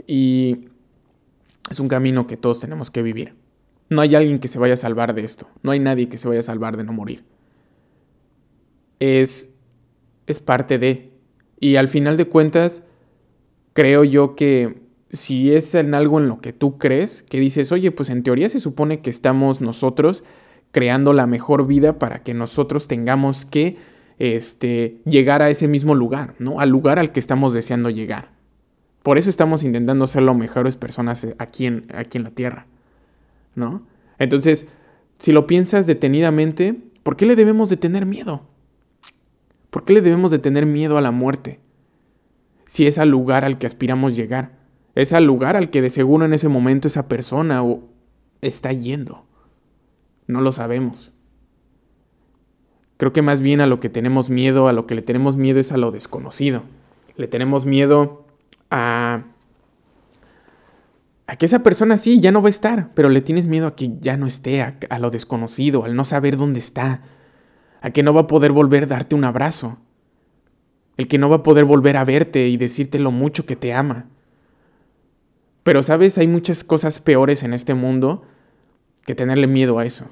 y 0.07 0.69
es 1.71 1.81
un 1.81 1.89
camino 1.89 2.27
que 2.27 2.37
todos 2.37 2.61
tenemos 2.61 2.91
que 2.91 3.03
vivir. 3.03 3.35
No 3.89 4.01
hay 4.01 4.15
alguien 4.15 4.39
que 4.39 4.49
se 4.49 4.59
vaya 4.59 4.75
a 4.75 4.79
salvar 4.79 5.15
de 5.15 5.25
esto. 5.25 5.49
No 5.63 5.71
hay 5.71 5.79
nadie 5.79 6.09
que 6.09 6.19
se 6.19 6.29
vaya 6.29 6.41
a 6.41 6.45
salvar 6.45 6.77
de 6.77 6.85
no 6.85 6.93
morir. 6.93 7.25
Es, 9.01 9.55
es 10.27 10.41
parte 10.41 10.79
de. 10.79 11.13
Y 11.61 11.77
al 11.77 11.89
final 11.89 12.17
de 12.17 12.27
cuentas, 12.27 12.83
creo 13.73 14.05
yo 14.05 14.35
que 14.35 14.83
si 15.13 15.53
es 15.55 15.75
en 15.75 15.95
algo 15.95 16.19
en 16.19 16.29
lo 16.29 16.39
que 16.39 16.53
tú 16.53 16.79
crees, 16.79 17.23
que 17.23 17.39
dices, 17.39 17.71
oye, 17.71 17.91
pues 17.91 18.09
en 18.09 18.23
teoría 18.23 18.49
se 18.49 18.61
supone 18.61 19.01
que 19.01 19.11
estamos 19.11 19.61
nosotros 19.61 20.25
creando 20.71 21.13
la 21.13 21.27
mejor 21.27 21.67
vida 21.67 21.99
para 21.99 22.23
que 22.23 22.33
nosotros 22.33 22.89
tengamos 22.89 23.45
que 23.45 23.77
este, 24.19 25.01
llegar 25.05 25.43
a 25.43 25.51
ese 25.51 25.69
mismo 25.69 25.95
lugar, 25.95 26.35
¿no? 26.39 26.61
Al 26.61 26.71
lugar 26.71 26.99
al 26.99 27.13
que 27.13 27.21
estamos 27.21 27.53
deseando 27.53 27.91
llegar. 27.91 28.31
Por 29.03 29.19
eso 29.19 29.31
estamos 29.31 29.65
intentando 29.65 30.07
ser 30.07 30.23
las 30.23 30.37
mejores 30.37 30.77
personas 30.77 31.27
aquí 31.39 31.67
en, 31.67 31.87
aquí 31.95 32.19
en 32.19 32.25
la 32.25 32.31
Tierra, 32.31 32.67
¿no? 33.55 33.83
Entonces, 34.19 34.69
si 35.19 35.33
lo 35.33 35.47
piensas 35.47 35.87
detenidamente, 35.87 36.77
¿por 37.03 37.17
qué 37.17 37.27
le 37.27 37.37
debemos 37.37 37.69
de 37.69 37.77
tener 37.77 38.07
miedo? 38.07 38.43
¿Por 39.71 39.85
qué 39.85 39.95
le 39.95 40.03
debemos 40.03 40.31
de 40.31 40.39
tener 40.39 40.67
miedo 40.67 40.99
a 40.99 41.01
la 41.01 41.11
muerte? 41.11 41.59
Si 42.67 42.87
es 42.87 42.99
al 42.99 43.09
lugar 43.09 43.45
al 43.45 43.59
que 43.59 43.67
aspiramos 43.67 44.15
llegar. 44.15 44.53
Es 44.95 45.13
al 45.13 45.25
lugar 45.25 45.57
al 45.57 45.71
que 45.71 45.81
de 45.81 45.91
seguro 45.91 46.25
en 46.25 46.35
ese 46.35 46.49
momento 46.49 46.89
esa 46.89 47.09
persona 47.09 47.63
está 48.43 48.73
yendo. 48.73 49.25
No 50.27 50.41
lo 50.41 50.53
sabemos. 50.53 51.13
Creo 52.99 53.13
que 53.13 53.23
más 53.23 53.41
bien 53.41 53.61
a 53.61 53.67
lo 53.67 53.81
que 53.81 53.89
tenemos 53.89 54.31
miedo, 54.31 54.69
a 54.69 54.73
lo 54.73 54.87
que 54.87 54.95
le 54.95 55.03
tenemos 55.03 55.37
miedo 55.37 55.59
es 55.59 55.73
a 55.73 55.79
lo 55.79 55.91
desconocido. 55.91 56.63
Le 57.17 57.27
tenemos 57.27 57.67
miedo 57.67 58.22
a 58.73 59.25
que 61.37 61.47
esa 61.47 61.63
persona 61.63 61.97
sí 61.97 62.21
ya 62.21 62.31
no 62.31 62.43
va 62.43 62.49
a 62.49 62.51
estar, 62.51 62.93
pero 62.95 63.09
le 63.09 63.21
tienes 63.21 63.47
miedo 63.47 63.67
a 63.67 63.77
que 63.77 63.93
ya 64.01 64.17
no 64.17 64.27
esté, 64.27 64.61
a, 64.61 64.79
a, 64.91 64.99
lo 64.99 65.11
desconocido, 65.11 65.85
al 65.85 65.97
no 65.97 66.05
saber 66.05 66.37
dónde 66.37 66.59
está, 66.59 67.03
a 67.81 67.91
que 67.91 68.03
no 68.03 68.13
va 68.13 68.23
a 68.23 68.27
poder 68.27 68.53
volver 68.53 68.85
a 68.85 68.87
darte 68.87 69.15
un 69.15 69.25
abrazo, 69.25 69.79
el 70.97 71.09
que 71.09 71.19
no 71.19 71.29
va 71.29 71.37
a 71.37 71.43
poder 71.43 71.65
volver 71.65 71.97
a 71.97 72.05
verte 72.05 72.49
y 72.49 72.57
decirte 72.57 72.99
lo 72.99 73.11
mucho 73.11 73.47
que 73.47 73.57
te 73.57 73.73
ama. 73.73 74.07
Pero, 75.63 75.83
¿sabes? 75.83 76.19
Hay 76.19 76.29
muchas 76.29 76.65
cosas 76.65 77.01
peores 77.01 77.43
en 77.43 77.55
este 77.55 77.75
mundo 77.75 78.23
que 79.07 79.15
tenerle 79.15 79.47
miedo 79.47 79.79
a 79.79 79.87
eso. 79.87 80.11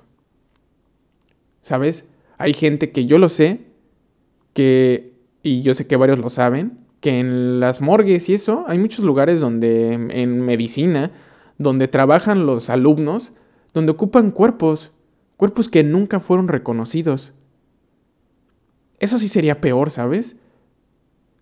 ¿Sabes? 1.61 2.07
Hay 2.39 2.55
gente 2.55 2.93
que 2.93 3.07
yo 3.07 3.19
lo 3.19 3.29
sé, 3.29 3.67
que, 4.55 5.13
y 5.43 5.63
yo 5.63 5.75
sé 5.75 5.87
que 5.87 5.97
varios 5.97 6.19
lo 6.19 6.31
saben, 6.31 6.80
que 7.01 7.19
en 7.19 7.61
las 7.61 7.81
morgues 7.81 8.29
y 8.29 8.35
eso, 8.35 8.65
hay 8.69 8.79
muchos 8.79 9.05
lugares 9.05 9.41
donde, 9.41 9.93
en 9.93 10.41
medicina, 10.41 11.11
donde 11.59 11.89
trabajan 11.89 12.47
los 12.47 12.71
alumnos, 12.71 13.33
donde 13.73 13.93
ocupan 13.93 14.31
cuerpos, 14.31 14.93
cuerpos 15.37 15.69
que 15.69 15.83
nunca 15.85 16.21
fueron 16.21 16.49
reconocidos. 16.49 17.33
Eso 18.99 19.19
sí 19.19 19.29
sería 19.29 19.61
peor, 19.61 19.91
¿sabes? 19.91 20.37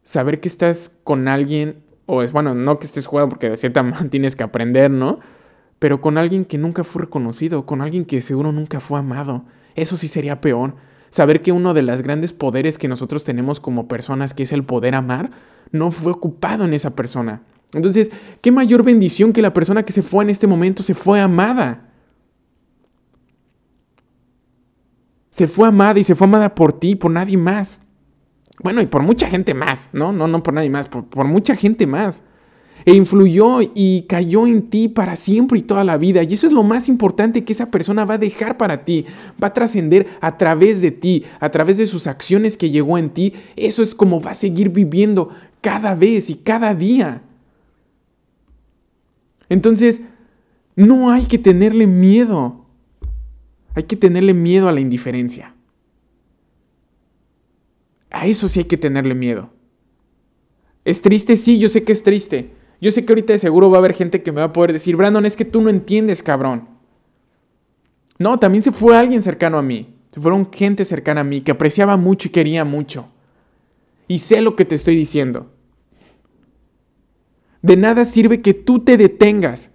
Saber 0.05 0.41
que 0.41 0.49
estás 0.49 0.93
con 1.03 1.29
alguien 1.29 1.83
o 2.11 2.23
es 2.23 2.33
bueno, 2.33 2.55
no 2.55 2.79
que 2.79 2.87
estés 2.87 3.07
jugando 3.07 3.29
porque 3.29 3.51
de 3.51 3.57
cierta 3.59 3.83
manera 3.85 4.09
tienes 4.09 4.35
que 4.35 4.43
aprender, 4.43 4.91
¿no? 4.91 5.21
Pero 5.79 6.01
con 6.01 6.19
alguien 6.19 6.45
que 6.45 6.59
nunca 6.59 6.83
fue 6.83 7.03
reconocido, 7.03 7.67
con 7.67 7.83
alguien 7.83 8.05
que 8.05 8.23
seguro 8.23 8.51
nunca 8.51 8.81
fue 8.81 8.99
amado. 8.99 9.45
Eso 9.75 9.97
sí 9.97 10.09
sería 10.09 10.41
peor. 10.41 10.75
Saber 11.11 11.43
que 11.43 11.53
uno 11.53 11.75
de 11.75 11.83
los 11.83 12.03
grandes 12.03 12.33
poderes 12.33 12.79
que 12.79 12.89
nosotros 12.89 13.25
tenemos 13.25 13.61
como 13.61 13.89
personas, 13.89 14.35
que 14.35 14.43
es 14.43 14.53
el 14.53 14.65
poder 14.65 14.95
amar, 14.95 15.31
no 15.73 15.91
fue 15.91 16.13
ocupado 16.13 16.65
en 16.65 16.75
esa 16.75 16.95
persona. 16.95 17.43
Entonces, 17.73 18.11
qué 18.41 18.51
mayor 18.53 18.83
bendición 18.83 19.33
que 19.33 19.43
la 19.43 19.53
persona 19.53 19.83
que 19.83 19.93
se 19.93 20.03
fue 20.03 20.25
en 20.25 20.31
este 20.31 20.47
momento 20.47 20.83
se 20.83 20.95
fue 20.95 21.21
amada. 21.21 21.89
Se 25.31 25.47
fue 25.47 25.69
amada 25.69 25.99
y 25.99 26.05
se 26.05 26.15
fue 26.15 26.27
amada 26.27 26.55
por 26.55 26.73
ti, 26.73 26.97
por 26.97 27.11
nadie 27.11 27.37
más. 27.37 27.81
Bueno, 28.63 28.81
y 28.81 28.87
por 28.87 29.03
mucha 29.03 29.29
gente 29.29 29.55
más, 29.55 29.91
¿no? 29.93 30.13
No, 30.13 30.27
no 30.27 30.43
por 30.43 30.55
nadie 30.55 30.71
más, 30.71 30.89
por, 30.89 31.05
por, 31.05 31.27
mucha 31.27 31.55
gente 31.55 31.87
más. 31.87 32.25
E 32.85 32.95
influyó 32.95 33.59
y 33.75 34.07
cayó 34.09 34.47
en 34.47 34.71
ti 34.71 34.89
para 34.89 35.17
siempre 35.17 35.59
y 35.59 35.63
toda 35.63 35.85
la 35.85 35.97
vida. 35.97 36.23
Y 36.23 36.35
eso 36.35 36.47
es 36.47 36.53
lo 36.53 36.63
más 36.63 36.89
importante 36.89 37.45
que 37.45 37.53
esa 37.53 37.71
persona 37.71 38.05
va 38.05 38.15
a 38.15 38.19
dejar 38.19 38.57
para 38.57 38.85
ti. 38.85 39.05
Va 39.43 39.49
a 39.49 39.55
trascender 39.55 40.07
a 40.21 40.37
través 40.37 40.81
de 40.81 40.91
ti, 40.91 41.25
a 41.41 41.51
través 41.51 41.79
de 41.79 41.87
sus 41.87 42.07
acciones 42.07 42.57
que 42.57 42.71
llegó 42.71 42.99
en 42.99 43.11
ti. 43.11 43.35
Eso 43.57 43.83
es 43.83 43.95
como 43.95 44.21
va 44.21 44.31
a 44.31 44.35
seguir 44.35 44.71
viviendo 44.71 45.31
cada 45.61 45.95
vez 45.95 46.31
y 46.31 46.37
cada 46.37 46.75
día. 46.75 47.23
Entonces, 49.49 50.03
no 50.77 51.11
hay 51.11 51.27
que 51.27 51.39
tenerle 51.39 51.87
miedo. 51.87 52.65
Hay 53.75 53.85
que 53.85 53.97
tenerle 53.97 54.35
miedo 54.35 54.69
a 54.69 54.73
la 54.73 54.81
indiferencia. 54.81 55.55
A 58.11 58.27
eso 58.27 58.49
sí 58.49 58.61
hay 58.61 58.65
que 58.65 58.77
tenerle 58.77 59.15
miedo. 59.15 59.51
¿Es 60.85 61.03
triste? 61.03 61.37
Sí, 61.37 61.59
yo 61.59 61.69
sé 61.69 61.85
que 61.85 61.93
es 61.93 62.03
triste. 62.03 62.51
Yo 62.81 62.93
sé 62.93 63.05
que 63.05 63.13
ahorita 63.13 63.33
de 63.33 63.39
seguro 63.39 63.71
va 63.71 63.79
a 63.79 63.81
haber 63.81 63.95
gente 63.95 64.23
que 64.23 64.33
me 64.33 64.41
va 64.41 64.47
a 64.49 64.53
poder 64.53 64.73
decir, 64.73 64.97
Brandon, 64.97 65.27
es 65.27 65.37
que 65.37 65.45
tú 65.45 65.61
no 65.61 65.71
entiendes, 65.71 66.23
cabrón. 66.23 66.69
No, 68.19 68.39
también 68.39 68.63
se 68.63 68.73
fue 68.73 68.97
alguien 68.97 69.23
cercano 69.23 69.59
a 69.59 69.63
mí. 69.63 69.95
Se 70.13 70.21
fueron 70.21 70.51
gente 70.53 70.85
cercana 70.85 71.23
a 71.23 71.25
mí 71.25 71.41
que 71.41 71.53
apreciaba 71.53 71.97
mucho 71.97 72.29
y 72.29 72.33
quería 72.33 72.65
mucho. 72.65 73.09
Y 74.07 74.19
sé 74.19 74.41
lo 74.41 74.57
que 74.57 74.65
te 74.65 74.75
estoy 74.75 74.97
diciendo. 74.97 75.51
De 77.63 77.77
nada 77.77 78.05
sirve 78.05 78.41
que 78.41 78.55
tú 78.55 78.81
te 78.81 78.97
detengas. 78.97 79.71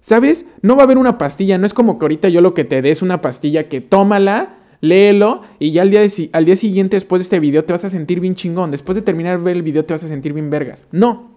¿Sabes? 0.00 0.46
No 0.62 0.76
va 0.76 0.82
a 0.82 0.84
haber 0.84 0.98
una 0.98 1.18
pastilla. 1.18 1.58
No 1.58 1.66
es 1.66 1.74
como 1.74 1.98
que 1.98 2.04
ahorita 2.04 2.28
yo 2.28 2.40
lo 2.40 2.54
que 2.54 2.64
te 2.64 2.80
dé 2.80 2.90
es 2.90 3.02
una 3.02 3.20
pastilla 3.20 3.68
que 3.68 3.80
tómala 3.80 4.56
léelo 4.80 5.42
y 5.58 5.72
ya 5.72 5.82
al 5.82 5.90
día, 5.90 6.02
al 6.32 6.44
día 6.44 6.56
siguiente 6.56 6.96
después 6.96 7.20
de 7.20 7.24
este 7.24 7.40
video 7.40 7.64
te 7.64 7.72
vas 7.72 7.84
a 7.84 7.90
sentir 7.90 8.20
bien 8.20 8.34
chingón. 8.34 8.70
Después 8.70 8.96
de 8.96 9.02
terminar 9.02 9.40
ver 9.40 9.56
el 9.56 9.62
video 9.62 9.84
te 9.84 9.94
vas 9.94 10.04
a 10.04 10.08
sentir 10.08 10.32
bien 10.32 10.50
vergas. 10.50 10.86
No. 10.92 11.35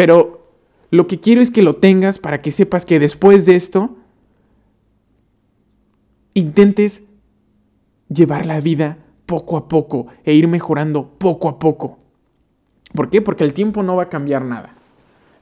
Pero 0.00 0.48
Lo 0.90 1.06
que 1.06 1.20
quiero 1.20 1.42
es 1.42 1.50
que 1.50 1.60
lo 1.60 1.74
tengas 1.74 2.18
para 2.18 2.40
que 2.40 2.50
sepas 2.50 2.86
que 2.86 2.98
después 2.98 3.44
de 3.44 3.54
esto 3.54 3.98
intentes 6.32 7.02
llevar 8.08 8.46
la 8.46 8.60
vida 8.60 8.96
poco 9.26 9.58
a 9.58 9.68
poco 9.68 10.06
e 10.24 10.32
ir 10.32 10.48
mejorando 10.48 11.10
poco 11.18 11.50
a 11.50 11.58
poco. 11.58 11.98
¿Por 12.94 13.10
qué? 13.10 13.20
Porque 13.20 13.44
el 13.44 13.52
tiempo 13.52 13.82
no 13.82 13.94
va 13.94 14.04
a 14.04 14.08
cambiar 14.08 14.42
nada. 14.42 14.74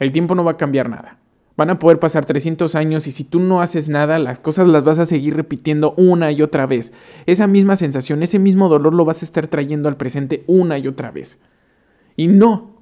El 0.00 0.11
tiempo 0.11 0.34
no 0.34 0.42
va 0.42 0.50
a 0.50 0.56
cambiar 0.56 0.90
nada. 0.90 1.18
Van 1.56 1.70
a 1.70 1.78
poder 1.78 2.00
pasar 2.00 2.26
300 2.26 2.74
años 2.74 3.06
y 3.06 3.12
si 3.12 3.22
tú 3.22 3.38
no 3.38 3.62
haces 3.62 3.88
nada, 3.88 4.18
las 4.18 4.40
cosas 4.40 4.66
las 4.66 4.82
vas 4.82 4.98
a 4.98 5.06
seguir 5.06 5.36
repitiendo 5.36 5.94
una 5.96 6.32
y 6.32 6.42
otra 6.42 6.66
vez. 6.66 6.92
Esa 7.26 7.46
misma 7.46 7.76
sensación, 7.76 8.24
ese 8.24 8.40
mismo 8.40 8.68
dolor 8.68 8.92
lo 8.92 9.04
vas 9.04 9.22
a 9.22 9.24
estar 9.24 9.46
trayendo 9.46 9.88
al 9.88 9.96
presente 9.96 10.42
una 10.48 10.78
y 10.78 10.88
otra 10.88 11.12
vez. 11.12 11.40
Y 12.16 12.26
no. 12.26 12.78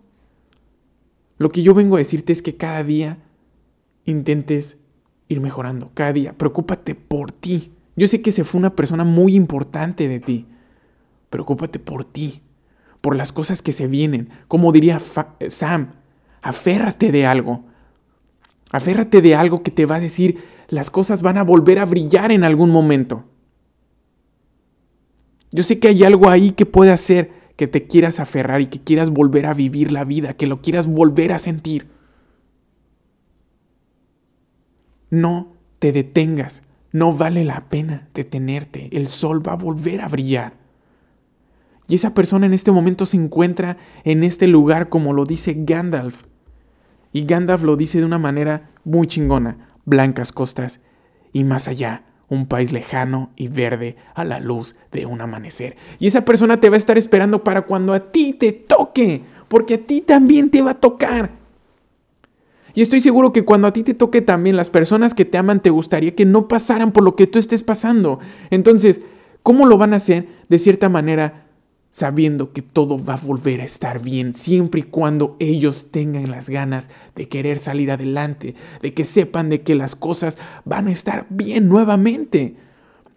Lo 1.38 1.50
que 1.50 1.62
yo 1.62 1.74
vengo 1.74 1.96
a 1.96 1.98
decirte 1.98 2.32
es 2.32 2.42
que 2.42 2.56
cada 2.56 2.82
día 2.82 3.18
intentes 4.04 4.78
ir 5.28 5.40
mejorando. 5.40 5.90
Cada 5.94 6.12
día. 6.12 6.32
Preocúpate 6.32 6.94
por 6.94 7.32
ti. 7.32 7.72
Yo 7.96 8.08
sé 8.08 8.22
que 8.22 8.32
se 8.32 8.44
fue 8.44 8.58
una 8.58 8.74
persona 8.74 9.04
muy 9.04 9.34
importante 9.34 10.08
de 10.08 10.20
ti. 10.20 10.46
Preocúpate 11.30 11.78
por 11.78 12.04
ti. 12.04 12.42
Por 13.00 13.16
las 13.16 13.32
cosas 13.32 13.62
que 13.62 13.72
se 13.72 13.86
vienen. 13.86 14.30
Como 14.48 14.72
diría 14.72 15.00
Sam, 15.48 15.92
aférrate 16.42 17.12
de 17.12 17.26
algo. 17.26 17.64
Aférrate 18.70 19.22
de 19.22 19.34
algo 19.34 19.62
que 19.62 19.70
te 19.70 19.86
va 19.86 19.96
a 19.96 20.00
decir 20.00 20.56
las 20.68 20.90
cosas 20.90 21.22
van 21.22 21.38
a 21.38 21.44
volver 21.44 21.78
a 21.78 21.84
brillar 21.84 22.32
en 22.32 22.44
algún 22.44 22.70
momento. 22.70 23.24
Yo 25.52 25.62
sé 25.62 25.78
que 25.78 25.88
hay 25.88 26.04
algo 26.04 26.28
ahí 26.28 26.50
que 26.52 26.66
puede 26.66 26.90
hacer 26.90 27.30
que 27.56 27.66
te 27.66 27.86
quieras 27.86 28.20
aferrar 28.20 28.60
y 28.60 28.66
que 28.66 28.80
quieras 28.80 29.10
volver 29.10 29.46
a 29.46 29.54
vivir 29.54 29.90
la 29.90 30.04
vida, 30.04 30.34
que 30.34 30.46
lo 30.46 30.60
quieras 30.60 30.86
volver 30.86 31.32
a 31.32 31.38
sentir. 31.38 31.88
No 35.10 35.54
te 35.78 35.92
detengas, 35.92 36.62
no 36.92 37.12
vale 37.12 37.44
la 37.44 37.68
pena 37.68 38.08
detenerte, 38.14 38.88
el 38.92 39.08
sol 39.08 39.46
va 39.46 39.52
a 39.52 39.56
volver 39.56 40.02
a 40.02 40.08
brillar. 40.08 40.54
Y 41.88 41.94
esa 41.94 42.14
persona 42.14 42.46
en 42.46 42.54
este 42.54 42.72
momento 42.72 43.06
se 43.06 43.16
encuentra 43.16 43.76
en 44.04 44.24
este 44.24 44.48
lugar 44.48 44.88
como 44.88 45.12
lo 45.12 45.24
dice 45.24 45.54
Gandalf. 45.56 46.24
Y 47.12 47.24
Gandalf 47.24 47.62
lo 47.62 47.76
dice 47.76 47.98
de 47.98 48.04
una 48.04 48.18
manera 48.18 48.70
muy 48.84 49.06
chingona, 49.06 49.68
blancas 49.84 50.32
costas 50.32 50.80
y 51.32 51.44
más 51.44 51.68
allá, 51.68 52.05
un 52.28 52.46
país 52.46 52.72
lejano 52.72 53.30
y 53.36 53.48
verde 53.48 53.96
a 54.14 54.24
la 54.24 54.40
luz 54.40 54.76
de 54.92 55.06
un 55.06 55.20
amanecer. 55.20 55.76
Y 55.98 56.06
esa 56.06 56.24
persona 56.24 56.60
te 56.60 56.68
va 56.68 56.76
a 56.76 56.78
estar 56.78 56.98
esperando 56.98 57.44
para 57.44 57.62
cuando 57.62 57.92
a 57.92 58.00
ti 58.10 58.32
te 58.32 58.52
toque, 58.52 59.22
porque 59.48 59.74
a 59.74 59.78
ti 59.78 60.00
también 60.00 60.50
te 60.50 60.62
va 60.62 60.72
a 60.72 60.80
tocar. 60.80 61.30
Y 62.74 62.82
estoy 62.82 63.00
seguro 63.00 63.32
que 63.32 63.44
cuando 63.44 63.68
a 63.68 63.72
ti 63.72 63.82
te 63.82 63.94
toque 63.94 64.20
también, 64.20 64.56
las 64.56 64.68
personas 64.68 65.14
que 65.14 65.24
te 65.24 65.38
aman 65.38 65.60
te 65.60 65.70
gustaría 65.70 66.14
que 66.14 66.26
no 66.26 66.46
pasaran 66.46 66.92
por 66.92 67.04
lo 67.04 67.16
que 67.16 67.26
tú 67.26 67.38
estés 67.38 67.62
pasando. 67.62 68.20
Entonces, 68.50 69.00
¿cómo 69.42 69.64
lo 69.64 69.78
van 69.78 69.94
a 69.94 69.96
hacer? 69.96 70.28
De 70.50 70.58
cierta 70.58 70.90
manera, 70.90 71.45
sabiendo 71.96 72.52
que 72.52 72.60
todo 72.60 73.02
va 73.02 73.14
a 73.14 73.16
volver 73.16 73.62
a 73.62 73.64
estar 73.64 74.02
bien 74.02 74.34
siempre 74.34 74.80
y 74.80 74.82
cuando 74.82 75.34
ellos 75.38 75.90
tengan 75.90 76.30
las 76.30 76.50
ganas 76.50 76.90
de 77.14 77.26
querer 77.26 77.56
salir 77.56 77.90
adelante, 77.90 78.54
de 78.82 78.92
que 78.92 79.02
sepan 79.02 79.48
de 79.48 79.62
que 79.62 79.74
las 79.74 79.96
cosas 79.96 80.36
van 80.66 80.88
a 80.88 80.92
estar 80.92 81.26
bien 81.30 81.70
nuevamente. 81.70 82.54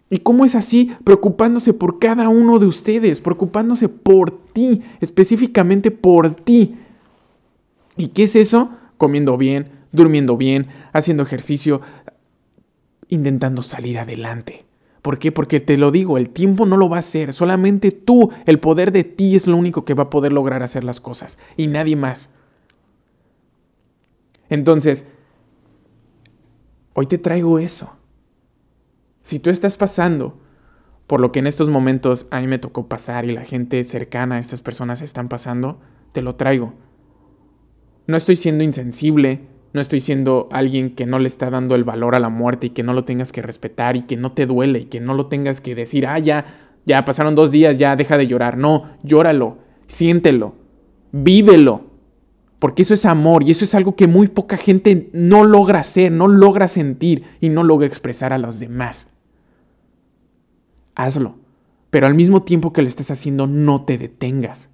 ¿Y 0.08 0.20
cómo 0.20 0.46
es 0.46 0.54
así? 0.54 0.96
Preocupándose 1.04 1.74
por 1.74 1.98
cada 1.98 2.30
uno 2.30 2.58
de 2.58 2.64
ustedes, 2.64 3.20
preocupándose 3.20 3.90
por 3.90 4.30
ti, 4.54 4.80
específicamente 5.02 5.90
por 5.90 6.34
ti. 6.34 6.76
¿Y 7.98 8.08
qué 8.08 8.22
es 8.22 8.34
eso? 8.34 8.70
Comiendo 8.96 9.36
bien, 9.36 9.72
durmiendo 9.92 10.38
bien, 10.38 10.68
haciendo 10.94 11.22
ejercicio, 11.22 11.82
intentando 13.10 13.62
salir 13.62 13.98
adelante. 13.98 14.69
¿Por 15.02 15.18
qué? 15.18 15.32
Porque 15.32 15.60
te 15.60 15.78
lo 15.78 15.90
digo, 15.90 16.18
el 16.18 16.30
tiempo 16.30 16.66
no 16.66 16.76
lo 16.76 16.88
va 16.88 16.96
a 16.96 17.00
hacer. 17.00 17.32
Solamente 17.32 17.90
tú, 17.90 18.30
el 18.44 18.60
poder 18.60 18.92
de 18.92 19.04
ti 19.04 19.34
es 19.34 19.46
lo 19.46 19.56
único 19.56 19.84
que 19.84 19.94
va 19.94 20.04
a 20.04 20.10
poder 20.10 20.32
lograr 20.32 20.62
hacer 20.62 20.84
las 20.84 21.00
cosas. 21.00 21.38
Y 21.56 21.68
nadie 21.68 21.96
más. 21.96 22.30
Entonces, 24.50 25.06
hoy 26.92 27.06
te 27.06 27.18
traigo 27.18 27.58
eso. 27.58 27.96
Si 29.22 29.38
tú 29.38 29.48
estás 29.48 29.76
pasando 29.76 30.38
por 31.06 31.20
lo 31.20 31.32
que 31.32 31.38
en 31.38 31.46
estos 31.46 31.68
momentos 31.68 32.26
a 32.30 32.40
mí 32.40 32.46
me 32.46 32.58
tocó 32.58 32.86
pasar 32.86 33.24
y 33.24 33.32
la 33.32 33.44
gente 33.44 33.82
cercana 33.84 34.36
a 34.36 34.38
estas 34.38 34.62
personas 34.62 35.02
están 35.02 35.28
pasando, 35.28 35.80
te 36.12 36.22
lo 36.22 36.36
traigo. 36.36 36.74
No 38.06 38.16
estoy 38.16 38.36
siendo 38.36 38.64
insensible, 38.64 39.40
no 39.72 39.80
estoy 39.80 40.00
siendo 40.00 40.48
alguien 40.50 40.94
que 40.94 41.06
no 41.06 41.18
le 41.18 41.28
está 41.28 41.50
dando 41.50 41.74
el 41.74 41.84
valor 41.84 42.14
a 42.14 42.20
la 42.20 42.28
muerte 42.28 42.68
y 42.68 42.70
que 42.70 42.82
no 42.82 42.92
lo 42.92 43.04
tengas 43.04 43.32
que 43.32 43.42
respetar 43.42 43.96
y 43.96 44.02
que 44.02 44.16
no 44.16 44.32
te 44.32 44.46
duele 44.46 44.80
y 44.80 44.84
que 44.86 45.00
no 45.00 45.14
lo 45.14 45.26
tengas 45.26 45.60
que 45.60 45.74
decir, 45.74 46.06
ah, 46.06 46.18
ya, 46.18 46.44
ya 46.86 47.04
pasaron 47.04 47.34
dos 47.34 47.50
días, 47.50 47.78
ya 47.78 47.94
deja 47.94 48.18
de 48.18 48.26
llorar. 48.26 48.56
No, 48.56 48.90
llóralo, 49.02 49.58
siéntelo, 49.86 50.54
vívelo. 51.12 51.88
Porque 52.58 52.82
eso 52.82 52.92
es 52.92 53.06
amor 53.06 53.42
y 53.42 53.52
eso 53.52 53.64
es 53.64 53.74
algo 53.74 53.96
que 53.96 54.06
muy 54.06 54.28
poca 54.28 54.58
gente 54.58 55.08
no 55.14 55.44
logra 55.44 55.80
hacer, 55.80 56.12
no 56.12 56.28
logra 56.28 56.68
sentir 56.68 57.24
y 57.40 57.48
no 57.48 57.62
logra 57.62 57.86
expresar 57.86 58.34
a 58.34 58.38
los 58.38 58.58
demás. 58.58 59.14
Hazlo, 60.94 61.36
pero 61.90 62.06
al 62.06 62.14
mismo 62.14 62.42
tiempo 62.42 62.72
que 62.72 62.82
lo 62.82 62.88
estés 62.88 63.10
haciendo, 63.10 63.46
no 63.46 63.84
te 63.84 63.96
detengas. 63.96 64.68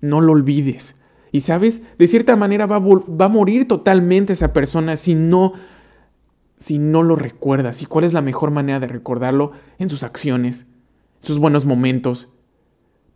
No 0.00 0.22
lo 0.22 0.32
olvides. 0.32 0.94
Y 1.36 1.40
sabes, 1.40 1.82
de 1.98 2.06
cierta 2.06 2.34
manera 2.34 2.64
va 2.64 2.76
a, 2.76 3.28
morir 3.28 3.68
totalmente 3.68 4.32
esa 4.32 4.54
persona 4.54 4.96
si 4.96 5.14
no, 5.14 5.52
si 6.56 6.78
no 6.78 7.02
lo 7.02 7.14
recuerdas. 7.14 7.82
¿Y 7.82 7.84
cuál 7.84 8.06
es 8.06 8.14
la 8.14 8.22
mejor 8.22 8.52
manera 8.52 8.80
de 8.80 8.86
recordarlo? 8.86 9.52
En 9.78 9.90
sus 9.90 10.02
acciones, 10.02 10.64
sus 11.20 11.38
buenos 11.38 11.66
momentos, 11.66 12.30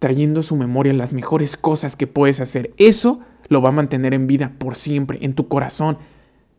trayendo 0.01 0.41
a 0.41 0.43
su 0.43 0.55
memoria 0.57 0.93
las 0.93 1.15
mejores 1.15 1.57
cosas 1.57 1.97
que 1.97 2.07
puedes 2.07 2.41
hacer. 2.41 2.75
Eso 2.77 3.21
lo 3.49 3.63
va 3.63 3.71
a 3.71 3.73
mantener 3.73 4.13
en 4.13 4.27
vida 4.27 4.53
por 4.59 4.77
siempre, 4.77 5.19
en 5.23 5.33
tu 5.33 5.49
corazón, 5.49 5.97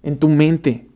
en 0.01 0.17
tu 0.17 0.29
mente. 0.29 0.87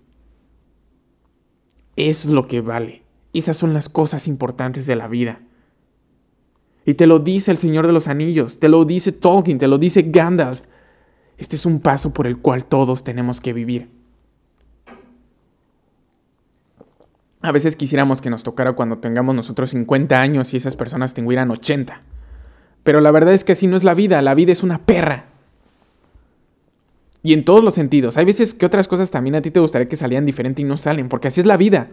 Eso 1.95 2.28
es 2.28 2.34
lo 2.34 2.47
que 2.47 2.61
vale. 2.61 3.03
Esas 3.34 3.55
son 3.55 3.76
las 3.76 3.88
cosas 3.88 4.28
importantes 4.28 4.88
de 4.88 4.95
la 4.95 5.07
vida. 5.07 5.41
Y 6.86 6.94
te 6.94 7.08
lo 7.08 7.20
dice 7.20 7.52
el 7.52 7.58
Señor 7.58 7.88
de 7.88 7.94
los 7.94 8.08
Anillos, 8.08 8.60
te 8.60 8.70
lo 8.70 8.86
dice 8.86 9.12
Tolkien, 9.12 9.58
te 9.58 9.68
lo 9.68 9.78
dice 9.78 10.04
Gandalf. 10.04 10.62
Este 11.38 11.56
es 11.56 11.66
un 11.66 11.80
paso 11.80 12.14
por 12.14 12.28
el 12.28 12.38
cual 12.38 12.66
todos 12.66 13.04
tenemos 13.04 13.42
que 13.42 13.54
vivir. 13.54 13.90
A 17.42 17.52
veces 17.52 17.76
quisiéramos 17.76 18.22
que 18.22 18.30
nos 18.30 18.44
tocara 18.44 18.74
cuando 18.74 19.00
tengamos 19.00 19.36
nosotros 19.36 19.72
50 19.72 20.20
años 20.20 20.54
y 20.54 20.58
esas 20.58 20.76
personas 20.76 21.14
tuvieran 21.14 21.52
80. 21.52 22.02
Pero 22.84 23.02
la 23.02 23.12
verdad 23.12 23.34
es 23.34 23.44
que 23.44 23.52
así 23.52 23.68
no 23.68 23.78
es 23.78 23.84
la 23.84 23.94
vida, 23.94 24.22
la 24.22 24.34
vida 24.34 24.52
es 24.52 24.64
una 24.64 24.86
perra. 24.86 25.26
Y 27.24 27.34
en 27.34 27.44
todos 27.44 27.64
los 27.64 27.74
sentidos. 27.74 28.18
Hay 28.18 28.26
veces 28.26 28.54
que 28.54 28.66
otras 28.66 28.88
cosas 28.88 29.10
también 29.10 29.36
a 29.36 29.42
ti 29.42 29.50
te 29.50 29.60
gustaría 29.60 29.88
que 29.88 29.96
salían 29.96 30.26
diferente 30.26 30.62
y 30.62 30.66
no 30.66 30.78
salen, 30.78 31.10
porque 31.10 31.28
así 31.28 31.42
es 31.42 31.48
la 31.48 31.58
vida. 31.58 31.90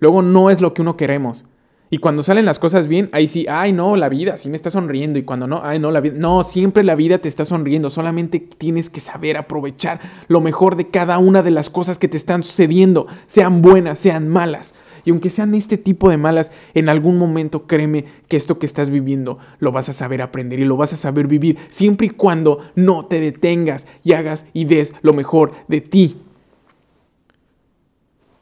Luego 0.00 0.22
no 0.22 0.50
es 0.50 0.60
lo 0.60 0.72
que 0.72 0.82
uno 0.82 0.96
queremos. 0.96 1.44
Y 1.92 1.98
cuando 1.98 2.22
salen 2.22 2.46
las 2.46 2.58
cosas 2.58 2.88
bien, 2.88 3.10
ahí 3.12 3.28
sí, 3.28 3.44
ay 3.50 3.74
no, 3.74 3.96
la 3.96 4.08
vida 4.08 4.38
sí 4.38 4.48
me 4.48 4.56
está 4.56 4.70
sonriendo. 4.70 5.18
Y 5.18 5.24
cuando 5.24 5.46
no, 5.46 5.60
ay 5.62 5.78
no, 5.78 5.90
la 5.90 6.00
vida. 6.00 6.14
No, 6.16 6.42
siempre 6.42 6.84
la 6.84 6.94
vida 6.94 7.18
te 7.18 7.28
está 7.28 7.44
sonriendo. 7.44 7.90
Solamente 7.90 8.40
tienes 8.40 8.88
que 8.88 8.98
saber 8.98 9.36
aprovechar 9.36 10.00
lo 10.26 10.40
mejor 10.40 10.76
de 10.76 10.88
cada 10.88 11.18
una 11.18 11.42
de 11.42 11.50
las 11.50 11.68
cosas 11.68 11.98
que 11.98 12.08
te 12.08 12.16
están 12.16 12.44
sucediendo, 12.44 13.08
sean 13.26 13.60
buenas, 13.60 13.98
sean 13.98 14.26
malas. 14.26 14.74
Y 15.04 15.10
aunque 15.10 15.28
sean 15.28 15.54
este 15.54 15.76
tipo 15.76 16.08
de 16.08 16.16
malas, 16.16 16.50
en 16.72 16.88
algún 16.88 17.18
momento 17.18 17.66
créeme 17.66 18.06
que 18.26 18.38
esto 18.38 18.58
que 18.58 18.64
estás 18.64 18.88
viviendo 18.88 19.36
lo 19.58 19.70
vas 19.70 19.90
a 19.90 19.92
saber 19.92 20.22
aprender 20.22 20.60
y 20.60 20.64
lo 20.64 20.78
vas 20.78 20.94
a 20.94 20.96
saber 20.96 21.26
vivir 21.26 21.58
siempre 21.68 22.06
y 22.06 22.10
cuando 22.10 22.60
no 22.74 23.04
te 23.04 23.20
detengas 23.20 23.86
y 24.02 24.14
hagas 24.14 24.46
y 24.54 24.64
des 24.64 24.94
lo 25.02 25.12
mejor 25.12 25.52
de 25.68 25.82
ti. 25.82 26.22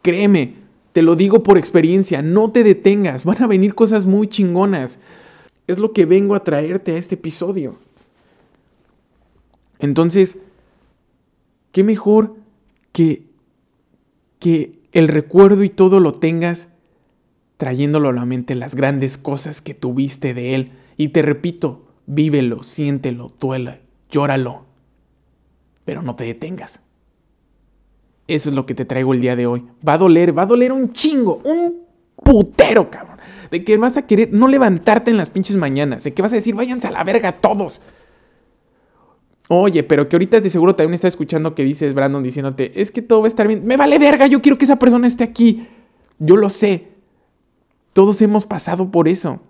Créeme, 0.02 0.59
te 0.92 1.02
lo 1.02 1.16
digo 1.16 1.42
por 1.42 1.58
experiencia, 1.58 2.22
no 2.22 2.50
te 2.50 2.64
detengas, 2.64 3.24
van 3.24 3.42
a 3.42 3.46
venir 3.46 3.74
cosas 3.74 4.06
muy 4.06 4.28
chingonas. 4.28 4.98
Es 5.66 5.78
lo 5.78 5.92
que 5.92 6.04
vengo 6.04 6.34
a 6.34 6.42
traerte 6.42 6.92
a 6.92 6.98
este 6.98 7.14
episodio. 7.14 7.78
Entonces, 9.78 10.38
¿qué 11.72 11.84
mejor 11.84 12.36
que, 12.92 13.22
que 14.38 14.80
el 14.92 15.08
recuerdo 15.08 15.62
y 15.62 15.70
todo 15.70 16.00
lo 16.00 16.14
tengas 16.14 16.68
trayéndolo 17.56 18.08
a 18.08 18.12
la 18.12 18.24
mente 18.24 18.54
las 18.54 18.74
grandes 18.74 19.16
cosas 19.16 19.60
que 19.60 19.74
tuviste 19.74 20.34
de 20.34 20.54
él? 20.54 20.72
Y 20.96 21.08
te 21.08 21.22
repito, 21.22 21.86
vívelo, 22.06 22.64
siéntelo, 22.64 23.28
duela, 23.40 23.78
llóralo, 24.10 24.64
pero 25.84 26.02
no 26.02 26.16
te 26.16 26.24
detengas. 26.24 26.80
Eso 28.30 28.48
es 28.48 28.54
lo 28.54 28.64
que 28.64 28.76
te 28.76 28.84
traigo 28.84 29.12
el 29.12 29.20
día 29.20 29.34
de 29.34 29.48
hoy. 29.48 29.64
Va 29.86 29.94
a 29.94 29.98
doler, 29.98 30.38
va 30.38 30.42
a 30.42 30.46
doler 30.46 30.70
un 30.70 30.92
chingo, 30.92 31.40
un 31.42 31.82
putero, 32.14 32.88
cabrón. 32.88 33.18
De 33.50 33.64
que 33.64 33.76
vas 33.76 33.96
a 33.96 34.06
querer 34.06 34.32
no 34.32 34.46
levantarte 34.46 35.10
en 35.10 35.16
las 35.16 35.30
pinches 35.30 35.56
mañanas. 35.56 36.04
De 36.04 36.14
que 36.14 36.22
vas 36.22 36.32
a 36.32 36.36
decir, 36.36 36.54
váyanse 36.54 36.86
a 36.86 36.92
la 36.92 37.02
verga 37.02 37.32
todos. 37.32 37.80
Oye, 39.48 39.82
pero 39.82 40.08
que 40.08 40.14
ahorita 40.14 40.40
de 40.40 40.48
seguro 40.48 40.76
también 40.76 40.94
está 40.94 41.08
escuchando 41.08 41.56
que 41.56 41.64
dices, 41.64 41.92
Brandon, 41.92 42.22
diciéndote, 42.22 42.80
es 42.80 42.92
que 42.92 43.02
todo 43.02 43.20
va 43.20 43.26
a 43.26 43.28
estar 43.28 43.48
bien. 43.48 43.66
Me 43.66 43.76
vale 43.76 43.98
verga, 43.98 44.28
yo 44.28 44.40
quiero 44.40 44.58
que 44.58 44.64
esa 44.64 44.78
persona 44.78 45.08
esté 45.08 45.24
aquí. 45.24 45.66
Yo 46.20 46.36
lo 46.36 46.50
sé. 46.50 46.86
Todos 47.94 48.22
hemos 48.22 48.46
pasado 48.46 48.92
por 48.92 49.08
eso. 49.08 49.40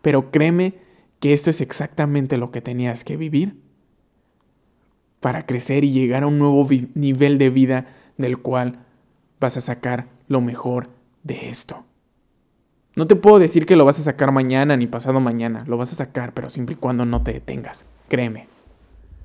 Pero 0.00 0.30
créeme 0.30 0.74
que 1.18 1.32
esto 1.32 1.50
es 1.50 1.60
exactamente 1.60 2.36
lo 2.36 2.52
que 2.52 2.60
tenías 2.60 3.02
que 3.02 3.16
vivir 3.16 3.65
para 5.20 5.46
crecer 5.46 5.84
y 5.84 5.92
llegar 5.92 6.22
a 6.22 6.26
un 6.26 6.38
nuevo 6.38 6.66
nivel 6.94 7.38
de 7.38 7.50
vida 7.50 7.86
del 8.16 8.38
cual 8.38 8.78
vas 9.40 9.56
a 9.56 9.60
sacar 9.60 10.06
lo 10.28 10.40
mejor 10.40 10.88
de 11.22 11.48
esto. 11.48 11.84
No 12.94 13.06
te 13.06 13.16
puedo 13.16 13.38
decir 13.38 13.66
que 13.66 13.76
lo 13.76 13.84
vas 13.84 14.00
a 14.00 14.04
sacar 14.04 14.32
mañana 14.32 14.76
ni 14.76 14.86
pasado 14.86 15.20
mañana, 15.20 15.64
lo 15.66 15.76
vas 15.76 15.92
a 15.92 15.96
sacar, 15.96 16.32
pero 16.32 16.48
siempre 16.48 16.74
y 16.74 16.78
cuando 16.78 17.04
no 17.04 17.22
te 17.22 17.32
detengas, 17.32 17.84
créeme 18.08 18.48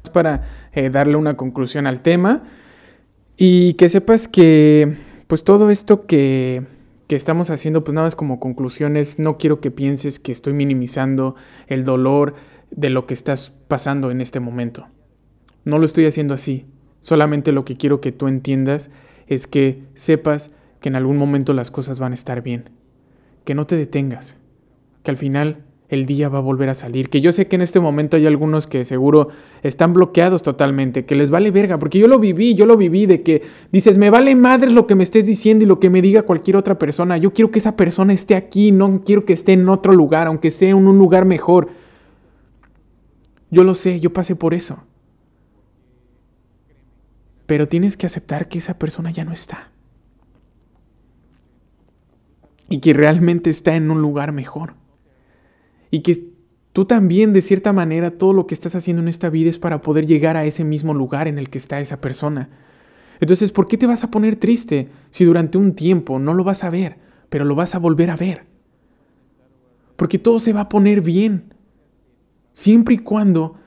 para 0.09 0.69
eh, 0.73 0.89
darle 0.89 1.15
una 1.15 1.37
conclusión 1.37 1.87
al 1.87 2.01
tema 2.01 2.43
y 3.37 3.73
que 3.73 3.89
sepas 3.89 4.27
que 4.27 4.97
pues 5.27 5.43
todo 5.43 5.69
esto 5.69 6.05
que, 6.05 6.63
que 7.07 7.15
estamos 7.15 7.49
haciendo 7.49 7.83
pues 7.83 7.93
nada 7.93 8.07
más 8.07 8.15
como 8.15 8.39
conclusiones, 8.39 9.19
no 9.19 9.37
quiero 9.37 9.61
que 9.61 9.71
pienses 9.71 10.19
que 10.19 10.31
estoy 10.31 10.53
minimizando 10.53 11.35
el 11.67 11.85
dolor 11.85 12.35
de 12.71 12.89
lo 12.89 13.05
que 13.05 13.13
estás 13.13 13.51
pasando 13.67 14.11
en 14.11 14.21
este 14.21 14.39
momento. 14.39 14.87
No 15.63 15.77
lo 15.77 15.85
estoy 15.85 16.05
haciendo 16.05 16.33
así, 16.33 16.65
solamente 17.01 17.51
lo 17.51 17.65
que 17.65 17.77
quiero 17.77 18.01
que 18.01 18.11
tú 18.11 18.27
entiendas 18.27 18.89
es 19.27 19.47
que 19.47 19.83
sepas 19.93 20.51
que 20.79 20.89
en 20.89 20.95
algún 20.95 21.17
momento 21.17 21.53
las 21.53 21.71
cosas 21.71 21.99
van 21.99 22.11
a 22.11 22.15
estar 22.15 22.41
bien, 22.41 22.69
que 23.45 23.55
no 23.55 23.65
te 23.65 23.75
detengas, 23.75 24.35
que 25.03 25.11
al 25.11 25.17
final 25.17 25.63
el 25.91 26.05
día 26.05 26.29
va 26.29 26.37
a 26.37 26.41
volver 26.41 26.69
a 26.69 26.73
salir. 26.73 27.09
Que 27.09 27.19
yo 27.19 27.31
sé 27.33 27.47
que 27.47 27.57
en 27.57 27.61
este 27.61 27.81
momento 27.81 28.15
hay 28.15 28.25
algunos 28.25 28.65
que 28.65 28.85
seguro 28.85 29.27
están 29.61 29.93
bloqueados 29.93 30.41
totalmente, 30.41 31.05
que 31.05 31.15
les 31.15 31.29
vale 31.29 31.51
verga, 31.51 31.77
porque 31.77 31.99
yo 31.99 32.07
lo 32.07 32.17
viví, 32.17 32.55
yo 32.55 32.65
lo 32.65 32.77
viví 32.77 33.05
de 33.05 33.21
que 33.21 33.43
dices, 33.73 33.97
me 33.97 34.09
vale 34.09 34.35
madre 34.35 34.71
lo 34.71 34.87
que 34.87 34.95
me 34.95 35.03
estés 35.03 35.25
diciendo 35.25 35.65
y 35.65 35.67
lo 35.67 35.79
que 35.79 35.89
me 35.89 36.01
diga 36.01 36.23
cualquier 36.23 36.55
otra 36.55 36.79
persona. 36.79 37.17
Yo 37.17 37.33
quiero 37.33 37.51
que 37.51 37.59
esa 37.59 37.75
persona 37.75 38.13
esté 38.13 38.35
aquí, 38.35 38.71
no 38.71 39.01
quiero 39.05 39.25
que 39.25 39.33
esté 39.33 39.51
en 39.51 39.67
otro 39.67 39.91
lugar, 39.91 40.27
aunque 40.27 40.47
esté 40.47 40.69
en 40.69 40.77
un 40.77 40.97
lugar 40.97 41.25
mejor. 41.25 41.67
Yo 43.49 43.65
lo 43.65 43.75
sé, 43.75 43.99
yo 43.99 44.13
pasé 44.13 44.37
por 44.37 44.53
eso. 44.53 44.81
Pero 47.51 47.67
tienes 47.67 47.97
que 47.97 48.05
aceptar 48.05 48.47
que 48.47 48.59
esa 48.59 48.79
persona 48.79 49.11
ya 49.11 49.25
no 49.25 49.33
está. 49.33 49.71
Y 52.69 52.79
que 52.79 52.93
realmente 52.93 53.49
está 53.49 53.75
en 53.75 53.91
un 53.91 54.01
lugar 54.01 54.31
mejor. 54.31 54.75
Y 55.89 55.99
que 55.99 56.31
tú 56.71 56.85
también, 56.85 57.33
de 57.33 57.41
cierta 57.41 57.73
manera, 57.73 58.15
todo 58.15 58.31
lo 58.31 58.47
que 58.47 58.53
estás 58.53 58.75
haciendo 58.75 59.01
en 59.01 59.09
esta 59.09 59.29
vida 59.29 59.49
es 59.49 59.59
para 59.59 59.81
poder 59.81 60.05
llegar 60.05 60.37
a 60.37 60.45
ese 60.45 60.63
mismo 60.63 60.93
lugar 60.93 61.27
en 61.27 61.37
el 61.37 61.49
que 61.49 61.57
está 61.57 61.81
esa 61.81 61.99
persona. 61.99 62.47
Entonces, 63.19 63.51
¿por 63.51 63.67
qué 63.67 63.77
te 63.77 63.85
vas 63.85 64.05
a 64.05 64.11
poner 64.11 64.37
triste 64.37 64.87
si 65.09 65.25
durante 65.25 65.57
un 65.57 65.75
tiempo 65.75 66.19
no 66.19 66.33
lo 66.33 66.45
vas 66.45 66.63
a 66.63 66.69
ver, 66.69 66.99
pero 67.27 67.43
lo 67.43 67.55
vas 67.55 67.75
a 67.75 67.79
volver 67.79 68.11
a 68.11 68.15
ver? 68.15 68.45
Porque 69.97 70.19
todo 70.19 70.39
se 70.39 70.53
va 70.53 70.61
a 70.61 70.69
poner 70.69 71.01
bien, 71.01 71.53
siempre 72.53 72.95
y 72.95 72.99
cuando 72.99 73.59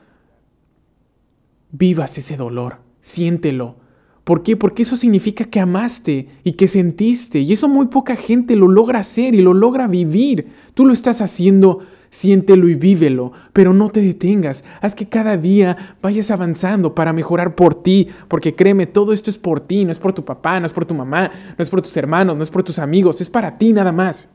vivas 1.71 2.17
ese 2.17 2.35
dolor, 2.35 2.83
siéntelo. 3.05 3.75
¿Por 4.23 4.41
qué? 4.41 4.57
Porque 4.57 4.81
eso 4.81 4.95
significa 4.95 5.45
que 5.45 5.59
amaste 5.59 6.27
y 6.43 6.53
que 6.53 6.67
sentiste, 6.67 7.39
y 7.39 7.53
eso 7.53 7.69
muy 7.69 7.85
poca 7.85 8.15
gente 8.15 8.55
lo 8.55 8.67
logra 8.67 8.99
hacer 8.99 9.35
y 9.35 9.41
lo 9.41 9.53
logra 9.53 9.87
vivir. 9.87 10.47
Tú 10.73 10.87
lo 10.87 10.93
estás 10.93 11.21
haciendo 11.21 11.81
Siéntelo 12.15 12.69
y 12.69 12.75
vívelo, 12.75 13.33
pero 13.51 13.73
no 13.73 13.89
te 13.89 14.01
detengas. 14.01 14.63
Haz 14.79 14.95
que 14.95 15.09
cada 15.09 15.35
día 15.35 15.97
vayas 16.01 16.31
avanzando 16.31 16.95
para 16.95 17.11
mejorar 17.11 17.55
por 17.55 17.83
ti, 17.83 18.07
porque 18.29 18.55
créeme, 18.55 18.85
todo 18.85 19.11
esto 19.11 19.29
es 19.29 19.37
por 19.37 19.59
ti, 19.59 19.83
no 19.83 19.91
es 19.91 19.97
por 19.97 20.13
tu 20.13 20.23
papá, 20.23 20.57
no 20.61 20.65
es 20.65 20.71
por 20.71 20.85
tu 20.85 20.95
mamá, 20.95 21.29
no 21.57 21.61
es 21.61 21.67
por 21.67 21.81
tus 21.81 21.97
hermanos, 21.97 22.37
no 22.37 22.43
es 22.43 22.49
por 22.49 22.63
tus 22.63 22.79
amigos, 22.79 23.19
es 23.19 23.29
para 23.29 23.57
ti 23.57 23.73
nada 23.73 23.91
más. 23.91 24.29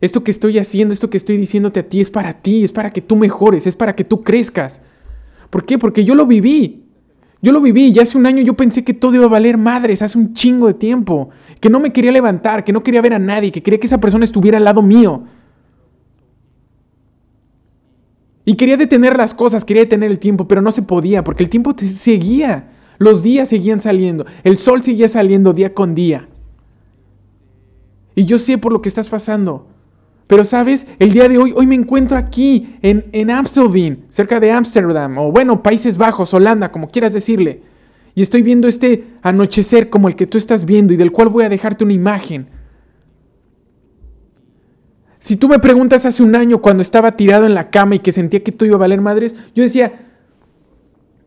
Esto 0.00 0.22
que 0.22 0.30
estoy 0.30 0.58
haciendo, 0.58 0.94
esto 0.94 1.10
que 1.10 1.16
estoy 1.16 1.36
diciéndote 1.36 1.80
a 1.80 1.88
ti 1.88 2.00
es 2.00 2.10
para 2.10 2.42
ti, 2.42 2.62
es 2.62 2.70
para 2.70 2.90
que 2.90 3.00
tú 3.00 3.16
mejores, 3.16 3.66
es 3.66 3.74
para 3.74 3.94
que 3.94 4.04
tú 4.04 4.22
crezcas. 4.22 4.80
¿Por 5.50 5.64
qué? 5.64 5.78
Porque 5.78 6.04
yo 6.04 6.14
lo 6.14 6.26
viví. 6.26 6.84
Yo 7.40 7.52
lo 7.52 7.60
viví 7.60 7.88
y 7.88 7.98
hace 8.00 8.18
un 8.18 8.26
año 8.26 8.42
yo 8.42 8.54
pensé 8.54 8.82
que 8.84 8.94
todo 8.94 9.14
iba 9.14 9.24
a 9.26 9.28
valer 9.28 9.58
madres, 9.58 10.02
hace 10.02 10.18
un 10.18 10.34
chingo 10.34 10.66
de 10.66 10.74
tiempo. 10.74 11.30
Que 11.60 11.70
no 11.70 11.78
me 11.78 11.92
quería 11.92 12.10
levantar, 12.10 12.64
que 12.64 12.72
no 12.72 12.82
quería 12.82 13.00
ver 13.00 13.14
a 13.14 13.18
nadie, 13.18 13.52
que 13.52 13.62
quería 13.62 13.78
que 13.78 13.86
esa 13.86 14.00
persona 14.00 14.24
estuviera 14.24 14.58
al 14.58 14.64
lado 14.64 14.82
mío. 14.82 15.24
Y 18.44 18.54
quería 18.54 18.76
detener 18.76 19.16
las 19.16 19.34
cosas, 19.34 19.64
quería 19.64 19.82
detener 19.82 20.10
el 20.10 20.18
tiempo, 20.18 20.48
pero 20.48 20.62
no 20.62 20.70
se 20.72 20.82
podía 20.82 21.22
porque 21.22 21.42
el 21.42 21.50
tiempo 21.50 21.74
seguía. 21.76 22.70
Los 22.98 23.22
días 23.22 23.48
seguían 23.48 23.80
saliendo, 23.80 24.26
el 24.42 24.58
sol 24.58 24.82
seguía 24.82 25.08
saliendo 25.08 25.52
día 25.52 25.72
con 25.72 25.94
día. 25.94 26.28
Y 28.16 28.24
yo 28.24 28.40
sé 28.40 28.58
por 28.58 28.72
lo 28.72 28.82
que 28.82 28.88
estás 28.88 29.08
pasando. 29.08 29.68
Pero 30.28 30.44
sabes, 30.44 30.86
el 30.98 31.12
día 31.12 31.26
de 31.26 31.38
hoy, 31.38 31.52
hoy 31.56 31.66
me 31.66 31.74
encuentro 31.74 32.18
aquí, 32.18 32.76
en, 32.82 33.06
en 33.12 33.30
cerca 34.10 34.38
de 34.38 34.52
Ámsterdam, 34.52 35.16
o 35.16 35.32
bueno, 35.32 35.62
Países 35.62 35.96
Bajos, 35.96 36.34
Holanda, 36.34 36.70
como 36.70 36.90
quieras 36.90 37.14
decirle. 37.14 37.62
Y 38.14 38.20
estoy 38.20 38.42
viendo 38.42 38.68
este 38.68 39.06
anochecer 39.22 39.88
como 39.88 40.06
el 40.06 40.16
que 40.16 40.26
tú 40.26 40.36
estás 40.36 40.66
viendo 40.66 40.92
y 40.92 40.98
del 40.98 41.12
cual 41.12 41.30
voy 41.30 41.44
a 41.44 41.48
dejarte 41.48 41.82
una 41.82 41.94
imagen. 41.94 42.46
Si 45.18 45.36
tú 45.36 45.48
me 45.48 45.58
preguntas 45.58 46.04
hace 46.04 46.22
un 46.22 46.36
año 46.36 46.60
cuando 46.60 46.82
estaba 46.82 47.16
tirado 47.16 47.46
en 47.46 47.54
la 47.54 47.70
cama 47.70 47.94
y 47.94 48.00
que 48.00 48.12
sentía 48.12 48.44
que 48.44 48.52
tú 48.52 48.66
iba 48.66 48.76
a 48.76 48.80
valer 48.80 49.00
madres, 49.00 49.34
yo 49.54 49.62
decía, 49.62 50.10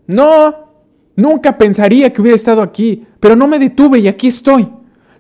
no, 0.05 0.73
nunca 1.15 1.57
pensaría 1.57 2.13
que 2.13 2.21
hubiera 2.21 2.35
estado 2.35 2.61
aquí, 2.61 3.07
pero 3.19 3.35
no 3.35 3.47
me 3.47 3.57
detuve 3.57 3.97
y 3.97 4.07
aquí 4.07 4.27
estoy. 4.27 4.69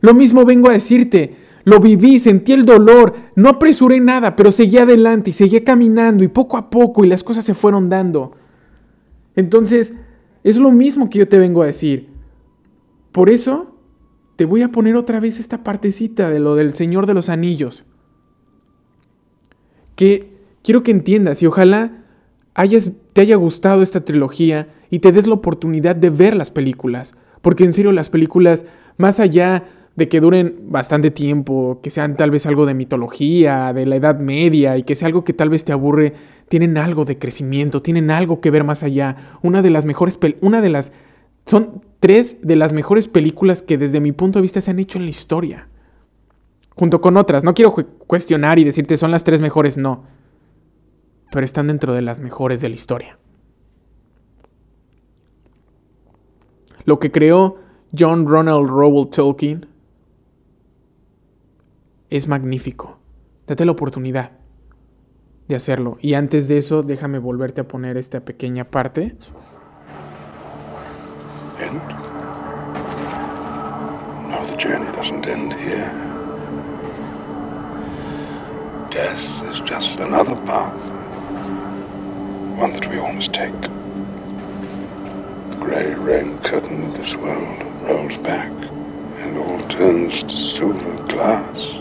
Lo 0.01 0.13
mismo 0.13 0.45
vengo 0.45 0.69
a 0.69 0.73
decirte, 0.73 1.35
lo 1.63 1.79
viví, 1.79 2.19
sentí 2.19 2.53
el 2.53 2.65
dolor, 2.65 3.13
no 3.35 3.49
apresuré 3.49 3.99
nada, 3.99 4.35
pero 4.35 4.51
seguí 4.51 4.77
adelante 4.77 5.29
y 5.29 5.33
seguí 5.33 5.61
caminando 5.61 6.23
y 6.23 6.27
poco 6.27 6.57
a 6.57 6.69
poco 6.69 7.03
y 7.03 7.07
las 7.07 7.23
cosas 7.23 7.45
se 7.45 7.53
fueron 7.53 7.89
dando. 7.89 8.33
Entonces, 9.35 9.93
es 10.43 10.57
lo 10.57 10.71
mismo 10.71 11.09
que 11.09 11.19
yo 11.19 11.27
te 11.27 11.37
vengo 11.37 11.61
a 11.61 11.67
decir. 11.67 12.09
Por 13.11 13.29
eso, 13.29 13.75
te 14.35 14.45
voy 14.45 14.61
a 14.61 14.71
poner 14.71 14.95
otra 14.95 15.19
vez 15.19 15.39
esta 15.39 15.63
partecita 15.63 16.29
de 16.29 16.39
lo 16.39 16.55
del 16.55 16.73
Señor 16.73 17.05
de 17.05 17.13
los 17.13 17.29
Anillos 17.29 17.85
que 20.01 20.31
quiero 20.63 20.81
que 20.81 20.89
entiendas 20.89 21.43
y 21.43 21.45
ojalá 21.45 22.03
te 23.13 23.21
haya 23.21 23.35
gustado 23.35 23.83
esta 23.83 24.03
trilogía 24.03 24.67
y 24.89 24.97
te 24.97 25.11
des 25.11 25.27
la 25.27 25.35
oportunidad 25.35 25.95
de 25.95 26.09
ver 26.09 26.35
las 26.35 26.49
películas. 26.49 27.13
Porque 27.43 27.65
en 27.65 27.73
serio 27.73 27.91
las 27.91 28.09
películas, 28.09 28.65
más 28.97 29.19
allá 29.19 29.63
de 29.95 30.09
que 30.09 30.21
duren 30.21 30.55
bastante 30.69 31.11
tiempo, 31.11 31.79
que 31.83 31.89
sean 31.89 32.15
tal 32.15 32.31
vez 32.31 32.45
algo 32.45 32.65
de 32.65 32.73
mitología, 32.73 33.73
de 33.73 33.85
la 33.85 33.97
Edad 33.97 34.19
Media 34.19 34.77
y 34.77 34.83
que 34.83 34.95
sea 34.95 35.07
algo 35.07 35.23
que 35.23 35.33
tal 35.33 35.49
vez 35.49 35.65
te 35.65 35.73
aburre, 35.73 36.13
tienen 36.49 36.77
algo 36.77 37.05
de 37.05 37.17
crecimiento, 37.17 37.81
tienen 37.81 38.09
algo 38.11 38.41
que 38.41 38.51
ver 38.51 38.63
más 38.63 38.83
allá. 38.83 39.17
Una 39.41 39.61
de 39.61 39.69
las 39.69 39.85
mejores, 39.85 40.17
una 40.41 40.61
de 40.61 40.69
las, 40.69 40.91
son 41.45 41.83
tres 41.99 42.37
de 42.41 42.55
las 42.55 42.73
mejores 42.73 43.07
películas 43.07 43.61
que 43.61 43.77
desde 43.77 43.99
mi 43.99 44.11
punto 44.11 44.39
de 44.39 44.43
vista 44.43 44.61
se 44.61 44.71
han 44.71 44.79
hecho 44.79 44.97
en 44.97 45.05
la 45.05 45.11
historia 45.11 45.67
junto 46.75 47.01
con 47.01 47.17
otras. 47.17 47.43
No 47.43 47.53
quiero 47.53 47.73
cuestionar 48.07 48.59
y 48.59 48.63
decirte 48.63 48.97
son 48.97 49.11
las 49.11 49.23
tres 49.23 49.39
mejores, 49.39 49.77
no. 49.77 50.03
Pero 51.31 51.45
están 51.45 51.67
dentro 51.67 51.93
de 51.93 52.01
las 52.01 52.19
mejores 52.19 52.61
de 52.61 52.69
la 52.69 52.75
historia. 52.75 53.19
Lo 56.85 56.99
que 56.99 57.11
creó 57.11 57.57
John 57.97 58.27
Ronald 58.27 58.67
Rowell 58.67 59.09
Tolkien 59.09 59.67
es 62.11 62.27
magnífico. 62.27 62.99
Date 63.47 63.65
la 63.65 63.71
oportunidad 63.71 64.33
de 65.47 65.55
hacerlo. 65.55 65.97
Y 66.01 66.13
antes 66.13 66.47
de 66.47 66.57
eso, 66.57 66.83
déjame 66.83 67.17
volverte 67.17 67.61
a 67.61 67.67
poner 67.67 67.97
esta 67.97 68.19
pequeña 68.19 68.65
parte. 68.65 69.15
No, 74.29 74.45
the 74.45 74.55
journey 74.57 74.91
doesn't 74.95 75.25
end 75.25 75.53
here. 75.53 75.89
Death 78.89 79.43
is 79.49 79.61
just 79.61 79.99
another 79.99 80.35
path, 80.45 80.79
one 82.57 82.73
that 82.73 82.89
we 82.89 82.99
all 82.99 83.13
must 83.13 83.31
take. 83.33 83.53
The 85.51 85.57
grey 85.59 85.93
rain 85.95 86.37
curtain 86.39 86.83
of 86.83 86.93
this 86.97 87.15
world 87.15 87.63
rolls 87.83 88.17
back, 88.17 88.51
and 89.19 89.37
all 89.37 89.61
turns 89.69 90.23
to 90.23 90.37
silver 90.37 90.95
glass. 91.07 91.80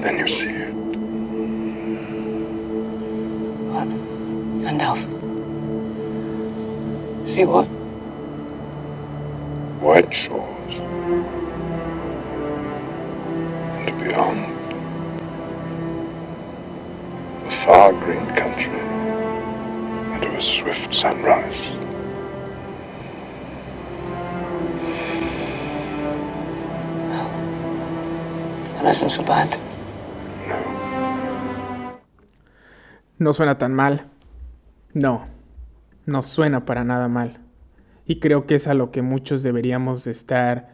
And 0.00 0.08
then 0.08 0.18
you 0.18 0.28
see 0.28 0.48
it. 0.48 0.72
What? 3.68 3.88
Gandalf. 4.64 5.00
See 7.28 7.44
what? 7.44 7.66
White 9.82 10.10
shores 10.10 10.74
And 13.86 13.98
beyond. 14.00 14.40
The 17.44 17.50
far 17.66 17.92
green 17.92 18.26
country 18.28 18.80
and 18.80 20.22
to 20.22 20.34
a 20.34 20.40
swift 20.40 20.94
sunrise. 20.94 21.76
That 28.80 28.96
isn't 28.96 29.10
so 29.10 29.22
bad. 29.24 29.59
No 33.20 33.34
suena 33.34 33.58
tan 33.58 33.74
mal. 33.74 34.06
No, 34.94 35.26
no 36.06 36.22
suena 36.22 36.64
para 36.64 36.84
nada 36.84 37.06
mal. 37.06 37.38
Y 38.06 38.18
creo 38.18 38.46
que 38.46 38.54
es 38.54 38.66
a 38.66 38.72
lo 38.72 38.90
que 38.90 39.02
muchos 39.02 39.42
deberíamos 39.42 40.04
de 40.04 40.10
estar 40.10 40.70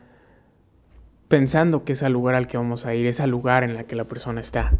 pensando 1.26 1.84
que 1.84 1.94
es 1.94 2.05
al 2.05 2.12
lugar 2.12 2.36
al 2.36 2.47
que 2.47 2.57
vamos 2.57 2.86
a 2.86 2.94
ir, 2.94 3.07
es 3.07 3.18
al 3.18 3.30
lugar 3.30 3.64
en 3.64 3.70
el 3.70 3.84
que 3.86 3.97
la 3.97 4.05
persona 4.05 4.40
está. 4.40 4.72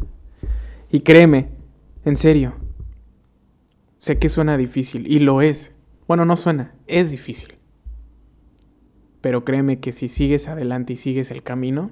Y 0.89 1.01
créeme, 1.01 1.49
en 2.05 2.15
serio, 2.15 2.53
sé 3.99 4.17
que 4.17 4.29
suena 4.29 4.55
difícil, 4.55 5.05
y 5.05 5.19
lo 5.19 5.41
es. 5.41 5.75
Bueno, 6.07 6.23
no 6.23 6.37
suena, 6.37 6.73
es 6.87 7.11
difícil. 7.11 7.57
Pero 9.19 9.43
créeme 9.43 9.81
que 9.81 9.91
si 9.91 10.07
sigues 10.07 10.47
adelante 10.47 10.93
y 10.93 10.97
sigues 10.97 11.31
el 11.31 11.43
camino, 11.43 11.91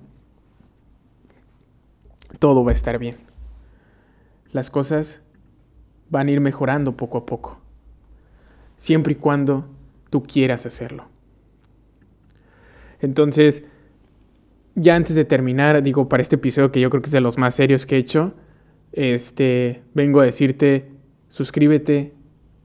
todo 2.39 2.63
va 2.63 2.71
a 2.71 2.76
estar 2.76 2.97
bien. 2.97 3.17
Las 4.53 4.69
cosas 4.69 5.21
van 6.10 6.28
a 6.28 6.32
ir 6.32 6.41
mejorando 6.41 6.95
poco 6.95 7.18
a 7.18 7.26
poco. 7.26 7.60
Siempre 8.78 9.14
y 9.14 9.16
cuando 9.16 9.68
tú 10.10 10.24
quieras 10.24 10.66
hacerlo. 10.66 11.06
Entonces, 12.99 13.66
ya 14.76 14.95
antes 14.95 15.16
de 15.16 15.26
terminar, 15.26 15.82
digo, 15.84 16.10
para 16.10 16.22
este 16.22 16.36
episodio 16.36 16.72
que 16.72 16.82
yo 16.82 16.89
creo 16.89 17.01
que 17.01 17.08
es 17.08 17.12
de 17.12 17.22
los 17.22 17.38
más 17.38 17.56
serios 17.56 17.86
que 17.86 17.95
he 17.95 17.99
hecho, 17.99 18.34
este, 18.91 19.84
vengo 19.93 20.22
a 20.22 20.26
decirte, 20.26 20.91
suscríbete, 21.30 22.14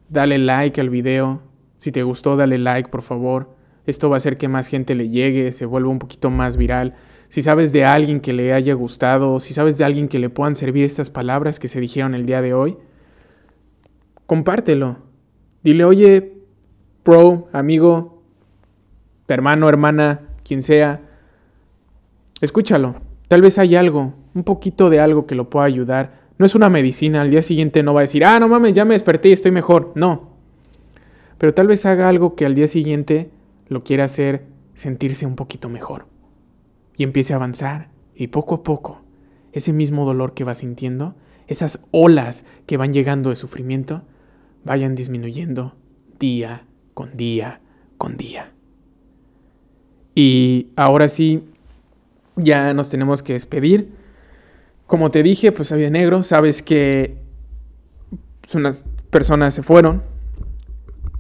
dale 0.09 0.39
like 0.39 0.81
al 0.81 0.91
video. 0.91 1.43
Si 1.79 1.93
te 1.93 2.03
gustó, 2.03 2.37
dale 2.37 2.59
like, 2.59 2.91
por 2.91 3.03
favor. 3.03 3.57
Esto 3.87 4.11
va 4.11 4.17
a 4.17 4.19
hacer 4.19 4.37
que 4.37 4.49
más 4.49 4.69
gente 4.69 4.95
le 4.95 5.09
llegue, 5.09 5.53
se 5.53 5.67
vuelva 5.67 5.91
un 5.91 5.99
poquito 5.99 6.31
más 6.31 6.57
viral. 6.57 6.95
Si 7.29 7.43
sabes 7.43 7.73
de 7.73 7.85
alguien 7.85 8.21
que 8.21 8.33
le 8.33 8.53
haya 8.53 8.75
gustado, 8.75 9.41
si 9.41 9.55
sabes 9.55 9.79
de 9.79 9.85
alguien 9.85 10.09
que 10.09 10.19
le 10.19 10.31
puedan 10.31 10.55
servir 10.55 10.85
estas 10.85 11.11
palabras 11.11 11.59
que 11.59 11.69
se 11.69 11.81
dijeron 11.81 12.15
el 12.15 12.27
día 12.27 12.43
de 12.43 12.55
hoy, 12.55 12.77
compártelo. 14.31 14.99
Dile, 15.65 15.85
oye, 15.85 16.35
pro, 17.03 17.49
amigo, 17.53 18.23
hermano, 19.27 19.69
hermana, 19.69 20.21
quien 20.45 20.63
sea, 20.63 21.01
escúchalo. 22.41 22.95
Tal 23.27 23.43
vez 23.43 23.59
hay 23.59 23.75
algo, 23.75 24.15
un 24.33 24.45
poquito 24.45 24.89
de 24.89 25.01
algo 25.01 25.27
que 25.27 25.35
lo 25.35 25.51
pueda 25.51 25.67
ayudar. 25.67 26.29
No 26.39 26.47
es 26.47 26.55
una 26.55 26.69
medicina, 26.69 27.23
al 27.23 27.31
día 27.31 27.43
siguiente 27.43 27.83
no 27.83 27.93
va 27.93 28.03
a 28.03 28.07
decir, 28.07 28.25
ah, 28.25 28.39
no 28.39 28.47
mames, 28.47 28.73
ya 28.73 28.85
me 28.85 28.95
desperté 28.95 29.31
y 29.31 29.33
estoy 29.33 29.51
mejor. 29.51 29.91
No. 29.97 30.37
Pero 31.37 31.53
tal 31.53 31.67
vez 31.67 31.85
haga 31.85 32.09
algo 32.09 32.37
que 32.37 32.47
al 32.47 32.55
día 32.55 32.69
siguiente 32.69 33.33
lo 33.67 33.83
quiera 33.83 34.05
hacer 34.05 34.45
sentirse 34.75 35.27
un 35.27 35.35
poquito 35.35 35.69
mejor. 35.69 36.07
Y 36.97 37.03
empiece 37.03 37.33
a 37.33 37.37
avanzar. 37.37 37.89
Y 38.15 38.29
poco 38.29 38.55
a 38.55 38.63
poco, 38.63 39.01
ese 39.51 39.73
mismo 39.73 40.05
dolor 40.05 40.35
que 40.35 40.45
va 40.45 40.55
sintiendo, 40.55 41.17
esas 41.49 41.81
olas 41.91 42.45
que 42.67 42.77
van 42.77 42.93
llegando 42.93 43.31
de 43.31 43.35
sufrimiento, 43.35 44.05
vayan 44.65 44.95
disminuyendo 44.95 45.77
día 46.19 46.67
con 46.95 47.17
día 47.17 47.61
con 48.01 48.17
día. 48.17 48.51
Y 50.15 50.69
ahora 50.75 51.11
sí, 51.11 51.45
ya 52.35 52.73
nos 52.73 52.89
tenemos 52.89 53.23
que 53.23 53.35
despedir. 53.35 53.93
Como 54.87 55.11
te 55.11 55.23
dije, 55.23 55.53
pues 55.53 55.71
había 55.71 55.91
negro, 55.91 56.23
sabes 56.23 56.63
que 56.63 57.19
unas 58.55 58.85
personas 59.11 59.55
se 59.55 59.63
fueron. 59.63 60.03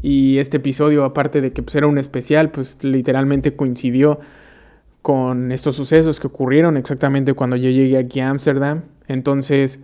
Y 0.00 0.38
este 0.38 0.56
episodio, 0.56 1.04
aparte 1.04 1.42
de 1.42 1.52
que 1.52 1.62
pues, 1.62 1.76
era 1.76 1.86
un 1.86 1.98
especial, 1.98 2.50
pues 2.50 2.82
literalmente 2.82 3.54
coincidió 3.54 4.20
con 5.02 5.52
estos 5.52 5.76
sucesos 5.76 6.18
que 6.18 6.28
ocurrieron 6.28 6.78
exactamente 6.78 7.34
cuando 7.34 7.56
yo 7.56 7.68
llegué 7.68 7.98
aquí 7.98 8.20
a 8.20 8.30
Ámsterdam. 8.30 8.84
Entonces, 9.06 9.80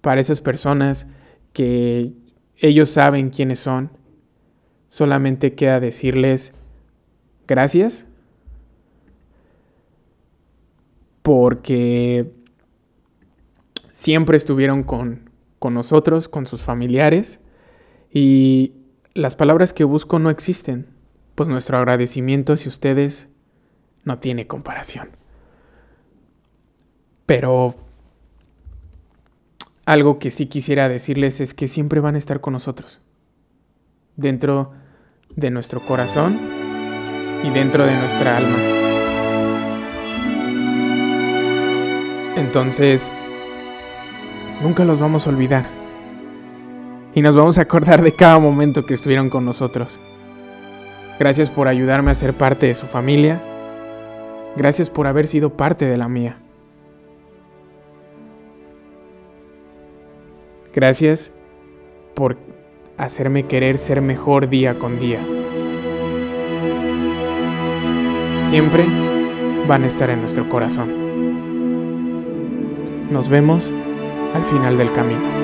para 0.00 0.20
esas 0.20 0.40
personas 0.40 1.08
que 1.52 2.12
ellos 2.58 2.88
saben 2.88 3.30
quiénes 3.30 3.60
son, 3.60 3.90
solamente 4.88 5.54
queda 5.54 5.80
decirles 5.80 6.52
gracias. 7.46 8.06
Porque 11.22 12.32
siempre 13.92 14.36
estuvieron 14.36 14.82
con, 14.82 15.30
con 15.58 15.74
nosotros, 15.74 16.28
con 16.28 16.46
sus 16.46 16.62
familiares. 16.62 17.40
Y 18.10 18.72
las 19.14 19.34
palabras 19.34 19.72
que 19.72 19.84
busco 19.84 20.18
no 20.18 20.30
existen, 20.30 20.86
pues 21.34 21.48
nuestro 21.48 21.78
agradecimiento 21.78 22.54
hacia 22.54 22.70
ustedes 22.70 23.28
no 24.04 24.18
tiene 24.18 24.46
comparación. 24.46 25.10
Pero 27.26 27.74
algo 29.88 30.18
que 30.18 30.30
sí 30.30 30.46
quisiera 30.46 30.88
decirles 30.88 31.40
es 31.40 31.54
que 31.54 31.68
siempre 31.68 32.00
van 32.00 32.14
a 32.14 32.18
estar 32.18 32.40
con 32.40 32.52
nosotros, 32.52 33.00
dentro 34.16 34.72
de 35.34 35.50
nuestro 35.50 35.80
corazón 35.80 36.38
y 37.42 37.50
dentro 37.50 37.86
de 37.86 37.96
nuestra 37.96 38.36
alma. 38.36 38.58
Entonces, 42.36 43.12
nunca 44.62 44.84
los 44.84 45.00
vamos 45.00 45.26
a 45.26 45.30
olvidar. 45.30 45.66
Y 47.14 47.22
nos 47.22 47.34
vamos 47.34 47.58
a 47.58 47.62
acordar 47.62 48.02
de 48.02 48.12
cada 48.12 48.38
momento 48.38 48.84
que 48.84 48.94
estuvieron 48.94 49.30
con 49.30 49.44
nosotros. 49.44 49.98
Gracias 51.18 51.50
por 51.50 51.66
ayudarme 51.66 52.10
a 52.10 52.14
ser 52.14 52.34
parte 52.34 52.66
de 52.66 52.74
su 52.74 52.86
familia 52.86 53.42
Gracias 54.58 54.90
por 54.90 55.06
haber 55.06 55.28
sido 55.28 55.50
parte 55.50 55.86
de 55.86 55.96
la 55.96 56.08
mía. 56.08 56.36
Gracias 60.80 61.32
por 62.14 62.36
hacerme 62.98 63.48
querer 63.48 63.78
ser 63.78 64.00
mejor 64.00 64.48
día 64.48 64.78
con 64.78 65.00
día. 65.00 65.18
Siempre 68.48 68.84
van 69.66 69.82
a 69.82 69.88
estar 69.88 70.08
en 70.10 70.20
nuestro 70.20 70.48
corazón. 70.48 70.88
Nos 73.10 73.28
vemos 73.28 73.72
al 74.32 74.44
final 74.44 74.78
del 74.78 74.92
camino. 74.92 75.37